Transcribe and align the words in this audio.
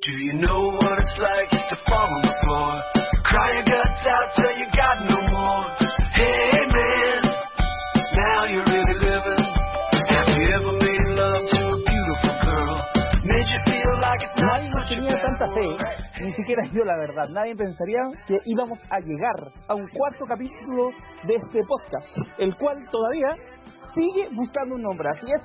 Do 0.00 0.12
you 0.16 0.32
know 0.32 0.72
what 0.80 0.96
it's 0.96 1.18
like 1.20 1.52
to 1.52 1.76
fall 1.84 2.08
on 2.08 2.22
the 2.24 2.32
floor? 2.40 2.72
Cry 3.20 3.52
your 3.52 3.68
guts 3.68 4.04
out 4.08 4.28
till 4.32 4.54
you 4.56 4.66
got 4.72 4.96
no 5.12 5.20
more. 5.28 5.64
Hey 6.16 6.56
man, 6.72 7.20
now 8.16 8.48
you're 8.48 8.64
really 8.64 8.96
living. 8.96 9.44
Have 10.08 10.28
you 10.40 10.46
ever 10.56 10.72
made 10.80 11.04
love 11.20 11.44
to 11.52 11.60
a 11.68 11.78
beautiful 11.84 12.32
girl? 12.32 12.76
Made 13.28 13.44
you 13.44 13.60
feel 13.68 13.92
like 14.00 14.24
it's 14.24 14.40
not 14.40 14.64
Nadie 14.64 14.72
such 14.72 14.88
tenía 14.88 15.20
tanta 15.20 15.46
fe, 15.52 15.68
ni 16.24 16.32
siquiera 16.32 16.64
yo 16.72 16.82
la 16.82 16.96
verdad. 16.96 17.28
Nadie 17.28 17.54
pensaría 17.54 18.00
que 18.26 18.38
íbamos 18.46 18.78
a 18.88 19.00
llegar 19.00 19.52
a 19.68 19.74
un 19.74 19.86
cuarto 19.88 20.24
capítulo 20.24 20.92
de 21.24 21.34
este 21.34 21.60
podcast, 21.68 22.08
el 22.38 22.56
cual 22.56 22.88
todavía 22.90 23.36
sigue 23.94 24.30
buscando 24.32 24.76
un 24.76 24.82
nombre. 24.82 25.10
Así 25.10 25.26
es, 25.30 25.42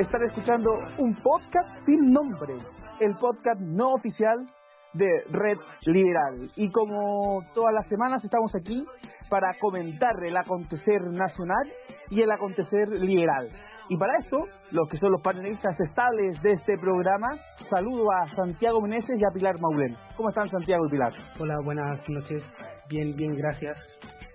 estar 0.00 0.20
escuchando 0.24 0.70
un 0.98 1.14
podcast 1.22 1.86
sin 1.86 2.10
nombre, 2.10 2.54
el 3.00 3.14
podcast 3.16 3.60
no 3.60 3.92
oficial 3.92 4.46
de 4.92 5.08
Red 5.30 5.58
Liberal. 5.86 6.50
Y 6.56 6.70
como 6.70 7.42
todas 7.54 7.74
las 7.74 7.86
semanas 7.88 8.24
estamos 8.24 8.54
aquí 8.54 8.86
para 9.28 9.52
comentar 9.60 10.12
el 10.24 10.36
acontecer 10.36 11.02
nacional 11.02 11.72
y 12.10 12.22
el 12.22 12.30
acontecer 12.30 12.88
liberal. 12.88 13.48
Y 13.88 13.98
para 13.98 14.16
esto, 14.18 14.38
los 14.70 14.88
que 14.88 14.96
son 14.96 15.12
los 15.12 15.20
panelistas 15.20 15.78
estables 15.80 16.40
de 16.42 16.52
este 16.52 16.78
programa, 16.78 17.28
saludo 17.68 18.06
a 18.12 18.34
Santiago 18.34 18.80
Meneses 18.80 19.20
y 19.20 19.24
a 19.24 19.34
Pilar 19.34 19.56
Maurel. 19.60 19.96
¿Cómo 20.16 20.30
están 20.30 20.48
Santiago 20.48 20.86
y 20.86 20.90
Pilar? 20.90 21.12
Hola, 21.38 21.56
buenas 21.62 22.08
noches. 22.08 22.42
Bien, 22.88 23.14
bien, 23.14 23.34
gracias. 23.34 23.76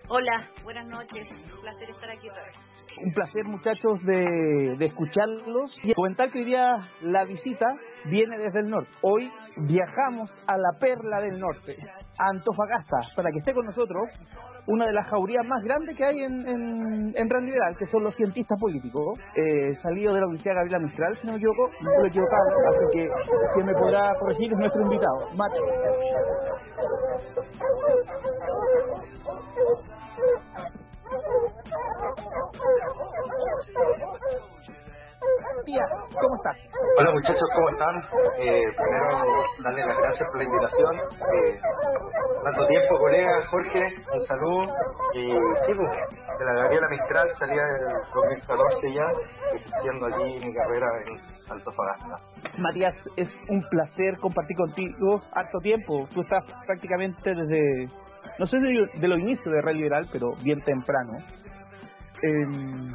Hola, 0.08 0.50
buenas 0.64 0.86
noches. 0.88 1.28
Un 1.32 1.62
placer 1.62 1.90
estar 1.90 2.10
aquí 2.12 2.30
otra 2.30 2.44
vez. 2.44 2.69
Un 3.02 3.14
placer 3.14 3.46
muchachos 3.46 4.04
de, 4.04 4.76
de 4.78 4.86
escucharlos 4.86 5.72
y 5.84 5.94
comentar 5.94 6.30
que 6.32 6.40
hoy 6.40 6.46
día 6.46 6.76
la 7.02 7.24
visita 7.24 7.66
viene 8.06 8.38
desde 8.38 8.60
el 8.60 8.70
norte. 8.70 8.90
Hoy 9.02 9.32
viajamos 9.68 10.30
a 10.48 10.58
la 10.58 10.72
perla 10.80 11.22
del 11.22 11.40
norte, 11.40 11.78
Antofagasta, 12.18 12.98
para 13.16 13.32
que 13.32 13.40
esté 13.40 13.54
con 13.54 13.66
nosotros 13.66 14.10
una 14.68 14.86
de 14.86 14.94
las 14.94 15.08
jaurías 15.08 15.46
más 15.46 15.64
grandes 15.64 15.98
que 15.98 16.06
hay 16.06 16.20
en, 16.20 16.48
en, 16.48 17.14
en 17.16 17.30
que 17.78 17.86
son 17.88 18.04
los 18.04 18.16
cientistas 18.16 18.60
políticos, 18.60 19.20
eh, 19.36 19.74
salido 19.82 20.14
de 20.14 20.20
la 20.20 20.28
Universidad 20.28 20.56
Gabriela 20.56 20.80
Mistral, 20.80 21.18
si 21.20 21.26
no 21.26 21.34
me 21.34 21.40
equivoco, 21.40 21.72
no 21.82 21.92
estoy 21.92 22.10
equivocado, 22.10 22.44
así 22.70 22.86
que 22.94 23.10
quien 23.56 23.66
me 23.66 23.74
podrá 23.74 24.14
corregir 24.20 24.52
es 24.52 24.60
nuestro 24.60 24.82
invitado, 24.84 25.30
Mate. 25.36 25.58
Tía, 35.66 35.86
¿cómo 36.22 36.36
estás? 36.36 36.58
Hola 36.98 37.12
muchachos, 37.12 37.50
¿cómo 37.56 37.70
están? 37.70 37.96
Eh, 38.40 38.62
primero, 38.78 39.44
darles 39.64 39.86
las 39.88 39.98
gracias 39.98 40.30
por 40.30 40.38
la 40.38 40.44
invitación. 40.44 40.96
Eh, 40.98 41.60
tanto 42.44 42.68
tiempo, 42.68 43.00
colega 43.00 43.48
Jorge, 43.50 43.96
un 44.14 44.22
saludo. 44.28 44.64
Y 45.14 45.32
sí, 45.66 45.74
pues, 45.76 45.90
de 46.40 46.46
la 46.46 46.54
Gabriela 46.54 46.88
Mistral 46.90 47.28
salía 47.40 47.62
el 47.62 47.88
2014 48.14 48.94
ya, 48.94 49.12
ejerciendo 49.56 50.06
allí 50.06 50.46
mi 50.46 50.54
carrera 50.54 50.88
en 51.06 51.20
Antofagasta. 51.52 52.18
Matías, 52.58 52.96
es 53.18 53.30
un 53.50 53.62
placer 53.70 54.18
compartir 54.20 54.58
contigo 54.58 55.22
harto 55.34 55.60
tiempo. 55.60 56.08
Tú 56.14 56.22
estás 56.22 56.44
prácticamente 56.66 57.34
desde, 57.34 57.90
no 58.40 58.48
sé 58.48 58.58
de, 58.60 58.90
de 59.00 59.08
los 59.08 59.20
inicios 59.20 59.54
de 59.54 59.62
Red 59.62 59.76
Liberal, 59.76 60.08
pero 60.12 60.32
bien 60.42 60.62
temprano. 60.62 61.12
Em, 62.24 62.92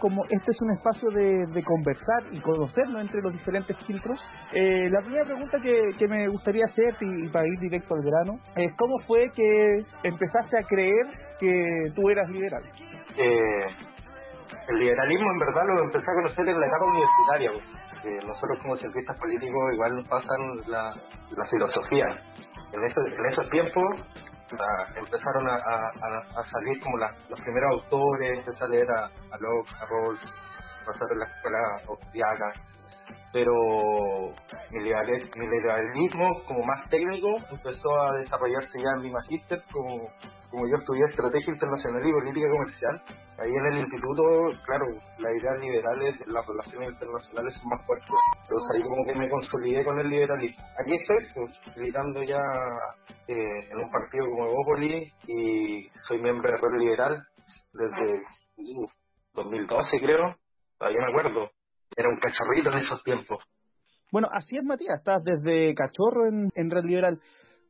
como 0.00 0.24
este 0.28 0.50
es 0.50 0.60
un 0.60 0.72
espacio 0.72 1.10
de, 1.10 1.46
de 1.46 1.64
conversar 1.64 2.22
y 2.30 2.40
conocernos 2.40 3.00
entre 3.00 3.22
los 3.22 3.32
diferentes 3.32 3.76
filtros, 3.86 4.20
eh, 4.52 4.90
la 4.90 5.00
primera 5.00 5.24
pregunta 5.24 5.58
que, 5.62 5.90
que 5.98 6.06
me 6.06 6.28
gustaría 6.28 6.64
hacerte 6.66 7.04
y, 7.06 7.26
y 7.26 7.28
para 7.28 7.46
ir 7.46 7.58
directo 7.60 7.94
al 7.94 8.02
grano 8.02 8.38
es 8.56 8.74
cómo 8.76 8.98
fue 9.06 9.30
que 9.34 9.78
empezaste 10.02 10.58
a 10.58 10.62
creer 10.64 11.06
que 11.40 11.92
tú 11.94 12.10
eras 12.10 12.28
liberal. 12.28 12.62
Eh, 13.16 13.66
el 14.68 14.78
liberalismo 14.78 15.30
en 15.30 15.38
verdad 15.38 15.62
lo 15.66 15.84
empecé 15.84 16.10
a 16.10 16.14
conocer 16.14 16.48
en 16.48 16.60
la 16.60 16.66
etapa 16.66 16.84
universitaria. 16.84 17.50
pues. 17.52 17.86
Eh, 18.04 18.18
nosotros 18.26 18.58
como 18.62 18.76
cientistas 18.76 19.18
políticos 19.18 19.72
igual 19.72 19.96
nos 19.96 20.08
pasan 20.08 20.56
la, 20.68 20.94
la 21.36 21.46
filosofía. 21.50 22.06
En, 22.72 22.82
en 22.84 23.26
esos 23.32 23.50
tiempos 23.50 23.84
empezaron 24.96 25.48
a, 25.48 25.56
salir 26.50 26.80
como 26.82 26.98
la- 26.98 27.14
los 27.28 27.40
primeros 27.40 27.72
autores, 27.82 28.38
empecé 28.38 28.64
a 28.64 28.68
leer 28.68 28.86
a, 28.90 29.04
a 29.06 29.38
Locke, 29.38 29.70
a 29.80 29.86
Rawls, 29.86 30.20
pasar 30.86 31.08
en 31.12 31.18
la 31.18 31.26
escuela 31.26 31.58
austriaca, 31.88 32.52
pero 33.32 33.52
mi 34.70 34.82
liberalismo 34.82 36.42
como 36.46 36.64
más 36.64 36.88
técnico 36.88 37.36
empezó 37.50 38.00
a 38.00 38.16
desarrollarse 38.18 38.78
ya 38.78 38.90
en 38.96 39.02
mi 39.02 39.10
magíster, 39.10 39.62
como, 39.72 40.08
como 40.50 40.68
yo 40.68 40.76
estudié 40.76 41.04
estrategia 41.04 41.52
internacional 41.52 42.06
y 42.06 42.12
política 42.12 42.48
comercial. 42.50 43.02
Ahí 43.38 43.50
en 43.50 43.66
el 43.66 43.78
instituto, 43.80 44.22
claro, 44.64 44.86
las 45.18 45.32
ideas 45.34 45.60
liberales, 45.60 46.26
las 46.26 46.46
relaciones 46.46 46.92
internacionales 46.92 47.54
son 47.54 47.68
más 47.68 47.86
fuertes. 47.86 48.08
Entonces 48.42 48.68
ahí 48.74 48.82
como 48.82 49.04
que 49.04 49.14
me 49.14 49.28
consolidé 49.28 49.84
con 49.84 49.98
el 49.98 50.08
liberalismo. 50.08 50.64
Aquí 50.80 50.94
estoy, 50.94 51.26
pues, 51.34 51.76
militando 51.76 52.22
ya 52.22 52.40
eh, 53.28 53.68
en 53.70 53.78
un 53.78 53.90
partido 53.90 54.24
como 54.30 54.46
Evópolis 54.46 55.12
y 55.26 55.90
soy 56.08 56.22
miembro 56.22 56.50
de 56.50 56.78
Liberal 56.78 57.22
desde 57.72 58.22
uh, 58.56 58.86
2012 59.34 60.00
creo, 60.00 60.36
todavía 60.78 61.00
me 61.00 61.10
acuerdo. 61.10 61.50
Era 61.96 62.08
un 62.08 62.18
cachorrito 62.18 62.70
en 62.70 62.78
esos 62.84 63.02
tiempos. 63.02 63.42
Bueno, 64.12 64.28
así 64.32 64.56
es 64.56 64.64
Matías, 64.64 64.98
estás 64.98 65.24
desde 65.24 65.74
cachorro 65.74 66.26
en, 66.26 66.50
en 66.54 66.70
Red 66.70 66.84
Liberal. 66.84 67.20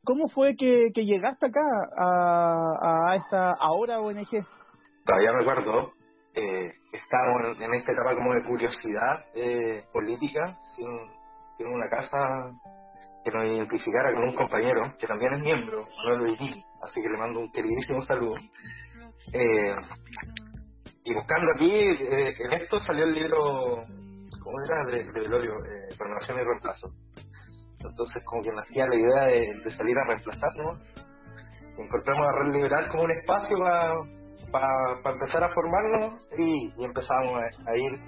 ¿Cómo 0.05 0.29
fue 0.29 0.55
que, 0.57 0.89
que 0.95 1.05
llegaste 1.05 1.47
acá 1.47 1.63
a, 1.97 3.11
a 3.11 3.17
esta 3.17 3.53
ahora 3.53 4.01
ONG? 4.01 4.45
todavía 5.07 5.33
me 5.33 5.41
acuerdo, 5.43 5.93
eh, 6.35 6.73
estábamos 6.93 7.61
en, 7.61 7.75
esta 7.75 7.93
etapa 7.93 8.15
como 8.15 8.35
de 8.35 8.43
curiosidad 8.43 9.25
eh, 9.35 9.85
política, 9.93 10.59
sin, 10.75 10.87
sin 11.57 11.67
una 11.69 11.89
casa 11.89 12.51
que 13.25 13.31
nos 13.31 13.45
identificara 13.47 14.13
con 14.13 14.25
un 14.25 14.35
compañero, 14.35 14.95
que 14.99 15.07
también 15.07 15.35
es 15.35 15.41
miembro, 15.41 15.87
Manuel 15.97 16.23
Beití, 16.23 16.63
así 16.83 17.01
que 17.01 17.09
le 17.09 17.19
mando 17.19 17.41
un 17.41 17.51
queridísimo 17.53 18.05
saludo. 18.05 18.37
Eh, 19.33 19.75
y 21.05 21.15
buscando 21.15 21.53
aquí, 21.55 21.71
eh, 21.71 22.35
en 22.39 22.53
esto 22.53 22.81
salió 22.81 23.05
el 23.05 23.15
libro, 23.15 23.85
¿cómo 24.47 24.63
era? 24.63 24.85
De, 24.85 25.03
de 25.03 25.21
Velorio, 25.21 25.55
eh, 25.67 25.89
y 25.91 26.45
Reemplazo. 26.45 26.89
Entonces 27.81 28.23
como 28.25 28.43
que 28.43 28.53
nacía 28.53 28.87
la 28.87 28.95
idea 28.95 29.25
de, 29.27 29.77
salir 29.77 29.99
a 29.99 30.05
reemplazarnos. 30.07 30.81
Encontramos 31.77 32.27
a 32.27 32.33
Red 32.33 32.53
Liberal 32.53 32.89
como 32.89 33.03
un 33.03 33.11
espacio 33.11 33.59
para 34.53 35.13
empezar 35.13 35.43
a 35.43 35.53
formarnos 35.53 36.27
y, 36.39 36.73
y 36.81 36.85
empezamos 36.85 37.43
a, 37.67 37.77
ir 37.77 38.01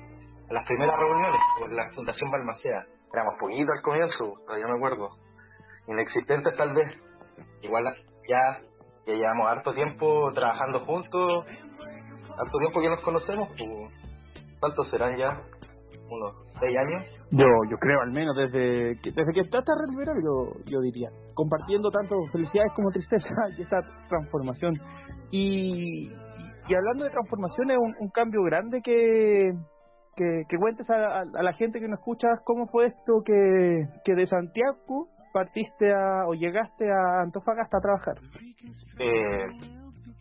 a 0.49 0.53
las 0.55 0.65
primeras 0.67 0.97
reuniones 0.97 1.41
con 1.59 1.75
la 1.75 1.91
Fundación 1.91 2.31
Balmacea. 2.31 2.87
Éramos 3.13 3.35
poquitos 3.41 3.77
al 3.77 3.83
comienzo, 3.83 4.35
todavía 4.47 4.67
me 4.69 4.77
acuerdo. 4.77 5.11
Inexistentes 5.89 6.57
tal 6.57 6.73
vez. 6.73 6.89
Igual 7.63 7.85
ya, 8.29 8.61
ya 9.07 9.15
llevamos 9.15 9.49
harto 9.49 9.75
tiempo 9.75 10.33
trabajando 10.35 10.81
juntos, 10.87 11.47
harto 12.39 12.59
tiempo 12.59 12.81
que 12.81 12.91
nos 12.91 13.03
conocemos. 13.03 13.49
Pues, 13.49 13.93
¿Cuántos 14.61 14.91
serán 14.91 15.17
ya? 15.17 15.43
¿Unos 16.11 16.35
seis 16.59 16.77
años? 16.79 17.05
Yo, 17.31 17.45
yo 17.71 17.77
creo 17.79 18.01
al 18.01 18.11
menos 18.13 18.35
desde 18.37 18.99
que, 19.03 19.13
desde 19.13 19.33
que 19.33 19.41
está 19.41 19.59
Red 19.59 19.91
Liberal, 19.91 20.17
yo, 20.25 20.53
yo 20.65 20.81
diría, 20.81 21.11
compartiendo 21.35 21.91
tanto 21.91 22.17
felicidades 22.33 22.73
como 22.75 22.91
tristeza 22.91 23.29
y 23.59 23.63
esta 23.63 23.81
transformación. 24.09 24.75
Y, 25.31 26.09
y 26.69 26.75
hablando 26.75 27.05
de 27.05 27.11
transformación, 27.11 27.71
es 27.71 27.77
un, 27.79 27.95
un 28.01 28.09
cambio 28.11 28.43
grande 28.45 28.81
que, 28.83 29.53
que, 30.17 30.43
que 30.49 30.57
cuentes 30.57 30.89
a, 30.91 30.95
a- 31.21 31.21
a 31.21 31.43
la 31.43 31.53
gente 31.53 31.81
que 31.81 31.89
nos 31.89 31.99
escucha 31.99 32.29
cómo 32.45 32.67
fue 32.69 32.87
esto 32.87 33.23
que, 33.25 33.83
que 34.05 34.15
de 34.15 34.27
Santiago 34.27 35.09
partiste 35.35 35.93
a, 35.93 36.27
o 36.27 36.33
llegaste 36.35 36.91
a 36.91 37.21
Antofagasta 37.23 37.77
a 37.77 37.81
trabajar. 37.81 38.15
Eh, 38.99 39.47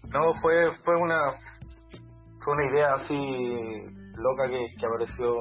no, 0.09 0.33
fue 0.41 0.69
fue 0.83 0.95
una 0.97 1.17
fue 2.43 2.53
una 2.53 2.65
idea 2.71 2.93
así 2.95 3.96
loca 4.17 4.47
que, 4.49 4.85
apareció 4.85 5.35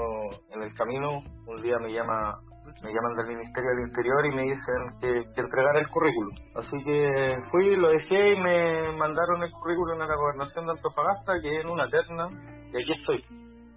en 0.55 0.62
el 0.62 0.75
camino. 0.75 1.23
Un 1.46 1.62
día 1.62 1.78
me 1.78 1.93
llama 1.93 2.38
me 2.82 2.93
llaman 2.93 3.14
del 3.17 3.37
Ministerio 3.37 3.70
del 3.70 3.88
Interior 3.88 4.26
y 4.26 4.34
me 4.34 4.43
dicen 4.43 4.99
que, 5.00 5.25
que 5.34 5.40
entregara 5.40 5.78
el 5.78 5.88
currículum. 5.88 6.34
Así 6.56 6.84
que 6.84 7.37
fui, 7.50 7.76
lo 7.76 7.88
dejé 7.88 8.32
y 8.32 8.40
me 8.40 8.93
mandaron 8.96 9.43
el 9.43 9.50
currículum 9.52 10.00
a 10.02 10.06
la 10.06 10.17
gobernación 10.17 10.67
de 10.67 10.73
Antofagasta, 10.73 11.40
que 11.40 11.61
en 11.61 11.69
una 11.69 11.88
terna, 11.88 12.28
y 12.73 12.76
aquí 12.76 12.93
estoy, 12.93 13.25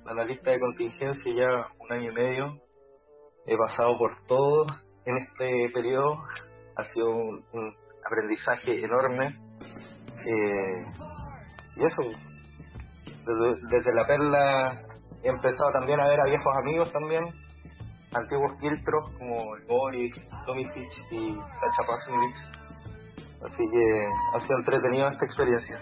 analista 0.06 0.52
de 0.52 0.60
contingencia 0.60 1.34
ya 1.34 1.68
un 1.80 1.92
año 1.92 2.12
y 2.12 2.16
medio. 2.16 2.58
He 3.46 3.56
pasado 3.58 3.98
por 3.98 4.12
todo 4.28 4.66
en 5.06 5.18
este 5.18 5.70
periodo, 5.74 6.18
ha 6.76 6.84
sido 6.94 7.10
un, 7.10 7.46
un 7.54 7.76
aprendizaje 8.06 8.84
enorme. 8.84 9.36
Eh, 10.26 10.86
y 11.78 11.86
eso, 11.86 12.02
desde, 13.26 13.68
desde 13.70 13.94
la 13.94 14.06
perla 14.06 14.89
he 15.24 15.30
empezado 15.30 15.72
también 15.72 16.00
a 16.00 16.08
ver 16.08 16.20
a 16.20 16.26
viejos 16.26 16.54
amigos 16.58 16.92
también, 16.92 17.26
antiguos 18.14 18.52
filtros 18.60 19.12
como 19.18 19.56
el 19.56 19.66
Boris, 19.66 20.14
Tomicic 20.46 20.90
y 21.12 21.34
Sacha 21.36 21.88
Pasenlich. 21.88 22.36
Así 23.42 23.64
que 23.72 24.08
ha 24.34 24.42
sido 24.42 24.58
entretenido 24.60 25.08
esta 25.10 25.26
experiencia. 25.26 25.80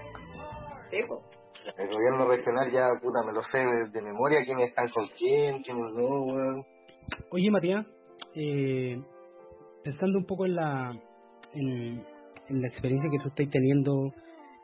Sí, 0.92 0.98
po. 1.08 1.24
El 1.78 1.90
gobierno 1.90 2.28
regional 2.28 2.72
ya, 2.72 2.90
puta, 3.02 3.24
me 3.26 3.34
lo 3.34 3.44
sé 3.52 3.58
de, 3.58 3.90
de 3.92 4.02
memoria, 4.02 4.46
quiénes 4.46 4.70
están 4.70 4.88
con 4.90 5.06
quién, 5.18 5.62
quiénes 5.64 5.94
no, 5.94 6.22
weón. 6.24 6.64
Oye, 7.32 7.52
Matías, 7.52 7.86
eh, 8.36 9.02
pensando 9.84 10.20
un 10.20 10.26
poco 10.26 10.46
en 10.46 10.56
la, 10.56 10.92
en, 11.54 12.06
en 12.48 12.62
la 12.62 12.68
experiencia 12.68 13.10
que 13.10 13.20
tú 13.20 13.28
estás 13.30 13.50
teniendo 13.52 14.14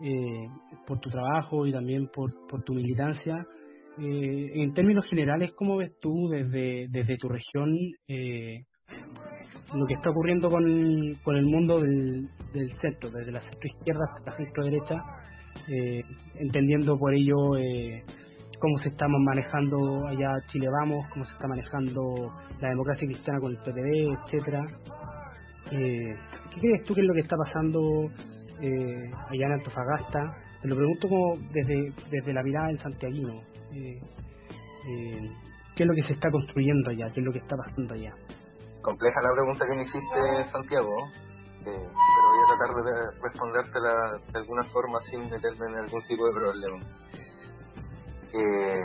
eh, 0.02 0.48
por 0.88 1.00
tu 1.00 1.10
trabajo 1.10 1.66
y 1.66 1.74
también 1.74 2.08
por, 2.08 2.32
por 2.48 2.64
tu 2.64 2.74
militancia, 2.74 3.46
eh, 4.00 4.52
en 4.56 4.74
términos 4.74 5.06
generales, 5.10 5.52
¿cómo 5.56 5.78
ves 5.78 5.92
tú 6.00 6.30
desde, 6.30 7.18
tu 7.18 7.30
región 7.30 7.76
eh, 8.08 8.64
lo 9.74 9.86
que 9.86 9.94
está 9.96 10.10
ocurriendo 10.10 10.50
con, 10.50 10.66
el 10.66 11.46
mundo 11.46 11.80
del, 11.80 12.30
centro, 12.82 13.10
desde 13.10 13.32
la 13.32 13.42
centro 13.42 13.68
izquierda 13.68 14.06
hasta 14.06 14.32
la 14.32 14.38
centro 14.38 14.64
derecha, 14.66 15.04
eh, 15.68 16.04
entendiendo 16.36 16.98
por 16.98 17.14
ello 17.14 17.58
eh, 17.58 18.04
cómo 18.60 18.78
se 18.80 18.90
está 18.90 19.08
manejando 19.08 20.08
allá 20.08 20.32
Chile 20.52 20.68
Vamos, 20.70 21.06
cómo 21.10 21.26
se 21.26 21.34
está 21.34 21.48
manejando 21.48 22.32
la 22.62 22.70
democracia 22.70 23.08
cristiana 23.08 23.40
con 23.40 23.52
el 23.52 23.58
PPD, 23.58 24.18
etcétera. 24.24 24.66
Eh, 25.72 26.16
¿Qué 26.54 26.60
crees 26.62 26.84
tú 26.84 26.94
que 26.94 27.02
es 27.02 27.08
lo 27.08 27.14
que 27.14 27.22
está 27.22 27.36
pasando 27.36 28.10
eh, 28.62 29.12
allá 29.30 29.46
en 29.48 29.52
Antofagasta? 29.54 30.38
Te 30.62 30.68
lo 30.68 30.76
pregunto 30.76 31.10
como 31.10 31.38
desde, 31.52 31.92
desde 32.10 32.34
la 32.34 32.44
mirada 32.44 32.68
del 32.68 32.80
santiaguino. 32.80 33.53
Eh, 33.74 34.00
eh, 34.88 35.32
¿Qué 35.76 35.84
es 35.84 35.88
lo 35.88 35.96
que 35.96 36.04
se 36.04 36.14
está 36.14 36.30
construyendo 36.30 36.92
allá? 36.92 37.12
¿Qué 37.12 37.20
es 37.22 37.26
lo 37.26 37.32
que 37.32 37.40
está 37.40 37.56
pasando 37.58 37.96
allá? 37.96 38.14
Compleja 38.82 39.22
la 39.22 39.32
pregunta 39.34 39.66
que 39.66 39.76
me 39.76 39.84
hiciste, 39.84 40.52
Santiago, 40.52 40.96
eh, 41.66 41.66
pero 41.66 42.28
voy 42.30 42.44
a 42.44 42.58
tratar 42.58 42.84
de 42.84 43.22
respondértela 43.24 43.94
de 44.32 44.40
alguna 44.40 44.64
forma 44.66 45.00
sin 45.10 45.30
meterme 45.30 45.66
en 45.72 45.78
algún 45.78 46.04
tipo 46.04 46.28
de 46.28 46.34
problema. 46.34 46.80
Eh, 48.34 48.84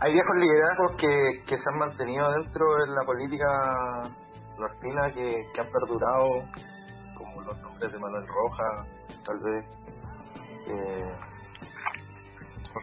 hay 0.00 0.12
viejos 0.12 0.36
liderazgos 0.36 0.92
que, 0.96 1.56
se 1.56 1.70
han 1.70 1.78
mantenido 1.78 2.30
dentro 2.32 2.64
de 2.76 2.86
la 2.94 3.04
política 3.04 4.16
nortina 4.58 5.12
que, 5.12 5.60
han 5.60 5.70
perdurado, 5.70 6.44
como 7.18 7.42
los 7.42 7.60
nombres 7.60 7.92
de 7.92 7.98
Manuel 7.98 8.26
Roja, 8.26 8.86
tal 9.26 9.38
vez, 9.40 9.64
eh, 10.68 11.12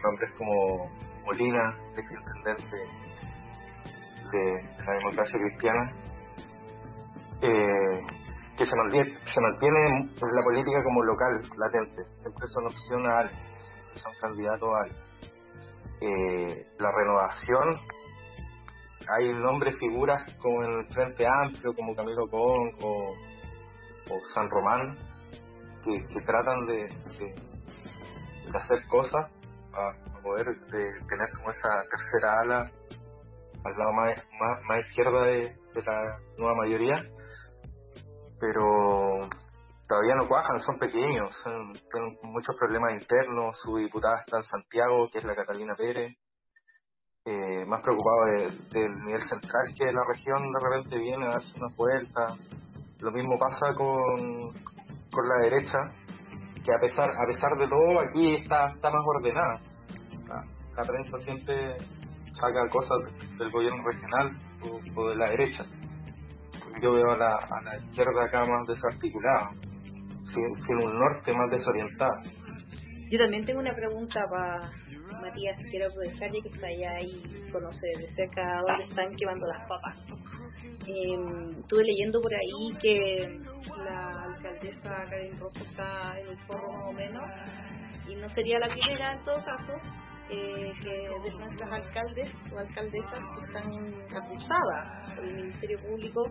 nombres 0.04 0.30
como 0.38 1.09
Molina, 1.24 1.76
exintendente 1.96 2.76
de 4.32 4.62
la 4.84 4.92
democracia 4.92 5.38
cristiana, 5.38 5.92
eh, 7.42 8.06
que 8.56 8.66
se 8.66 8.76
mantiene, 8.76 9.18
se 9.32 9.40
la 10.20 10.42
política 10.42 10.82
como 10.84 11.02
local, 11.02 11.40
latente, 11.56 12.02
siempre 12.20 12.46
son 12.48 12.66
opción 12.66 13.06
a 13.06 13.18
alguien, 13.20 13.40
son 13.94 14.12
candidatos 14.20 14.68
a 14.68 14.82
alguien. 14.82 15.10
Eh, 16.02 16.66
la 16.78 16.92
renovación, 16.92 17.80
hay 19.16 19.32
nombres, 19.32 19.76
figuras 19.78 20.22
como 20.38 20.62
en 20.62 20.78
el 20.80 20.86
Frente 20.94 21.26
Amplio, 21.26 21.74
como 21.74 21.94
Camilo 21.94 22.28
Con 22.28 22.70
o, 22.82 23.14
San 24.34 24.50
Román, 24.50 24.96
que, 25.84 26.20
tratan 26.26 26.66
de, 26.66 26.88
hacer 28.54 28.86
cosas 28.88 29.30
a, 29.72 29.88
a 29.88 30.09
poder 30.22 30.46
de 30.46 30.92
tener 31.08 31.28
como 31.36 31.50
esa 31.50 31.82
tercera 31.90 32.40
ala 32.40 32.70
al 33.64 33.78
lado 33.78 33.92
más, 33.92 34.16
más, 34.40 34.62
más 34.64 34.80
izquierda 34.88 35.22
de, 35.24 35.56
de 35.74 35.82
la 35.84 36.18
nueva 36.38 36.54
mayoría, 36.56 37.04
pero 38.40 39.28
todavía 39.86 40.14
no 40.16 40.28
cuajan, 40.28 40.60
son 40.60 40.78
pequeños, 40.78 41.30
son, 41.44 41.72
tienen 41.92 42.18
muchos 42.22 42.56
problemas 42.58 42.94
internos, 42.94 43.58
su 43.62 43.76
diputada 43.76 44.20
está 44.20 44.38
en 44.38 44.44
Santiago, 44.44 45.08
que 45.12 45.18
es 45.18 45.24
la 45.24 45.34
Catalina 45.34 45.74
Pérez, 45.76 46.16
eh, 47.26 47.64
más 47.66 47.82
preocupado 47.82 48.24
de- 48.26 48.58
del 48.80 49.04
nivel 49.04 49.28
central 49.28 49.74
que 49.76 49.84
de 49.84 49.92
la 49.92 50.02
región, 50.08 50.52
de 50.52 50.60
repente 50.60 50.98
viene 50.98 51.26
a 51.26 51.30
darse 51.32 51.52
una 51.58 51.74
vuelta, 51.76 52.36
lo 53.00 53.10
mismo 53.12 53.38
pasa 53.38 53.74
con, 53.76 54.52
con 55.10 55.28
la 55.28 55.36
derecha, 55.42 55.78
que 56.64 56.72
a 56.74 56.78
pesar 56.80 57.10
a 57.10 57.26
pesar 57.26 57.56
de 57.58 57.68
todo 57.68 58.00
aquí 58.00 58.36
está, 58.36 58.68
está 58.70 58.90
más 58.90 59.02
ordenada. 59.16 59.60
La, 60.80 60.86
prensa 60.86 61.18
siempre 61.18 61.76
saca 62.40 62.68
cosas 62.70 62.98
del 63.38 63.50
gobierno 63.50 63.82
regional 63.84 64.30
o, 64.96 65.08
de 65.10 65.16
la 65.16 65.28
derecha. 65.28 65.64
Yo 66.80 66.94
veo 66.94 67.10
a 67.10 67.18
la, 67.18 67.78
izquierda 67.84 68.24
acá 68.24 68.46
más 68.46 68.66
desarticulada, 68.66 69.50
sin, 70.32 70.76
un 70.78 70.98
norte 70.98 71.34
más 71.34 71.50
desorientado. 71.50 72.22
Yo 73.10 73.18
también 73.18 73.44
tengo 73.44 73.60
una 73.60 73.74
pregunta 73.74 74.24
para 74.30 74.70
Matías, 75.20 75.58
quiero 75.70 75.88
aprovechar 75.90 76.32
ya 76.32 76.40
que 76.40 76.48
está 76.48 76.66
allá 76.66 77.00
y 77.02 77.50
conoce 77.52 77.86
de 77.98 78.14
cerca 78.14 78.62
dónde 78.66 78.84
están 78.84 79.14
quemando 79.16 79.46
las 79.48 79.68
papas. 79.68 79.96
Eh, 80.86 81.60
estuve 81.60 81.84
leyendo 81.84 82.22
por 82.22 82.32
ahí 82.32 82.78
que 82.80 83.38
la 83.84 84.22
alcaldesa 84.24 85.04
Karen 85.10 85.38
Rojo 85.38 85.62
está 85.62 86.18
en 86.18 86.28
el 86.28 86.38
foro 86.46 86.72
más 86.72 86.88
o 86.88 86.92
menos 86.92 87.24
y 88.08 88.14
no 88.14 88.30
sería 88.30 88.58
la 88.58 88.68
primera 88.68 89.12
en 89.12 89.24
todo 89.24 89.44
caso 89.44 89.72
eh, 90.30 90.72
que 90.82 90.90
de 91.30 91.30
nuestras 91.36 91.72
alcaldes 91.72 92.30
o 92.52 92.58
alcaldesas 92.58 93.20
que 93.38 93.44
están 93.46 93.66
acusadas 94.16 95.14
por 95.16 95.24
el 95.24 95.34
Ministerio 95.36 95.78
Público 95.88 96.24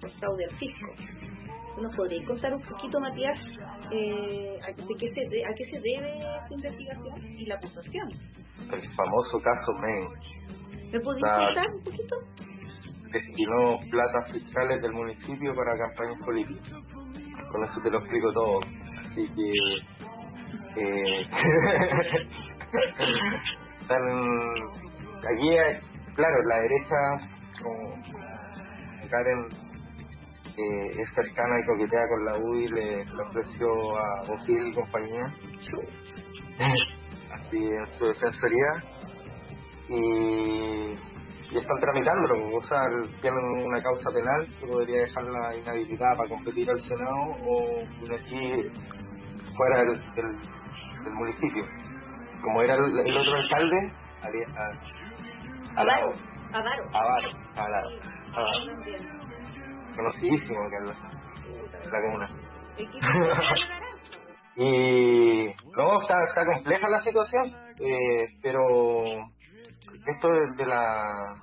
por 0.00 0.10
fraude 0.12 0.44
al 0.50 0.56
fisco. 0.58 0.92
¿Nos 1.80 1.94
podrías 1.94 2.26
contar 2.26 2.54
un 2.54 2.62
poquito, 2.62 2.98
Matías, 3.00 3.38
eh, 3.92 4.58
a, 4.62 4.66
de 4.72 4.94
qué 4.98 5.12
se 5.12 5.28
de- 5.28 5.44
a 5.44 5.52
qué 5.54 5.64
se 5.70 5.78
debe 5.80 6.18
esta 6.18 6.54
investigación 6.54 7.22
y 7.38 7.44
la 7.46 7.54
acusación? 7.56 8.08
El 8.72 8.94
famoso 8.94 9.40
caso 9.42 9.72
Main 9.74 10.08
¿Me 10.92 11.00
podrías 11.00 11.30
Ah. 11.30 11.46
contar 11.46 11.66
un 11.74 11.84
poquito? 11.84 12.16
destinó 13.12 13.78
platas 13.90 14.32
fiscales 14.32 14.82
del 14.82 14.92
municipio 14.92 15.54
para 15.54 15.76
campañas 15.78 16.18
políticas. 16.24 16.82
Con 17.52 17.64
eso 17.64 17.80
te 17.82 17.90
lo 17.90 17.98
explico 17.98 18.32
todo. 18.32 18.60
Así 19.10 19.28
que... 19.34 19.52
Eh, 20.80 21.26
están- 23.80 24.56
aquí, 25.34 25.58
hay- 25.58 25.80
claro, 26.14 26.36
la 26.48 26.60
derecha, 26.60 26.96
como 27.62 28.02
Karen 29.10 29.46
eh, 30.58 31.00
es 31.02 31.08
cercana 31.14 31.60
y 31.60 31.66
coquetea 31.66 32.08
con 32.08 32.24
la 32.24 32.38
UDI, 32.38 32.68
le, 32.68 33.04
le 33.04 33.22
ofreció 33.22 33.98
a 33.98 34.22
Bosil 34.26 34.68
y 34.68 34.74
compañía, 34.74 35.26
así 37.34 37.58
en 37.58 37.86
su 37.98 38.06
defensoría, 38.06 38.82
y, 39.88 40.92
y 41.52 41.58
están 41.58 41.78
tramitándolo, 41.80 42.56
o 42.56 42.62
sea, 42.64 42.80
tienen 43.20 43.44
una 43.66 43.82
causa 43.82 44.10
penal 44.12 44.48
que 44.58 44.66
podría 44.66 45.00
dejarla 45.02 45.56
inhabilitada 45.56 46.16
para 46.16 46.28
competir 46.30 46.70
al 46.70 46.80
Senado 46.80 47.36
o 47.44 47.82
aquí 48.14 48.70
fuera 49.56 49.80
del, 49.84 50.00
del, 50.14 51.04
del 51.04 51.14
municipio. 51.14 51.64
Como 52.42 52.62
era 52.62 52.74
el, 52.74 52.98
el 53.06 53.16
otro 53.16 53.34
alcalde, 53.36 53.92
a- 54.56 55.80
Avaro. 55.80 56.12
Avaro, 56.94 57.28
Avaro. 57.54 57.88
Entiendo. 58.78 59.12
conocidísimo 59.96 60.58
que 60.70 60.76
en 60.76 60.86
la, 61.92 62.00
comuna. 62.00 62.30
Y 64.56 65.46
no, 65.76 66.00
está, 66.02 66.24
está 66.24 66.44
compleja 66.46 66.88
la 66.88 67.02
situación, 67.02 67.52
eh, 67.80 68.26
pero 68.42 68.66
esto 70.06 70.28
de, 70.30 70.40
de 70.56 70.66
la 70.66 71.34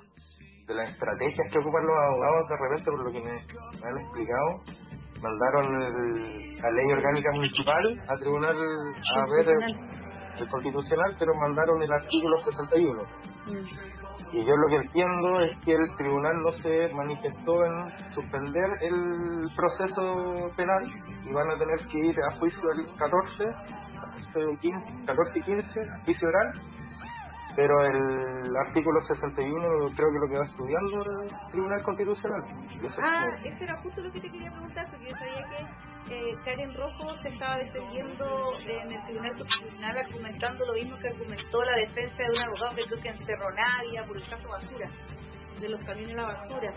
de 0.66 0.74
las 0.74 0.88
estrategias 0.90 1.52
que 1.52 1.58
ocupan 1.58 1.86
los 1.86 1.96
abogados 1.96 2.48
de 2.48 2.56
repente, 2.56 2.90
por 2.90 3.04
lo 3.04 3.12
que 3.12 3.20
me, 3.20 3.32
me 3.32 3.88
han 3.88 3.98
explicado, 3.98 4.62
mandaron 5.20 5.82
el- 5.82 6.56
la 6.58 6.70
ley 6.70 6.86
orgánica 6.92 7.30
municipal 7.34 8.02
a 8.08 8.16
tribunal 8.16 8.56
a 8.56 9.26
ver 9.36 9.46
el, 10.38 10.48
constitucional, 10.48 11.16
pero 11.18 11.34
mandaron 11.34 11.82
el 11.82 11.92
artículo 11.92 12.38
61. 12.44 13.02
Mm. 13.46 13.94
Y 14.32 14.44
yo 14.44 14.56
lo 14.56 14.66
que 14.68 14.76
entiendo 14.76 15.40
es 15.40 15.56
que 15.58 15.74
el 15.74 15.96
tribunal 15.96 16.42
no 16.42 16.52
se 16.60 16.92
manifestó 16.92 17.64
en 17.64 18.12
suspender 18.14 18.68
el 18.80 19.48
proceso 19.54 20.50
penal 20.56 20.84
y 21.22 21.32
van 21.32 21.50
a 21.50 21.56
tener 21.56 21.86
que 21.86 21.98
ir 21.98 22.16
a 22.28 22.36
juicio 22.38 22.72
el 22.72 22.86
14, 22.96 23.44
14 24.34 24.44
o 24.44 24.58
15, 24.58 25.06
14 25.06 25.38
y 25.38 25.42
15, 25.42 25.80
a 25.80 26.04
juicio 26.04 26.28
oral. 26.28 26.52
Pero 27.54 27.86
el 27.86 28.56
artículo 28.66 29.00
61 29.02 29.94
creo 29.94 30.08
que 30.10 30.18
lo 30.18 30.28
que 30.28 30.38
va 30.38 30.44
estudiando 30.44 31.04
el 31.22 31.50
Tribunal 31.52 31.82
Constitucional. 31.84 32.42
Ah, 33.00 33.28
eso 33.44 33.62
era 33.62 33.76
justo 33.82 34.00
lo 34.00 34.10
que 34.10 34.20
te 34.20 34.30
quería 34.30 34.50
preguntar, 34.50 34.90
porque 34.90 35.10
yo 35.10 35.16
sabía 35.16 35.46
que 35.48 35.93
eh, 36.10 36.34
Karen 36.44 36.74
Rojo 36.74 37.16
se 37.22 37.28
estaba 37.28 37.56
defendiendo 37.58 38.52
en 38.60 38.92
el 38.92 39.04
Tribunal 39.06 39.32
Constitucional 39.38 39.98
argumentando 39.98 40.66
lo 40.66 40.72
mismo 40.74 40.98
que 40.98 41.08
argumentó 41.08 41.64
la 41.64 41.76
defensa 41.76 42.16
de 42.22 42.30
un 42.30 42.38
abogado 42.42 42.76
que 42.76 42.84
creo 42.84 43.00
que 43.02 43.08
encerró 43.08 43.50
Nadia 43.52 44.04
por 44.06 44.16
el 44.16 44.28
caso 44.28 44.48
Basura. 44.48 44.88
de 45.60 45.68
los 45.68 45.80
camiones 45.84 46.16
a 46.18 46.22
la 46.22 46.26
basura, 46.28 46.72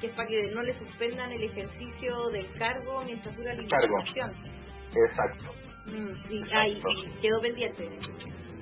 que 0.00 0.06
es 0.08 0.12
para 0.14 0.28
que 0.28 0.42
no 0.54 0.62
le 0.62 0.78
suspendan 0.78 1.30
el 1.32 1.42
ejercicio 1.44 2.28
del 2.30 2.52
cargo 2.58 3.02
mientras 3.04 3.36
dura 3.36 3.54
la 3.54 3.68
Cargo. 3.68 3.98
investigación. 3.98 4.32
Exacto. 5.08 5.44
Mm, 5.86 6.32
y, 6.32 6.42
ah, 6.52 6.66
y 6.68 6.82
quedó 7.20 7.40
pendiente. 7.40 7.88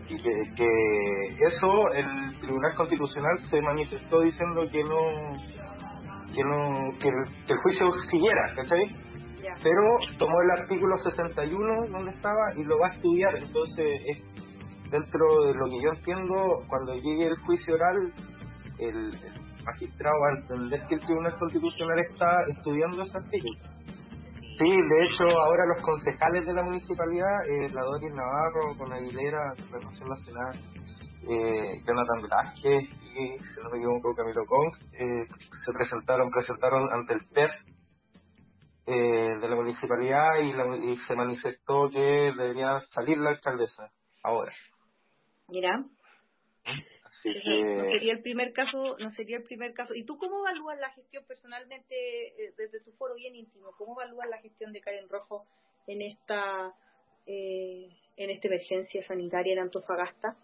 Y 0.09 0.17
que, 0.21 0.55
que 0.57 1.45
eso, 1.47 1.89
el 1.95 2.39
Tribunal 2.41 2.75
Constitucional 2.77 3.39
se 3.49 3.63
manifestó 3.63 4.21
diciendo 4.21 4.67
que 4.71 4.83
no, 4.85 5.33
que 6.35 6.43
no, 6.45 6.99
que 6.99 7.09
el, 7.09 7.47
que 7.47 7.53
el 7.53 7.59
juicio 7.61 7.91
siguiera, 8.11 8.53
¿cachai? 8.57 8.97
Pero 9.63 9.99
tomó 10.19 10.41
el 10.43 10.51
artículo 10.61 10.97
61 10.99 11.87
donde 11.89 12.11
estaba 12.11 12.55
y 12.57 12.65
lo 12.65 12.79
va 12.79 12.89
a 12.89 12.95
estudiar, 12.95 13.37
entonces 13.37 14.01
es 14.07 14.33
dentro 14.91 15.45
de 15.47 15.55
lo 15.55 15.67
que 15.67 15.83
yo 15.83 15.91
entiendo, 15.91 16.65
cuando 16.69 16.95
llegue 16.95 17.29
el 17.29 17.37
juicio 17.47 17.75
oral, 17.75 18.13
el, 18.79 19.19
magistrado 19.65 20.17
va 20.21 20.29
a 20.29 20.41
entender 20.41 20.87
que 20.89 20.95
el 20.95 21.01
Tribunal 21.01 21.37
Constitucional 21.39 21.99
está 22.01 22.43
estudiando 22.49 23.03
ese 23.03 23.17
artículo. 23.17 23.59
Sí, 24.59 24.69
de 24.69 25.05
hecho, 25.07 25.25
ahora 25.25 25.65
los 25.75 25.83
concejales 25.83 26.47
de 26.47 26.53
la 26.53 26.63
municipalidad, 26.63 27.47
eh, 27.49 27.71
la 27.73 27.83
Doris 27.83 28.13
Navarro, 28.15 28.77
con 28.77 28.93
Aguilera, 28.93 29.55
Renovación 29.71 30.09
Nacional, 30.09 30.55
eh, 31.29 31.81
Jonathan 31.87 32.23
Velázquez 32.23 32.83
y, 32.83 33.39
si 33.39 33.63
no 33.63 33.71
me 33.71 33.79
equivoco, 33.79 34.15
Camilo 34.15 34.45
Cong, 34.45 34.73
eh, 34.93 35.27
se 35.65 35.73
presentaron 35.73 36.31
presentaron 36.31 36.93
ante 36.93 37.15
el 37.15 37.25
PER 37.33 37.51
eh, 38.87 39.39
de 39.41 39.49
la 39.49 39.57
municipalidad 39.57 40.39
y, 40.41 40.53
la- 40.55 40.77
y 40.77 40.99
se 41.09 41.17
manifestó 41.17 41.91
que 41.91 42.01
debería 42.37 42.81
salir 42.95 43.19
la 43.19 43.31
alcaldesa 43.31 43.91
ahora. 44.23 44.53
Mira, 45.49 45.87
Así 47.05 47.31
no 47.77 47.85
que, 47.85 47.91
sería 47.91 48.15
el 48.15 48.23
primer 48.23 48.53
caso, 48.53 48.97
no 48.99 49.13
sería 49.15 49.39
el 49.39 49.45
primer 49.45 49.75
caso. 49.75 49.95
¿Y 49.95 50.05
tú 50.05 50.19
cómo 50.19 50.41
evalúas 50.41 50.79
la 50.81 50.91
gestión 50.93 51.25
personalmente 51.27 51.95
eh, 51.95 52.55
desde 52.59 52.81
tu 52.83 52.93
foro 52.93 53.15
bien 53.15 53.37
íntimo? 53.37 53.73
¿Cómo 53.79 53.95
evalúas 54.01 54.29
la 54.31 54.39
gestión 54.39 54.73
de 54.73 54.81
Karen 54.83 55.09
Rojo 55.09 55.47
en 55.87 56.03
esta 56.03 56.75
eh, 57.27 57.89
en 58.17 58.31
esta 58.31 58.49
emergencia 58.49 59.07
sanitaria 59.09 59.55
en 59.55 59.61
Antofagasta? 59.61 60.37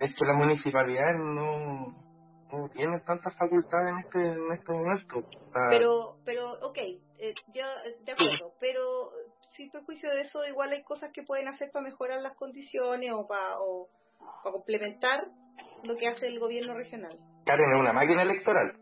es 0.00 0.14
que 0.16 0.24
la 0.26 0.34
municipalidad 0.34 1.14
no, 1.18 1.94
no 2.52 2.68
tiene 2.70 3.00
tantas 3.02 3.36
facultades 3.36 3.90
en 3.92 3.98
este, 4.00 4.32
en 4.32 4.52
este 4.52 4.72
momento. 4.72 5.24
Pero, 5.68 6.18
pero, 6.24 6.52
ok, 6.62 6.78
eh, 7.22 7.34
yo 7.54 7.64
eh, 7.64 7.96
de 8.04 8.12
acuerdo, 8.12 8.52
pero 8.60 9.10
sin 9.56 9.70
perjuicio 9.70 10.10
de 10.10 10.22
eso, 10.22 10.44
igual 10.46 10.72
hay 10.72 10.82
cosas 10.82 11.10
que 11.12 11.22
pueden 11.22 11.48
hacer 11.48 11.70
para 11.72 11.84
mejorar 11.84 12.20
las 12.22 12.36
condiciones 12.36 13.12
o 13.12 13.26
para 13.26 13.60
o, 13.60 13.88
para 14.42 14.52
complementar 14.52 15.24
lo 15.84 15.96
que 15.96 16.08
hace 16.08 16.26
el 16.26 16.38
gobierno 16.38 16.74
regional. 16.74 17.18
Karen 17.44 17.72
es 17.74 17.80
una 17.80 17.92
máquina 17.92 18.22
electoral. 18.22 18.72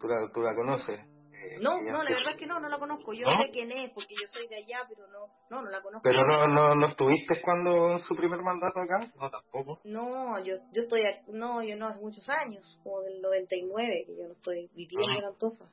Tú 0.00 0.06
la, 0.08 0.30
tú 0.32 0.42
la 0.42 0.54
conoces. 0.54 1.00
Eh, 1.00 1.58
No, 1.60 1.80
no, 1.80 2.02
la 2.02 2.10
verdad 2.10 2.32
es 2.32 2.36
que 2.38 2.46
no, 2.46 2.60
no 2.60 2.68
la 2.68 2.78
conozco. 2.78 3.12
Yo 3.14 3.26
¿No? 3.26 3.42
sé 3.42 3.50
quién 3.52 3.70
es 3.72 3.90
porque 3.92 4.14
yo 4.20 4.28
soy 4.32 4.46
de 4.48 4.56
allá, 4.56 4.80
pero 4.88 5.06
no, 5.08 5.26
no, 5.50 5.62
no 5.62 5.70
la 5.70 5.80
conozco. 5.80 6.02
Pero 6.02 6.26
no, 6.26 6.46
no, 6.48 6.74
no 6.74 6.86
estuviste 6.88 7.40
cuando 7.40 7.98
su 8.00 8.14
primer 8.14 8.40
mandato 8.42 8.80
acá. 8.80 8.98
No, 9.18 9.30
tampoco. 9.30 9.80
No, 9.84 10.38
yo, 10.44 10.56
yo 10.72 10.82
estoy, 10.82 11.02
no, 11.28 11.62
yo 11.62 11.76
no 11.76 11.88
hace 11.88 12.00
muchos 12.00 12.28
años, 12.28 12.62
como 12.82 13.00
del 13.02 13.20
99, 13.22 14.04
que 14.06 14.16
yo 14.16 14.26
no 14.28 14.32
estoy 14.34 14.68
viviendo 14.74 15.06
Ah. 15.10 15.18
en 15.18 15.24
Antofa. 15.24 15.64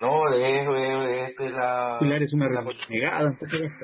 No, 0.00 0.32
es, 0.34 0.42
es, 0.42 1.30
es 1.30 1.36
de 1.36 1.50
la... 1.50 1.96
Pilar 2.00 2.22
es 2.22 2.32
una 2.34 2.48
de 2.48 2.60
renegada. 2.60 3.28
entonces, 3.30 3.70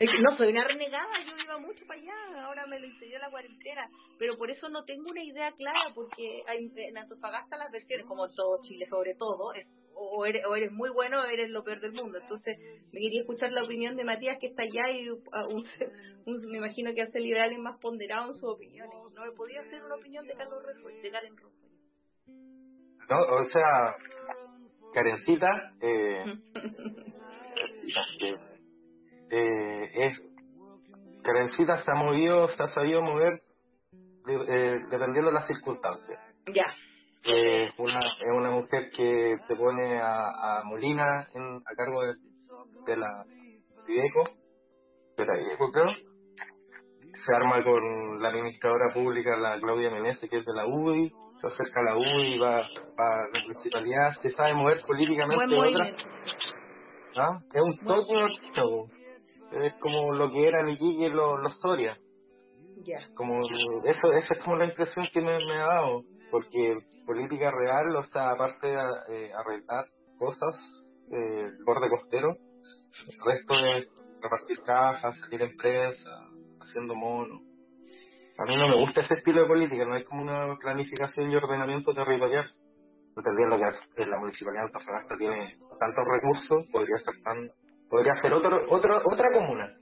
Es 0.00 0.10
que 0.10 0.18
no 0.18 0.36
soy 0.36 0.48
una 0.48 0.64
renegada, 0.64 1.06
yo 1.24 1.36
iba 1.38 1.58
mucho 1.58 1.86
para 1.86 2.00
allá, 2.00 2.44
ahora 2.46 2.66
me 2.66 2.80
lo 2.80 2.86
impidió 2.86 3.16
la 3.20 3.30
cuarentena, 3.30 3.88
pero 4.18 4.36
por 4.36 4.50
eso 4.50 4.68
no 4.68 4.84
tengo 4.84 5.08
una 5.10 5.22
idea 5.22 5.52
clara, 5.52 5.78
porque 5.94 6.42
hay, 6.48 6.68
en 6.76 6.98
Antofagasta 6.98 7.56
las 7.56 7.70
versiones, 7.70 8.04
como 8.06 8.26
en 8.26 8.34
todo 8.34 8.60
Chile 8.62 8.86
sobre 8.90 9.14
todo, 9.14 9.52
es, 9.54 9.68
o, 9.94 10.26
eres, 10.26 10.44
o 10.46 10.56
eres 10.56 10.72
muy 10.72 10.90
bueno 10.90 11.20
o 11.20 11.24
eres 11.26 11.48
lo 11.50 11.62
peor 11.62 11.80
del 11.80 11.92
mundo. 11.92 12.18
Entonces 12.20 12.58
me 12.92 13.00
quería 13.00 13.20
escuchar 13.20 13.52
la 13.52 13.62
opinión 13.62 13.94
de 13.96 14.02
Matías 14.02 14.38
que 14.40 14.48
está 14.48 14.62
allá 14.64 14.90
y 14.90 15.08
uh, 15.10 15.22
un- 15.50 15.64
un- 16.26 16.50
me 16.50 16.58
imagino 16.58 16.92
que 16.92 17.02
hace 17.02 17.20
liberal 17.20 17.52
es 17.52 17.58
más 17.60 17.78
ponderado 17.78 18.32
en 18.32 18.34
sus 18.34 18.50
opiniones. 18.50 18.96
No 19.14 19.24
me 19.24 19.30
podía 19.32 19.60
hacer 19.60 19.80
una 19.84 19.94
opinión 19.94 20.26
de 20.26 20.34
Carlos 20.34 20.60
Refuel, 20.66 21.00
de 21.02 21.10
Karen 21.10 21.36
Rojo. 21.36 21.54
No, 23.10 23.20
o 23.20 23.44
sea, 23.50 23.94
Karencita, 24.94 25.48
eh, 25.80 26.24
que, 28.18 28.36
eh, 29.30 29.90
es 29.94 30.20
Karencita 31.22 31.82
se 31.84 31.90
ha 31.90 31.94
movido, 31.94 32.48
se 32.56 32.62
ha 32.62 32.68
sabido 32.68 33.02
mover 33.02 33.40
de- 34.26 34.44
eh, 34.48 34.78
dependiendo 34.90 35.30
de 35.30 35.34
las 35.34 35.46
circunstancias. 35.46 36.20
Ya, 36.54 36.66
Eh, 37.26 37.70
una, 37.78 38.00
es 38.00 38.30
una 38.36 38.50
mujer 38.50 38.90
que 38.90 39.36
te 39.48 39.56
pone 39.56 39.98
a, 39.98 40.58
a 40.58 40.64
Molina 40.64 41.26
en, 41.34 41.56
a 41.56 41.74
cargo 41.74 42.02
de, 42.02 42.14
de 42.86 42.96
la 42.98 43.24
Videco, 43.86 44.24
de 45.16 45.24
la 45.24 45.34
creo. 45.72 45.94
Se 47.24 47.34
arma 47.34 47.64
con 47.64 48.20
la 48.20 48.28
administradora 48.28 48.92
pública, 48.92 49.36
la 49.38 49.58
Claudia 49.58 49.90
Menezes, 49.90 50.28
que 50.28 50.36
es 50.38 50.44
de 50.44 50.52
la 50.52 50.66
UDI, 50.66 51.10
se 51.50 51.62
acerca 51.62 51.80
a 51.80 51.84
la 51.84 51.96
UDI, 51.96 52.38
va, 52.38 52.58
a 52.58 53.28
la 53.32 53.40
municipalidad, 53.42 54.12
se 54.22 54.30
sabe 54.32 54.54
mover 54.54 54.82
políticamente 54.86 55.46
de 55.46 55.60
otra. 55.60 55.96
¿Ah? 57.16 57.38
Es 57.52 57.62
un 57.62 57.78
toque 57.78 58.16
horchito, 58.16 58.86
es 59.52 59.74
como 59.74 60.12
lo 60.12 60.30
que 60.30 60.48
eran 60.48 60.68
Iquique 60.68 61.08
los, 61.10 61.40
los 61.40 61.60
Soria. 61.60 61.96
Ya, 62.82 62.98
Como, 63.14 63.40
eso, 63.84 64.12
esa 64.12 64.34
es 64.34 64.40
como 64.42 64.56
la 64.56 64.66
impresión 64.66 65.06
que 65.12 65.20
me, 65.20 65.38
me 65.38 65.54
ha 65.54 65.66
dado, 65.66 66.02
porque 66.30 66.78
política 67.06 67.50
real, 67.50 67.94
o 67.96 68.04
sea, 68.06 68.30
aparte 68.30 68.66
de 68.66 68.76
eh, 69.08 69.32
arreglar 69.32 69.84
cosas, 70.18 70.54
eh, 71.10 71.44
el 71.46 71.64
borde 71.64 71.88
costero, 71.88 72.36
el 73.08 73.24
resto 73.24 73.54
es 73.54 73.88
repartir 74.20 74.60
cajas, 74.62 75.18
salir 75.20 75.42
en 75.42 75.56
prensa, 75.56 76.10
haciendo 76.60 76.94
mono. 76.94 77.40
A 78.36 78.44
mí 78.44 78.56
no 78.56 78.68
me 78.68 78.76
gusta 78.76 79.00
ese 79.00 79.14
estilo 79.14 79.42
de 79.42 79.46
política, 79.46 79.84
no 79.84 79.94
hay 79.94 80.04
como 80.04 80.22
una 80.22 80.56
planificación 80.56 81.30
y 81.30 81.36
ordenamiento 81.36 81.94
territorial. 81.94 82.50
Entendiendo 83.16 83.58
que 83.94 84.06
la 84.06 84.18
municipalidad 84.18 84.62
de 84.62 84.66
Antofagasta 84.66 85.16
tiene 85.16 85.56
tantos 85.78 86.04
recursos, 86.04 86.66
podría 86.72 86.98
ser 86.98 87.14
tan, 87.22 87.48
podría 87.88 88.20
ser 88.20 88.32
otro, 88.32 88.66
otro, 88.68 89.02
otra 89.04 89.32
comuna. 89.32 89.72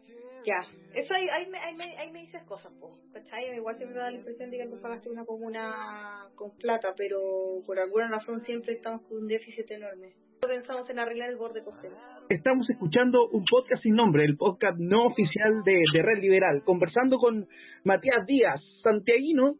ya. 0.44 0.64
Eso 0.94 1.14
ahí, 1.14 1.26
ahí, 1.30 1.49
me, 1.49 1.59
ahí, 1.59 1.75
me, 1.75 1.97
ahí 1.97 2.12
me 2.12 2.21
dices 2.21 2.42
cosas, 2.42 2.71
po, 2.78 2.99
¿cachai? 3.14 3.56
Igual 3.56 3.78
se 3.78 3.87
me 3.87 3.94
da 3.94 4.11
la 4.11 4.18
impresión 4.18 4.50
de 4.50 4.59
que 4.59 4.64
Antofagasta 4.64 5.09
es 5.09 5.12
una 5.12 5.25
comuna 5.25 6.28
con 6.35 6.54
plata, 6.59 6.92
pero 6.94 7.62
por 7.66 7.78
alguna 7.78 8.09
razón 8.09 8.44
siempre 8.44 8.75
estamos 8.75 9.00
con 9.09 9.16
un 9.16 9.26
déficit 9.26 9.71
enorme. 9.71 10.12
Pensamos 10.46 10.90
en 10.90 10.99
arreglar 10.99 11.30
el 11.30 11.37
borde 11.37 11.62
costero. 11.62 11.94
Estamos 12.28 12.68
escuchando 12.68 13.28
un 13.28 13.44
podcast 13.49 13.80
sin 13.80 13.94
nombre, 13.94 14.25
el 14.25 14.37
podcast 14.37 14.76
no 14.76 15.06
oficial 15.06 15.62
de, 15.64 15.80
de 15.92 16.02
Red 16.02 16.18
Liberal, 16.20 16.62
conversando 16.64 17.18
con 17.18 17.46
Matías 17.84 18.26
Díaz, 18.26 18.61
santiaguino, 18.82 19.54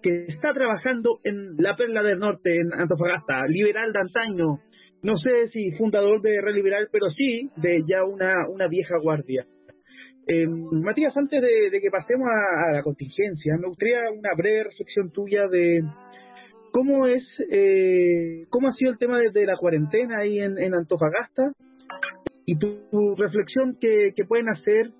que 0.00 0.26
está 0.26 0.52
trabajando 0.54 1.18
en 1.24 1.56
la 1.56 1.74
Perla 1.76 2.04
del 2.04 2.20
Norte, 2.20 2.60
en 2.60 2.72
Antofagasta, 2.72 3.44
liberal 3.48 3.92
de 3.92 3.98
antaño. 3.98 4.60
No 5.02 5.16
sé 5.16 5.48
si 5.48 5.72
fundador 5.72 6.22
de 6.22 6.40
Red 6.40 6.54
Liberal, 6.54 6.88
pero 6.92 7.10
sí 7.10 7.50
de 7.56 7.82
ya 7.88 8.04
una, 8.04 8.48
una 8.48 8.68
vieja 8.68 8.98
guardia. 9.02 9.46
Eh, 10.28 10.46
Matías, 10.46 11.16
antes 11.16 11.42
de, 11.42 11.70
de 11.70 11.80
que 11.80 11.90
pasemos 11.90 12.28
a, 12.28 12.70
a 12.70 12.72
la 12.74 12.82
contingencia, 12.84 13.56
me 13.60 13.66
gustaría 13.66 13.98
una 14.16 14.30
breve 14.36 14.62
reflexión 14.62 15.10
tuya 15.10 15.48
de 15.48 15.82
cómo 16.72 17.06
es, 17.06 17.22
eh, 17.50 18.46
cómo 18.50 18.68
ha 18.68 18.72
sido 18.72 18.92
el 18.92 18.98
tema 18.98 19.18
de, 19.18 19.30
de 19.30 19.46
la 19.46 19.56
cuarentena 19.56 20.18
ahí 20.18 20.38
en, 20.38 20.58
en 20.58 20.74
Antofagasta 20.74 21.52
y 22.46 22.58
tu, 22.58 23.14
reflexión 23.16 23.76
que, 23.80 24.12
que 24.16 24.24
pueden 24.24 24.48
hacer 24.48 24.90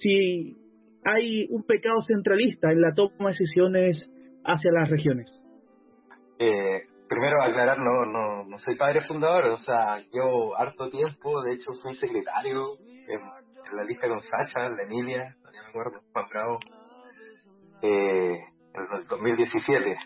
si 0.00 0.56
hay 1.04 1.46
un 1.50 1.62
pecado 1.64 2.02
centralista 2.02 2.72
en 2.72 2.80
la 2.80 2.94
toma 2.94 3.30
de 3.30 3.36
decisiones 3.38 3.96
hacia 4.44 4.72
las 4.72 4.90
regiones. 4.90 5.30
Eh, 6.38 6.82
primero 7.08 7.42
aclarar, 7.42 7.78
no, 7.78 8.04
no, 8.06 8.44
no 8.44 8.58
soy 8.58 8.76
padre 8.76 9.02
fundador, 9.06 9.46
o 9.46 9.58
sea, 9.58 10.02
yo 10.12 10.56
harto 10.58 10.90
tiempo, 10.90 11.42
de 11.42 11.54
hecho 11.54 11.72
fui 11.82 11.96
secretario 11.96 12.76
en, 13.08 13.20
la 13.76 13.84
lista 13.84 14.08
con 14.08 14.20
Sacha, 14.22 14.68
la 14.68 14.82
Emilia, 14.82 15.34
no 15.42 15.50
me 15.50 15.90
Juan 16.12 16.26
Bravo, 16.30 16.58
eh, 17.82 18.38
en 18.74 18.98
el 18.98 19.06
2017. 19.08 19.96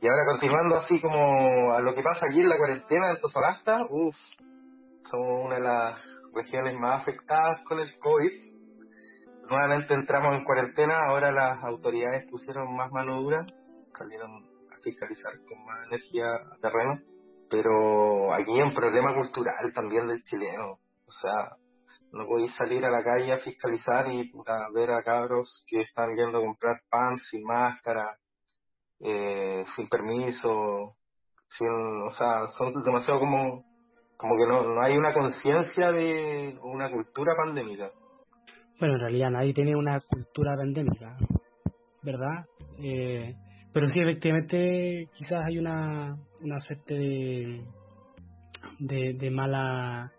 Y 0.00 0.06
ahora 0.06 0.26
continuando 0.26 0.76
así 0.76 1.00
como 1.00 1.72
a 1.72 1.80
lo 1.80 1.92
que 1.92 2.02
pasa 2.02 2.26
aquí 2.26 2.38
en 2.38 2.48
la 2.48 2.56
cuarentena 2.56 3.06
de 3.06 3.12
Antofagasta, 3.14 3.84
uff, 3.90 4.14
somos 5.10 5.46
una 5.46 5.56
de 5.56 5.60
las 5.60 6.00
regiones 6.32 6.78
más 6.78 7.02
afectadas 7.02 7.60
con 7.64 7.80
el 7.80 7.98
COVID. 7.98 8.30
Nuevamente 9.50 9.94
entramos 9.94 10.36
en 10.36 10.44
cuarentena, 10.44 10.94
ahora 11.08 11.32
las 11.32 11.64
autoridades 11.64 12.30
pusieron 12.30 12.76
más 12.76 12.92
mano 12.92 13.20
dura, 13.22 13.44
salieron 13.98 14.30
a 14.70 14.76
fiscalizar 14.84 15.32
con 15.48 15.64
más 15.64 15.86
energía 15.88 16.26
a 16.32 16.56
terreno, 16.60 17.00
pero 17.50 18.32
aquí 18.34 18.52
hay 18.52 18.62
un 18.62 18.74
problema 18.74 19.12
cultural 19.14 19.72
también 19.74 20.06
del 20.06 20.22
chileno, 20.24 20.78
o 21.06 21.12
sea, 21.20 21.56
no 22.12 22.24
podéis 22.26 22.54
salir 22.56 22.84
a 22.84 22.90
la 22.90 23.02
calle 23.02 23.32
a 23.32 23.38
fiscalizar 23.38 24.06
y 24.12 24.30
puta, 24.30 24.68
ver 24.72 24.92
a 24.92 25.02
cabros 25.02 25.64
que 25.66 25.80
están 25.80 26.14
yendo 26.14 26.38
a 26.38 26.42
comprar 26.42 26.82
pan 26.88 27.16
sin 27.30 27.42
máscara, 27.42 28.16
sin 29.00 29.88
permiso, 29.88 30.96
sin, 31.56 31.68
o 31.68 32.10
sea, 32.16 32.48
son 32.56 32.82
demasiado 32.82 33.20
como, 33.20 33.64
como 34.16 34.36
que 34.36 34.46
no, 34.46 34.62
no 34.62 34.82
hay 34.82 34.96
una 34.96 35.12
conciencia 35.12 35.92
de 35.92 36.58
una 36.62 36.90
cultura 36.90 37.34
pandémica. 37.36 37.90
Bueno, 38.80 38.94
en 38.94 39.00
realidad 39.00 39.30
nadie 39.30 39.54
tiene 39.54 39.74
una 39.74 40.00
cultura 40.00 40.56
pandémica, 40.56 41.16
¿verdad? 42.02 42.46
Eh, 42.78 43.34
pero 43.72 43.88
sí, 43.90 44.00
efectivamente, 44.00 45.08
quizás 45.14 45.44
hay 45.44 45.58
una, 45.58 46.16
una 46.40 46.60
suerte 46.60 46.94
de, 46.94 47.64
de, 48.78 49.14
de 49.14 49.30
mala 49.30 50.12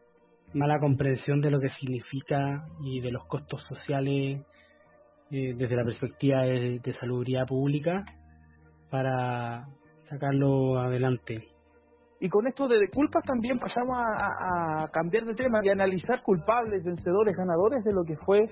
mala 0.53 0.79
comprensión 0.79 1.41
de 1.41 1.51
lo 1.51 1.59
que 1.59 1.69
significa 1.79 2.65
y 2.81 3.01
de 3.01 3.12
los 3.12 3.24
costos 3.27 3.62
sociales 3.67 4.41
eh, 5.29 5.53
desde 5.55 5.75
la 5.75 5.83
perspectiva 5.83 6.41
de, 6.41 6.79
de 6.79 6.93
salubridad 6.95 7.45
pública 7.45 8.03
para 8.89 9.67
sacarlo 10.10 10.79
adelante. 10.79 11.48
Y 12.19 12.29
con 12.29 12.48
esto 12.48 12.67
de 12.67 12.89
culpas 12.89 13.24
también 13.24 13.60
pasamos 13.60 13.98
a, 13.98 14.88
cambiar 14.91 15.25
de 15.25 15.36
tema 15.36 15.60
y 15.63 15.69
analizar 15.69 16.22
culpables, 16.22 16.84
vencedores, 16.84 17.36
ganadores 17.38 17.84
de 17.84 17.93
lo 17.93 18.03
que 18.03 18.17
fue 18.17 18.50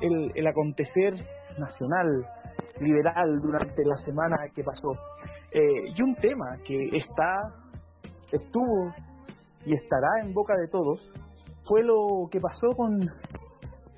el, 0.00 0.32
el 0.34 0.46
acontecer 0.46 1.14
nacional, 1.58 2.26
liberal 2.80 3.40
durante 3.40 3.84
la 3.84 3.96
semana 4.04 4.36
que 4.54 4.62
pasó. 4.62 4.92
Eh, 5.52 5.92
y 5.96 6.02
un 6.02 6.14
tema 6.16 6.58
que 6.64 6.96
está, 6.96 7.52
estuvo 8.32 8.92
y 9.64 9.74
estará 9.74 10.08
en 10.22 10.32
boca 10.32 10.56
de 10.56 10.68
todos 10.68 11.00
fue 11.66 11.82
lo 11.82 12.28
que 12.30 12.40
pasó 12.40 12.74
con 12.76 13.00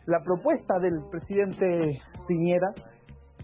la 0.07 0.21
propuesta 0.25 0.79
del 0.79 0.95
presidente 1.11 2.01
Piñera 2.27 2.73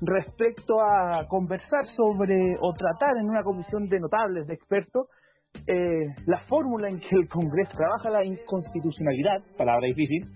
respecto 0.00 0.80
a 0.80 1.26
conversar 1.28 1.86
sobre 1.96 2.56
o 2.60 2.72
tratar 2.74 3.16
en 3.16 3.28
una 3.28 3.42
comisión 3.42 3.88
de 3.88 4.00
notables, 4.00 4.46
de 4.46 4.54
expertos, 4.54 5.08
eh, 5.66 6.06
la 6.26 6.38
fórmula 6.48 6.88
en 6.88 7.00
que 7.00 7.16
el 7.16 7.28
Congreso 7.28 7.72
trabaja 7.76 8.10
la 8.10 8.24
inconstitucionalidad, 8.24 9.42
palabra 9.56 9.86
difícil, 9.86 10.26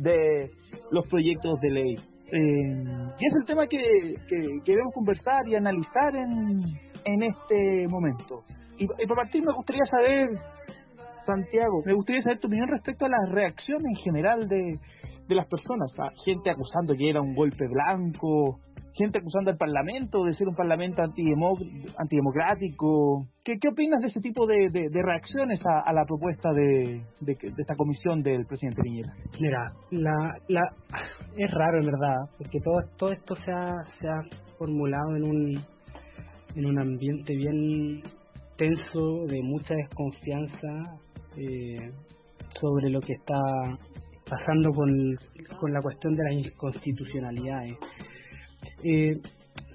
de 0.00 0.50
los 0.90 1.06
proyectos 1.08 1.60
de 1.60 1.70
ley. 1.70 1.96
Eh, 1.96 2.84
y 3.18 3.26
es 3.26 3.32
el 3.40 3.46
tema 3.46 3.66
que, 3.66 3.78
que 4.28 4.58
queremos 4.64 4.92
conversar 4.94 5.46
y 5.46 5.56
analizar 5.56 6.14
en, 6.14 6.60
en 7.04 7.22
este 7.22 7.88
momento. 7.88 8.42
Y, 8.78 8.84
y 8.84 9.06
para 9.06 9.22
partir 9.22 9.42
me 9.44 9.52
gustaría 9.52 9.84
saber, 9.90 10.30
Santiago, 11.26 11.82
me 11.84 11.94
gustaría 11.94 12.22
saber 12.22 12.38
tu 12.38 12.48
opinión 12.48 12.68
respecto 12.68 13.06
a 13.06 13.08
la 13.08 13.26
reacción 13.30 13.80
en 13.86 13.96
general 13.96 14.48
de, 14.48 14.78
de 15.28 15.34
las 15.34 15.46
personas. 15.46 15.90
A 15.98 16.10
gente 16.24 16.50
acusando 16.50 16.94
que 16.94 17.08
era 17.08 17.20
un 17.20 17.34
golpe 17.34 17.66
blanco, 17.68 18.60
gente 18.94 19.18
acusando 19.18 19.50
al 19.50 19.56
Parlamento 19.56 20.24
de 20.24 20.34
ser 20.34 20.48
un 20.48 20.54
Parlamento 20.54 21.02
antidemocrático. 21.02 23.26
¿Qué, 23.44 23.58
opinas 23.70 24.00
de 24.00 24.08
ese 24.08 24.20
tipo 24.20 24.46
de, 24.46 24.70
reacciones 24.92 25.60
a, 25.66 25.92
la 25.92 26.04
propuesta 26.04 26.52
de, 26.52 27.02
de, 27.20 27.34
de, 27.34 27.54
esta 27.58 27.74
comisión 27.76 28.22
del 28.22 28.46
presidente 28.46 28.82
Piñera? 28.82 29.12
Mira, 29.40 29.72
la, 29.90 30.36
la, 30.48 30.62
es 31.36 31.50
raro 31.50 31.80
en 31.80 31.86
verdad, 31.86 32.30
porque 32.38 32.60
todo, 32.60 32.80
todo 32.96 33.12
esto 33.12 33.34
se 33.36 33.50
ha, 33.50 33.72
se 34.00 34.08
ha 34.08 34.22
formulado 34.58 35.16
en 35.16 35.24
un, 35.24 35.60
en 36.54 36.66
un 36.66 36.78
ambiente 36.78 37.34
bien 37.36 38.02
tenso, 38.56 39.26
de 39.26 39.42
mucha 39.42 39.74
desconfianza 39.74 41.00
eh, 41.36 41.90
sobre 42.60 42.90
lo 42.90 43.00
que 43.00 43.14
está 43.14 43.34
pasando 44.28 44.70
con, 44.70 44.88
con 45.58 45.72
la 45.72 45.82
cuestión 45.82 46.14
de 46.14 46.24
las 46.24 46.46
inconstitucionalidades. 46.46 47.76
Eh, 48.84 49.18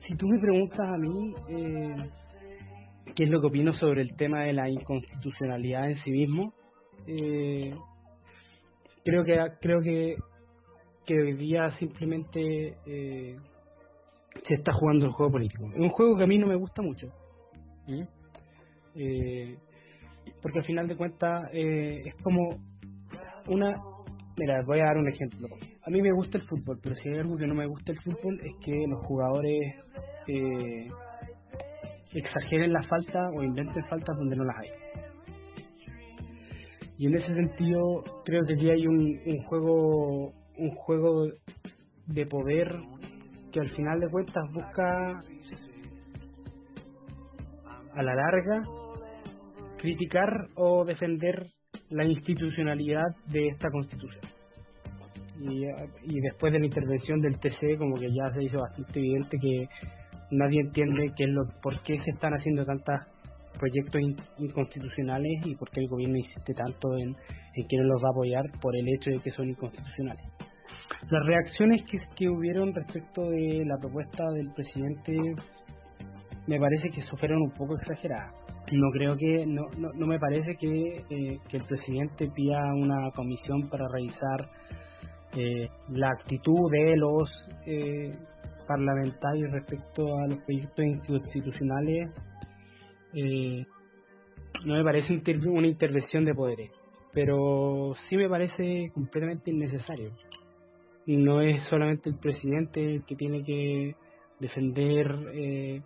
si 0.07 0.15
tú 0.15 0.27
me 0.27 0.39
preguntas 0.39 0.79
a 0.79 0.97
mí 0.97 1.33
eh, 1.49 1.95
qué 3.15 3.23
es 3.23 3.29
lo 3.29 3.41
que 3.41 3.47
opino 3.47 3.73
sobre 3.73 4.03
el 4.03 4.15
tema 4.15 4.43
de 4.43 4.53
la 4.53 4.69
inconstitucionalidad 4.69 5.89
en 5.89 6.03
sí 6.03 6.11
mismo, 6.11 6.53
eh, 7.07 7.73
creo 9.03 9.25
que 9.25 9.35
creo 9.59 9.81
que 9.81 10.15
que 11.09 11.19
hoy 11.19 11.33
día 11.33 11.71
simplemente 11.79 12.77
eh, 12.85 13.35
se 14.47 14.53
está 14.53 14.71
jugando 14.73 15.07
el 15.07 15.11
juego 15.11 15.31
político. 15.31 15.65
Es 15.73 15.79
un 15.79 15.89
juego 15.89 16.15
que 16.15 16.23
a 16.23 16.27
mí 16.27 16.37
no 16.37 16.45
me 16.45 16.55
gusta 16.55 16.83
mucho. 16.83 17.07
¿Mm? 17.87 18.03
Eh, 18.93 19.57
porque 20.39 20.59
al 20.59 20.65
final 20.65 20.87
de 20.87 20.95
cuentas 20.95 21.49
eh, 21.51 22.03
es 22.05 22.15
como 22.21 22.59
una 23.47 23.81
Mira, 24.39 24.61
voy 24.65 24.79
a 24.79 24.85
dar 24.85 24.97
un 24.97 25.09
ejemplo. 25.09 25.49
A 25.83 25.89
mí 25.89 26.01
me 26.01 26.13
gusta 26.13 26.37
el 26.37 26.47
fútbol, 26.47 26.79
pero 26.81 26.95
si 26.95 27.09
hay 27.09 27.17
algo 27.17 27.35
que 27.35 27.45
no 27.45 27.55
me 27.55 27.65
gusta 27.65 27.91
el 27.91 27.99
fútbol 27.99 28.39
es 28.41 28.55
que 28.63 28.87
los 28.87 29.05
jugadores 29.05 29.75
eh, 30.27 30.87
exageren 32.13 32.71
la 32.71 32.81
falta 32.83 33.29
o 33.35 33.43
inventen 33.43 33.83
faltas 33.89 34.15
donde 34.17 34.37
no 34.37 34.45
las 34.45 34.55
hay. 34.59 34.69
Y 36.97 37.07
en 37.07 37.17
ese 37.17 37.35
sentido 37.35 38.03
creo 38.23 38.45
que 38.45 38.53
aquí 38.53 38.69
hay 38.69 38.87
un 38.87 39.43
juego 39.43 40.33
un 40.57 40.71
juego 40.71 41.27
de 42.07 42.25
poder 42.25 42.67
que 43.51 43.59
al 43.59 43.69
final 43.71 43.99
de 43.99 44.09
cuentas 44.09 44.43
busca 44.53 45.21
a 47.93 48.03
la 48.03 48.15
larga 48.15 48.63
criticar 49.79 50.47
o 50.55 50.85
defender 50.85 51.47
la 51.89 52.05
institucionalidad 52.05 53.15
de 53.27 53.47
esta 53.47 53.69
constitución. 53.69 54.28
Y, 55.39 55.65
y, 56.03 56.19
después 56.19 56.51
de 56.51 56.59
la 56.59 56.65
intervención 56.65 57.21
del 57.21 57.39
TC 57.39 57.77
como 57.77 57.97
que 57.97 58.09
ya 58.11 58.33
se 58.33 58.43
hizo 58.43 58.59
bastante 58.59 58.99
evidente 58.99 59.37
que 59.39 59.69
nadie 60.31 60.59
entiende 60.59 61.13
qué 61.15 61.23
es 61.23 61.29
lo, 61.29 61.43
por 61.61 61.81
qué 61.83 61.97
se 62.03 62.11
están 62.11 62.33
haciendo 62.33 62.65
tantos 62.65 62.95
proyectos 63.57 64.01
in, 64.01 64.17
inconstitucionales 64.37 65.45
y 65.45 65.55
por 65.55 65.69
qué 65.69 65.79
el 65.79 65.87
gobierno 65.87 66.17
insiste 66.17 66.53
tanto 66.53 66.97
en, 66.97 67.15
en 67.55 67.67
quién 67.67 67.87
los 67.87 68.03
va 68.03 68.09
a 68.09 68.11
apoyar 68.11 68.43
por 68.61 68.75
el 68.75 68.85
hecho 68.87 69.11
de 69.11 69.19
que 69.19 69.31
son 69.31 69.49
inconstitucionales. 69.49 70.25
Las 71.09 71.25
reacciones 71.25 71.85
que, 71.89 71.99
que 72.17 72.29
hubieron 72.29 72.73
respecto 72.73 73.29
de 73.29 73.63
la 73.65 73.77
propuesta 73.77 74.29
del 74.31 74.51
presidente 74.53 75.15
me 76.47 76.59
parece 76.59 76.89
que 76.89 77.01
fueron 77.17 77.43
un 77.43 77.51
poco 77.51 77.77
exageradas 77.77 78.33
no 78.71 78.91
creo 78.91 79.17
que 79.17 79.45
no, 79.45 79.63
no, 79.77 79.91
no 79.93 80.07
me 80.07 80.19
parece 80.19 80.55
que, 80.55 81.03
eh, 81.09 81.39
que 81.49 81.57
el 81.57 81.63
presidente 81.63 82.29
pida 82.35 82.73
una 82.73 83.09
comisión 83.15 83.69
para 83.69 83.87
revisar 83.91 84.49
eh, 85.35 85.69
la 85.89 86.09
actitud 86.09 86.71
de 86.71 86.97
los 86.97 87.29
eh, 87.65 88.15
parlamentarios 88.67 89.51
respecto 89.51 90.17
a 90.17 90.27
los 90.27 90.39
proyectos 90.39 90.85
institucionales 90.85 92.11
eh, 93.13 93.65
no 94.65 94.73
me 94.75 94.83
parece 94.83 95.21
una 95.47 95.67
intervención 95.67 96.25
de 96.25 96.33
poderes 96.33 96.71
pero 97.11 97.95
sí 98.07 98.17
me 98.17 98.29
parece 98.29 98.91
completamente 98.93 99.51
innecesario. 99.51 100.11
No 101.05 101.41
es 101.41 101.61
solamente 101.69 102.09
el 102.09 102.17
presidente 102.17 102.95
el 102.95 103.03
que 103.05 103.15
tiene 103.15 103.43
que 103.43 103.95
defender 104.39 105.07
eh, 105.33 105.81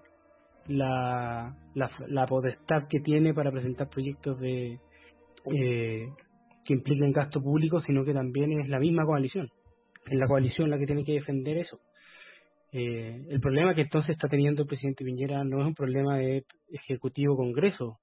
la, 0.67 1.55
la, 1.75 1.91
la 2.07 2.27
potestad 2.27 2.87
que 2.89 2.99
tiene 2.99 3.33
para 3.33 3.51
presentar 3.51 3.89
proyectos 3.89 4.39
de 4.39 4.79
eh, 5.45 6.09
que 6.65 6.73
impliquen 6.73 7.11
gasto 7.11 7.41
público, 7.41 7.79
sino 7.81 8.03
que 8.05 8.13
también 8.13 8.59
es 8.59 8.69
la 8.69 8.79
misma 8.79 9.05
coalición. 9.05 9.49
Es 10.05 10.17
la 10.17 10.27
coalición 10.27 10.69
la 10.69 10.77
que 10.77 10.85
tiene 10.85 11.03
que 11.03 11.13
defender 11.13 11.57
eso. 11.57 11.79
Eh, 12.71 13.25
el 13.29 13.39
problema 13.39 13.75
que 13.75 13.81
entonces 13.81 14.11
está 14.11 14.27
teniendo 14.27 14.63
el 14.63 14.67
presidente 14.67 15.05
Piñera 15.05 15.43
no 15.43 15.61
es 15.61 15.67
un 15.67 15.75
problema 15.75 16.17
de 16.17 16.43
ejecutivo-congreso, 16.71 17.99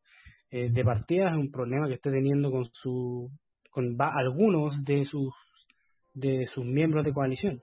eh, 0.50 0.70
de 0.70 0.84
partida 0.84 1.30
es 1.30 1.36
un 1.36 1.50
problema 1.50 1.88
que 1.88 1.94
está 1.94 2.10
teniendo 2.10 2.50
con 2.50 2.66
su 2.72 3.30
con 3.70 3.96
algunos 4.00 4.84
de 4.84 5.04
sus 5.06 5.32
de 6.14 6.48
sus 6.54 6.64
miembros 6.64 7.04
de 7.04 7.12
coalición 7.12 7.62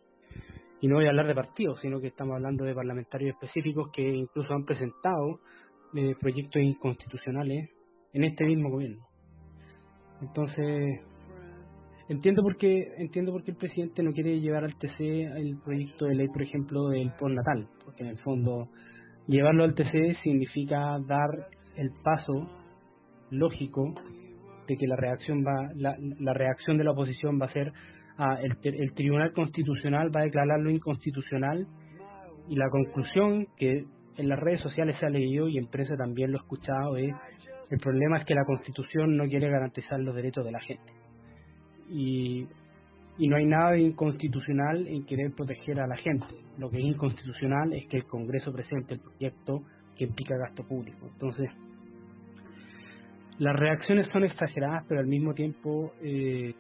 y 0.80 0.88
no 0.88 0.96
voy 0.96 1.06
a 1.06 1.10
hablar 1.10 1.28
de 1.28 1.36
partidos, 1.36 1.80
sino 1.82 2.00
que 2.00 2.08
estamos 2.08 2.36
hablando 2.36 2.64
de 2.64 2.76
parlamentarios 2.76 3.36
específicos 3.36 3.90
que 3.92 4.02
incluso 4.02 4.54
han 4.54 4.66
presentado 4.66 5.40
eh, 5.96 6.16
proyectos 6.20 6.62
inconstitucionales 6.62 7.70
en 8.14 8.24
este 8.24 8.46
mismo 8.46 8.70
gobierno. 8.70 9.07
Entonces, 10.22 11.02
entiendo 12.10 12.42
por 12.42 12.58
qué 12.58 12.88
entiendo 12.98 13.32
por 13.32 13.44
qué 13.44 13.52
el 13.52 13.58
presidente 13.58 14.04
no 14.04 14.12
quiere 14.14 14.40
llevar 14.40 14.64
al 14.64 14.76
TC 14.76 15.00
el 15.00 15.58
proyecto 15.64 16.06
de 16.06 16.16
ley, 16.16 16.28
por 16.28 16.42
ejemplo, 16.42 16.90
del 16.90 17.12
postnatal, 17.20 17.68
porque 17.84 18.04
en 18.04 18.10
el 18.10 18.20
fondo 18.20 18.70
llevarlo 19.28 19.64
al 19.64 19.76
TC 19.76 20.18
significa 20.24 20.98
dar 21.06 21.30
el 21.76 21.92
paso 22.04 22.50
lógico 23.30 23.94
de 24.68 24.78
que 24.78 24.88
la 24.88 24.96
reacción 24.96 25.44
va 25.46 25.70
la, 25.76 25.96
la 26.20 26.34
reacción 26.34 26.78
de 26.78 26.84
la 26.84 26.92
oposición 26.92 27.40
va 27.40 27.46
a 27.46 27.54
ser 27.54 27.72
ah, 28.18 28.38
el, 28.42 28.58
el 28.64 28.94
Tribunal 28.94 29.34
Constitucional 29.34 30.16
va 30.16 30.22
a 30.22 30.24
declararlo 30.24 30.70
inconstitucional 30.70 31.68
y 32.50 32.56
la 32.56 32.70
conclusión 32.70 33.48
que 33.58 33.86
en 34.18 34.30
las 34.30 34.40
redes 34.40 34.62
sociales 34.62 34.96
se 35.00 35.06
ha 35.06 35.10
leído 35.10 35.48
y 35.48 35.58
en 35.58 35.68
prensa 35.68 35.96
también 35.96 36.32
lo 36.32 36.38
he 36.38 36.42
escuchado 36.42 36.98
es 36.98 37.14
el 37.70 37.80
problema 37.80 38.20
es 38.20 38.26
que 38.26 38.36
la 38.36 38.46
Constitución 38.46 39.18
no 39.18 39.26
quiere 39.26 39.50
garantizar 39.50 40.00
los 40.00 40.16
derechos 40.16 40.46
de 40.46 40.52
la 40.52 40.62
gente 40.62 40.94
y, 41.90 42.48
no 43.20 43.36
hay 43.36 43.46
nada 43.46 43.72
de 43.72 43.82
inconstitucional 43.82 44.88
en 44.88 45.06
querer 45.06 45.34
proteger 45.34 45.80
a 45.80 45.88
la 45.88 45.98
gente 45.98 46.28
lo 46.58 46.70
que 46.70 46.78
es 46.78 46.86
inconstitucional 46.86 47.74
es 47.74 47.88
que 47.88 47.98
el 47.98 48.06
Congreso 48.06 48.52
presente 48.52 48.96
el 48.96 49.00
proyecto 49.00 49.64
que 49.96 50.06
implica 50.06 50.38
gasto 50.38 50.64
público. 50.64 51.08
Entonces, 51.14 51.50
las 53.40 53.56
reacciones 53.56 54.08
son 54.12 54.24
exageradas, 54.24 54.84
pero 54.88 55.00
al 55.00 55.08
mismo 55.08 55.34
tiempo 55.34 55.94
eh, 56.02 56.54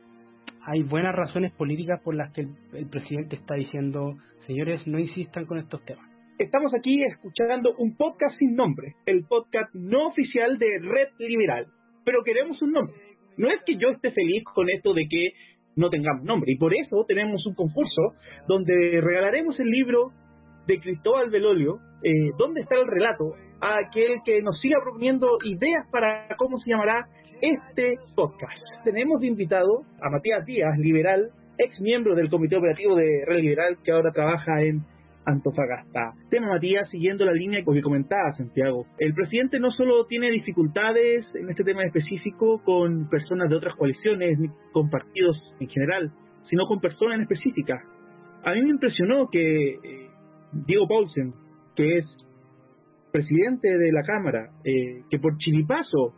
hay 0.65 0.83
buenas 0.83 1.15
razones 1.15 1.51
políticas 1.53 1.99
por 2.03 2.15
las 2.15 2.31
que 2.33 2.41
el, 2.41 2.87
presidente 2.87 3.35
está 3.35 3.55
diciendo, 3.55 4.17
señores, 4.45 4.85
no 4.85 4.99
insistan 4.99 5.45
con 5.45 5.57
estos 5.57 5.83
temas. 5.85 6.06
Estamos 6.39 6.71
aquí 6.75 7.03
escuchando 7.03 7.73
un 7.79 7.97
podcast 7.97 8.37
sin 8.37 8.55
nombre, 8.55 8.93
el 9.07 9.25
podcast 9.25 9.73
no 9.73 10.09
oficial 10.09 10.59
de 10.59 10.67
Red 10.79 11.07
Liberal, 11.17 11.65
pero 12.05 12.23
queremos 12.23 12.61
un 12.61 12.73
nombre. 12.73 12.95
No 13.37 13.49
es 13.49 13.59
que 13.65 13.75
yo 13.77 13.89
esté 13.89 14.11
feliz 14.11 14.43
con 14.53 14.69
esto 14.69 14.93
de 14.93 15.07
que 15.09 15.31
no 15.75 15.89
tengamos 15.89 16.23
nombre, 16.23 16.51
y 16.51 16.57
por 16.57 16.75
eso 16.75 17.05
tenemos 17.07 17.43
un 17.47 17.55
concurso 17.55 18.13
donde 18.47 19.01
regalaremos 19.01 19.59
el 19.59 19.67
libro 19.67 20.11
de 20.67 20.79
Cristóbal 20.79 21.31
Belolio, 21.31 21.79
eh, 22.03 22.31
¿Dónde 22.37 22.61
está 22.61 22.75
el 22.75 22.87
relato? 22.87 23.33
a 23.59 23.79
aquel 23.79 24.21
que 24.23 24.39
nos 24.43 24.59
siga 24.61 24.77
proponiendo 24.83 25.39
ideas 25.43 25.87
para 25.91 26.27
cómo 26.37 26.59
se 26.59 26.69
llamará 26.69 27.07
este 27.41 27.95
podcast. 28.15 28.61
Tenemos 28.83 29.19
de 29.21 29.27
invitado 29.27 29.81
a 29.99 30.11
Matías 30.11 30.45
Díaz, 30.45 30.77
liberal, 30.77 31.31
ex 31.57 31.81
miembro 31.81 32.13
del 32.13 32.29
Comité 32.29 32.57
Operativo 32.57 32.95
de 32.95 33.23
Red 33.25 33.39
Liberal, 33.39 33.77
que 33.83 33.91
ahora 33.91 34.11
trabaja 34.11 34.61
en 34.61 34.83
Antofagasta. 35.27 36.13
Tema 36.29 36.47
Matías, 36.47 36.89
siguiendo 36.89 37.25
la 37.25 37.33
línea 37.33 37.61
que 37.61 37.81
comentaba 37.81 38.31
Santiago. 38.37 38.85
El 38.97 39.13
presidente 39.13 39.59
no 39.59 39.71
solo 39.71 40.05
tiene 40.05 40.31
dificultades 40.31 41.25
en 41.35 41.49
este 41.49 41.65
tema 41.65 41.83
específico 41.83 42.61
con 42.63 43.09
personas 43.09 43.49
de 43.49 43.57
otras 43.57 43.75
coaliciones, 43.75 44.39
ni 44.39 44.47
con 44.71 44.89
partidos 44.89 45.37
en 45.59 45.67
general, 45.67 46.13
sino 46.49 46.65
con 46.65 46.79
personas 46.79 47.15
en 47.15 47.21
específica. 47.23 47.83
A 48.45 48.53
mí 48.53 48.61
me 48.61 48.69
impresionó 48.69 49.27
que 49.29 49.71
eh, 49.73 50.09
Diego 50.65 50.87
Paulsen, 50.87 51.33
que 51.75 51.97
es 51.97 52.05
presidente 53.11 53.77
de 53.77 53.91
la 53.91 54.03
Cámara, 54.03 54.51
eh, 54.63 55.03
que 55.09 55.19
por 55.19 55.37
chilipazo 55.37 56.13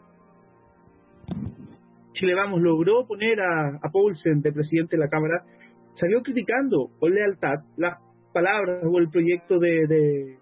Chile 2.13 2.35
Vamos 2.35 2.61
logró 2.61 3.07
poner 3.07 3.39
a, 3.39 3.69
a 3.81 3.89
Paulsen 3.91 4.41
de 4.41 4.51
presidente 4.51 4.97
de 4.97 5.03
la 5.03 5.09
Cámara, 5.09 5.41
salió 5.99 6.21
criticando 6.21 6.89
con 6.99 7.11
lealtad 7.11 7.63
las 7.75 7.97
palabras 8.39 8.83
o 8.83 8.99
el 8.99 9.09
proyecto 9.09 9.59
de, 9.59 9.85